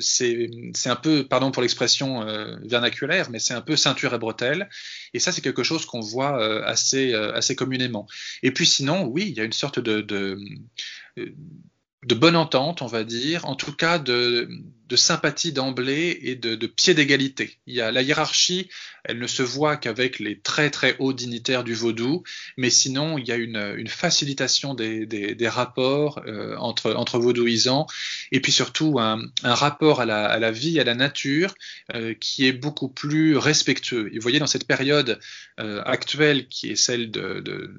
c'est 0.00 0.48
un 0.86 0.96
peu, 0.96 1.28
pardon 1.28 1.50
pour 1.50 1.60
l'expression 1.60 2.24
vernaculaire, 2.62 3.28
mais 3.28 3.38
c'est 3.38 3.52
un 3.52 3.60
peu 3.60 3.76
ceinture 3.76 4.14
et 4.14 4.18
bretelle. 4.18 4.70
Et 5.12 5.18
ça, 5.18 5.30
c'est 5.30 5.42
quelque 5.42 5.62
chose 5.62 5.84
qu'on 5.84 6.00
voit 6.00 6.42
assez, 6.64 7.12
assez 7.12 7.54
communément. 7.54 8.06
Et 8.42 8.50
puis 8.50 8.64
sinon, 8.64 9.04
oui, 9.04 9.26
il 9.28 9.36
y 9.36 9.40
a 9.40 9.44
une 9.44 9.52
sorte 9.52 9.78
de, 9.78 10.00
de 10.00 10.38
de 12.04 12.14
bonne 12.14 12.36
entente, 12.36 12.80
on 12.80 12.86
va 12.86 13.02
dire, 13.02 13.44
en 13.46 13.56
tout 13.56 13.72
cas 13.72 13.98
de, 13.98 14.48
de 14.88 14.96
sympathie 14.96 15.52
d'emblée 15.52 16.16
et 16.22 16.36
de, 16.36 16.54
de 16.54 16.66
pied 16.68 16.94
d'égalité. 16.94 17.58
Il 17.66 17.74
y 17.74 17.80
a 17.80 17.90
la 17.90 18.02
hiérarchie, 18.02 18.68
elle 19.02 19.18
ne 19.18 19.26
se 19.26 19.42
voit 19.42 19.76
qu'avec 19.76 20.20
les 20.20 20.38
très 20.38 20.70
très 20.70 20.94
hauts 21.00 21.12
dignitaires 21.12 21.64
du 21.64 21.74
vaudou, 21.74 22.22
mais 22.56 22.70
sinon 22.70 23.18
il 23.18 23.26
y 23.26 23.32
a 23.32 23.36
une, 23.36 23.74
une 23.76 23.88
facilitation 23.88 24.74
des, 24.74 25.06
des, 25.06 25.34
des 25.34 25.48
rapports 25.48 26.22
euh, 26.26 26.56
entre, 26.58 26.92
entre 26.94 27.18
vaudouisants 27.18 27.88
et 28.30 28.40
puis 28.40 28.52
surtout 28.52 29.00
un, 29.00 29.20
un 29.42 29.54
rapport 29.54 30.00
à 30.00 30.06
la, 30.06 30.24
à 30.24 30.38
la, 30.38 30.52
vie, 30.52 30.78
à 30.78 30.84
la 30.84 30.94
nature 30.94 31.52
euh, 31.96 32.14
qui 32.14 32.46
est 32.46 32.52
beaucoup 32.52 32.88
plus 32.88 33.36
respectueux. 33.36 34.08
Et 34.12 34.18
vous 34.18 34.22
voyez 34.22 34.38
dans 34.38 34.46
cette 34.46 34.68
période 34.68 35.18
euh, 35.58 35.82
actuelle 35.84 36.46
qui 36.46 36.70
est 36.70 36.76
celle 36.76 37.10
de, 37.10 37.40
de 37.40 37.74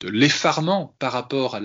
de 0.00 0.08
l'effarement 0.08 0.94
par 0.98 1.12
rapport 1.12 1.58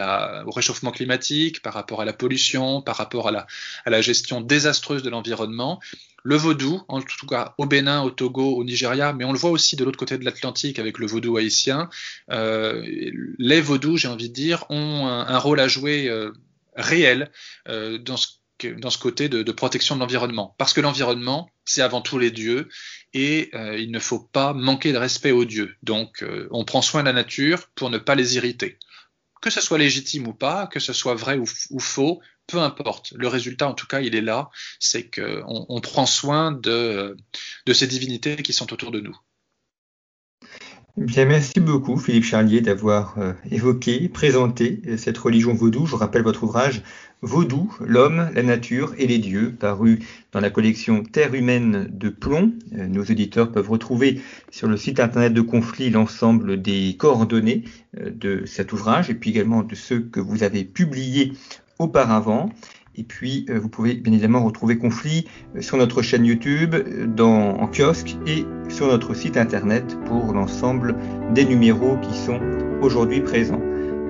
au 0.45 0.51
réchauffement 0.51 0.91
climatique, 0.91 1.61
par 1.61 1.73
rapport 1.73 2.01
à 2.01 2.05
la 2.05 2.13
pollution, 2.13 2.81
par 2.81 2.97
rapport 2.97 3.29
à 3.29 3.47
la, 3.86 4.01
gestion 4.01 4.41
désastreuse 4.41 5.03
de 5.03 5.09
l'environnement. 5.09 5.79
Le 6.23 6.36
vaudou, 6.36 6.81
en 6.88 7.01
tout 7.01 7.27
cas 7.27 7.53
au 7.57 7.65
Bénin, 7.65 8.01
au 8.01 8.09
Togo, 8.09 8.55
au 8.55 8.63
Nigeria, 8.63 9.13
mais 9.13 9.25
on 9.25 9.31
le 9.31 9.38
voit 9.38 9.51
aussi 9.51 9.75
de 9.75 9.83
l'autre 9.83 9.97
côté 9.97 10.17
de 10.17 10.25
l'Atlantique 10.25 10.79
avec 10.79 10.97
le 10.97 11.05
vaudou 11.05 11.38
haïtien, 11.38 11.89
euh, 12.31 12.83
les 13.38 13.61
vaudous, 13.61 13.97
j'ai 13.97 14.07
envie 14.07 14.29
de 14.29 14.33
dire, 14.33 14.65
ont 14.69 15.07
un, 15.07 15.27
un 15.27 15.38
rôle 15.38 15.59
à 15.59 15.67
jouer 15.67 16.09
euh, 16.09 16.31
réel 16.75 17.31
euh, 17.69 17.97
dans 17.97 18.17
ce 18.17 18.27
dans 18.77 18.89
ce 18.89 18.97
côté 18.97 19.27
de, 19.27 19.43
de 19.43 19.51
protection 19.51 19.95
de 19.95 19.99
l'environnement. 19.99 20.55
Parce 20.57 20.73
que 20.73 20.79
l'environnement, 20.79 21.49
c'est 21.66 21.82
avant 21.82 22.01
tout 22.01 22.18
les 22.20 22.32
dieux, 22.32 22.70
et 23.13 23.49
euh, 23.53 23.78
il 23.78 23.91
ne 23.91 23.99
faut 23.99 24.20
pas 24.20 24.53
manquer 24.53 24.93
de 24.93 24.97
respect 24.97 25.32
aux 25.32 25.45
dieux. 25.45 25.76
Donc 25.84 26.24
euh, 26.24 26.47
on 26.51 26.63
prend 26.63 26.82
soin 26.82 27.01
de 27.01 27.07
la 27.07 27.13
nature 27.13 27.68
pour 27.76 27.89
ne 27.89 27.97
pas 27.97 28.16
les 28.16 28.36
irriter. 28.36 28.78
Que 29.41 29.49
ce 29.49 29.61
soit 29.61 29.78
légitime 29.78 30.28
ou 30.28 30.34
pas, 30.34 30.68
que 30.68 30.80
ce 30.80 30.93
soit 30.93 31.16
vrai 31.16 31.38
ou, 31.38 31.80
faux, 31.80 32.22
peu 32.47 32.59
importe. 32.59 33.13
Le 33.16 33.28
résultat, 33.28 33.68
en 33.68 33.74
tout 33.74 33.86
cas, 33.86 34.01
il 34.01 34.16
est 34.16 34.22
là, 34.22 34.49
c'est 34.80 35.09
qu'on 35.09 35.66
on 35.70 35.82
prend 35.82 36.05
soin 36.05 36.51
de, 36.51 37.16
de 37.66 37.74
ces 37.74 37.86
divinités 37.86 38.38
qui 38.38 38.53
sont 38.53 38.74
autour 38.74 38.91
de 38.91 39.01
nous. 39.01 39.16
Bien, 40.97 41.25
merci 41.25 41.59
beaucoup 41.59 41.97
Philippe 41.97 42.23
Charlier 42.23 42.61
d'avoir 42.61 43.15
euh, 43.17 43.33
évoqué, 43.51 44.07
présenté 44.07 44.81
euh, 44.87 44.95
cette 44.95 45.17
religion 45.17 45.53
vaudou. 45.53 45.85
Je 45.85 45.95
rappelle 45.95 46.21
votre 46.21 46.43
ouvrage 46.43 46.83
Vaudou, 47.21 47.75
l'homme, 47.81 48.29
la 48.33 48.43
nature 48.43 48.93
et 48.97 49.05
les 49.05 49.17
dieux, 49.17 49.51
paru 49.51 49.99
dans 50.31 50.39
la 50.39 50.49
collection 50.49 51.03
Terre 51.03 51.33
humaine 51.33 51.89
de 51.91 52.07
plomb. 52.07 52.53
Euh, 52.77 52.87
nos 52.87 53.03
éditeurs 53.03 53.51
peuvent 53.51 53.69
retrouver 53.69 54.21
sur 54.51 54.69
le 54.69 54.77
site 54.77 55.01
internet 55.01 55.33
de 55.33 55.41
Conflit 55.41 55.89
l'ensemble 55.89 56.61
des 56.61 56.95
coordonnées 56.97 57.65
de 57.99 58.45
cet 58.45 58.71
ouvrage 58.71 59.09
et 59.09 59.15
puis 59.15 59.31
également 59.31 59.63
de 59.63 59.75
ceux 59.75 59.99
que 59.99 60.21
vous 60.21 60.43
avez 60.43 60.63
publiés 60.63 61.33
auparavant. 61.77 62.51
Et 62.97 63.03
puis, 63.03 63.45
euh, 63.49 63.59
vous 63.59 63.69
pouvez 63.69 63.95
bien 63.95 64.13
évidemment 64.13 64.43
retrouver 64.43 64.77
Conflit 64.77 65.27
euh, 65.55 65.61
sur 65.61 65.77
notre 65.77 66.01
chaîne 66.01 66.25
YouTube, 66.25 66.75
euh, 66.75 67.07
dans, 67.07 67.57
en 67.57 67.67
kiosque 67.67 68.17
et 68.25 68.45
sur 68.69 68.87
notre 68.87 69.13
site 69.13 69.37
internet 69.37 69.97
pour 70.05 70.33
l'ensemble 70.33 70.95
des 71.33 71.45
numéros 71.45 71.97
qui 71.97 72.17
sont 72.17 72.39
aujourd'hui 72.81 73.21
présents. 73.21 73.61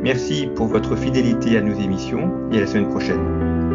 Merci 0.04 0.48
pour 0.56 0.68
votre 0.68 0.96
fidélité 0.96 1.58
à 1.58 1.62
nos 1.62 1.80
émissions 1.80 2.32
et 2.52 2.58
à 2.58 2.62
la 2.62 2.68
semaine 2.68 2.90
prochaine. 2.90 3.75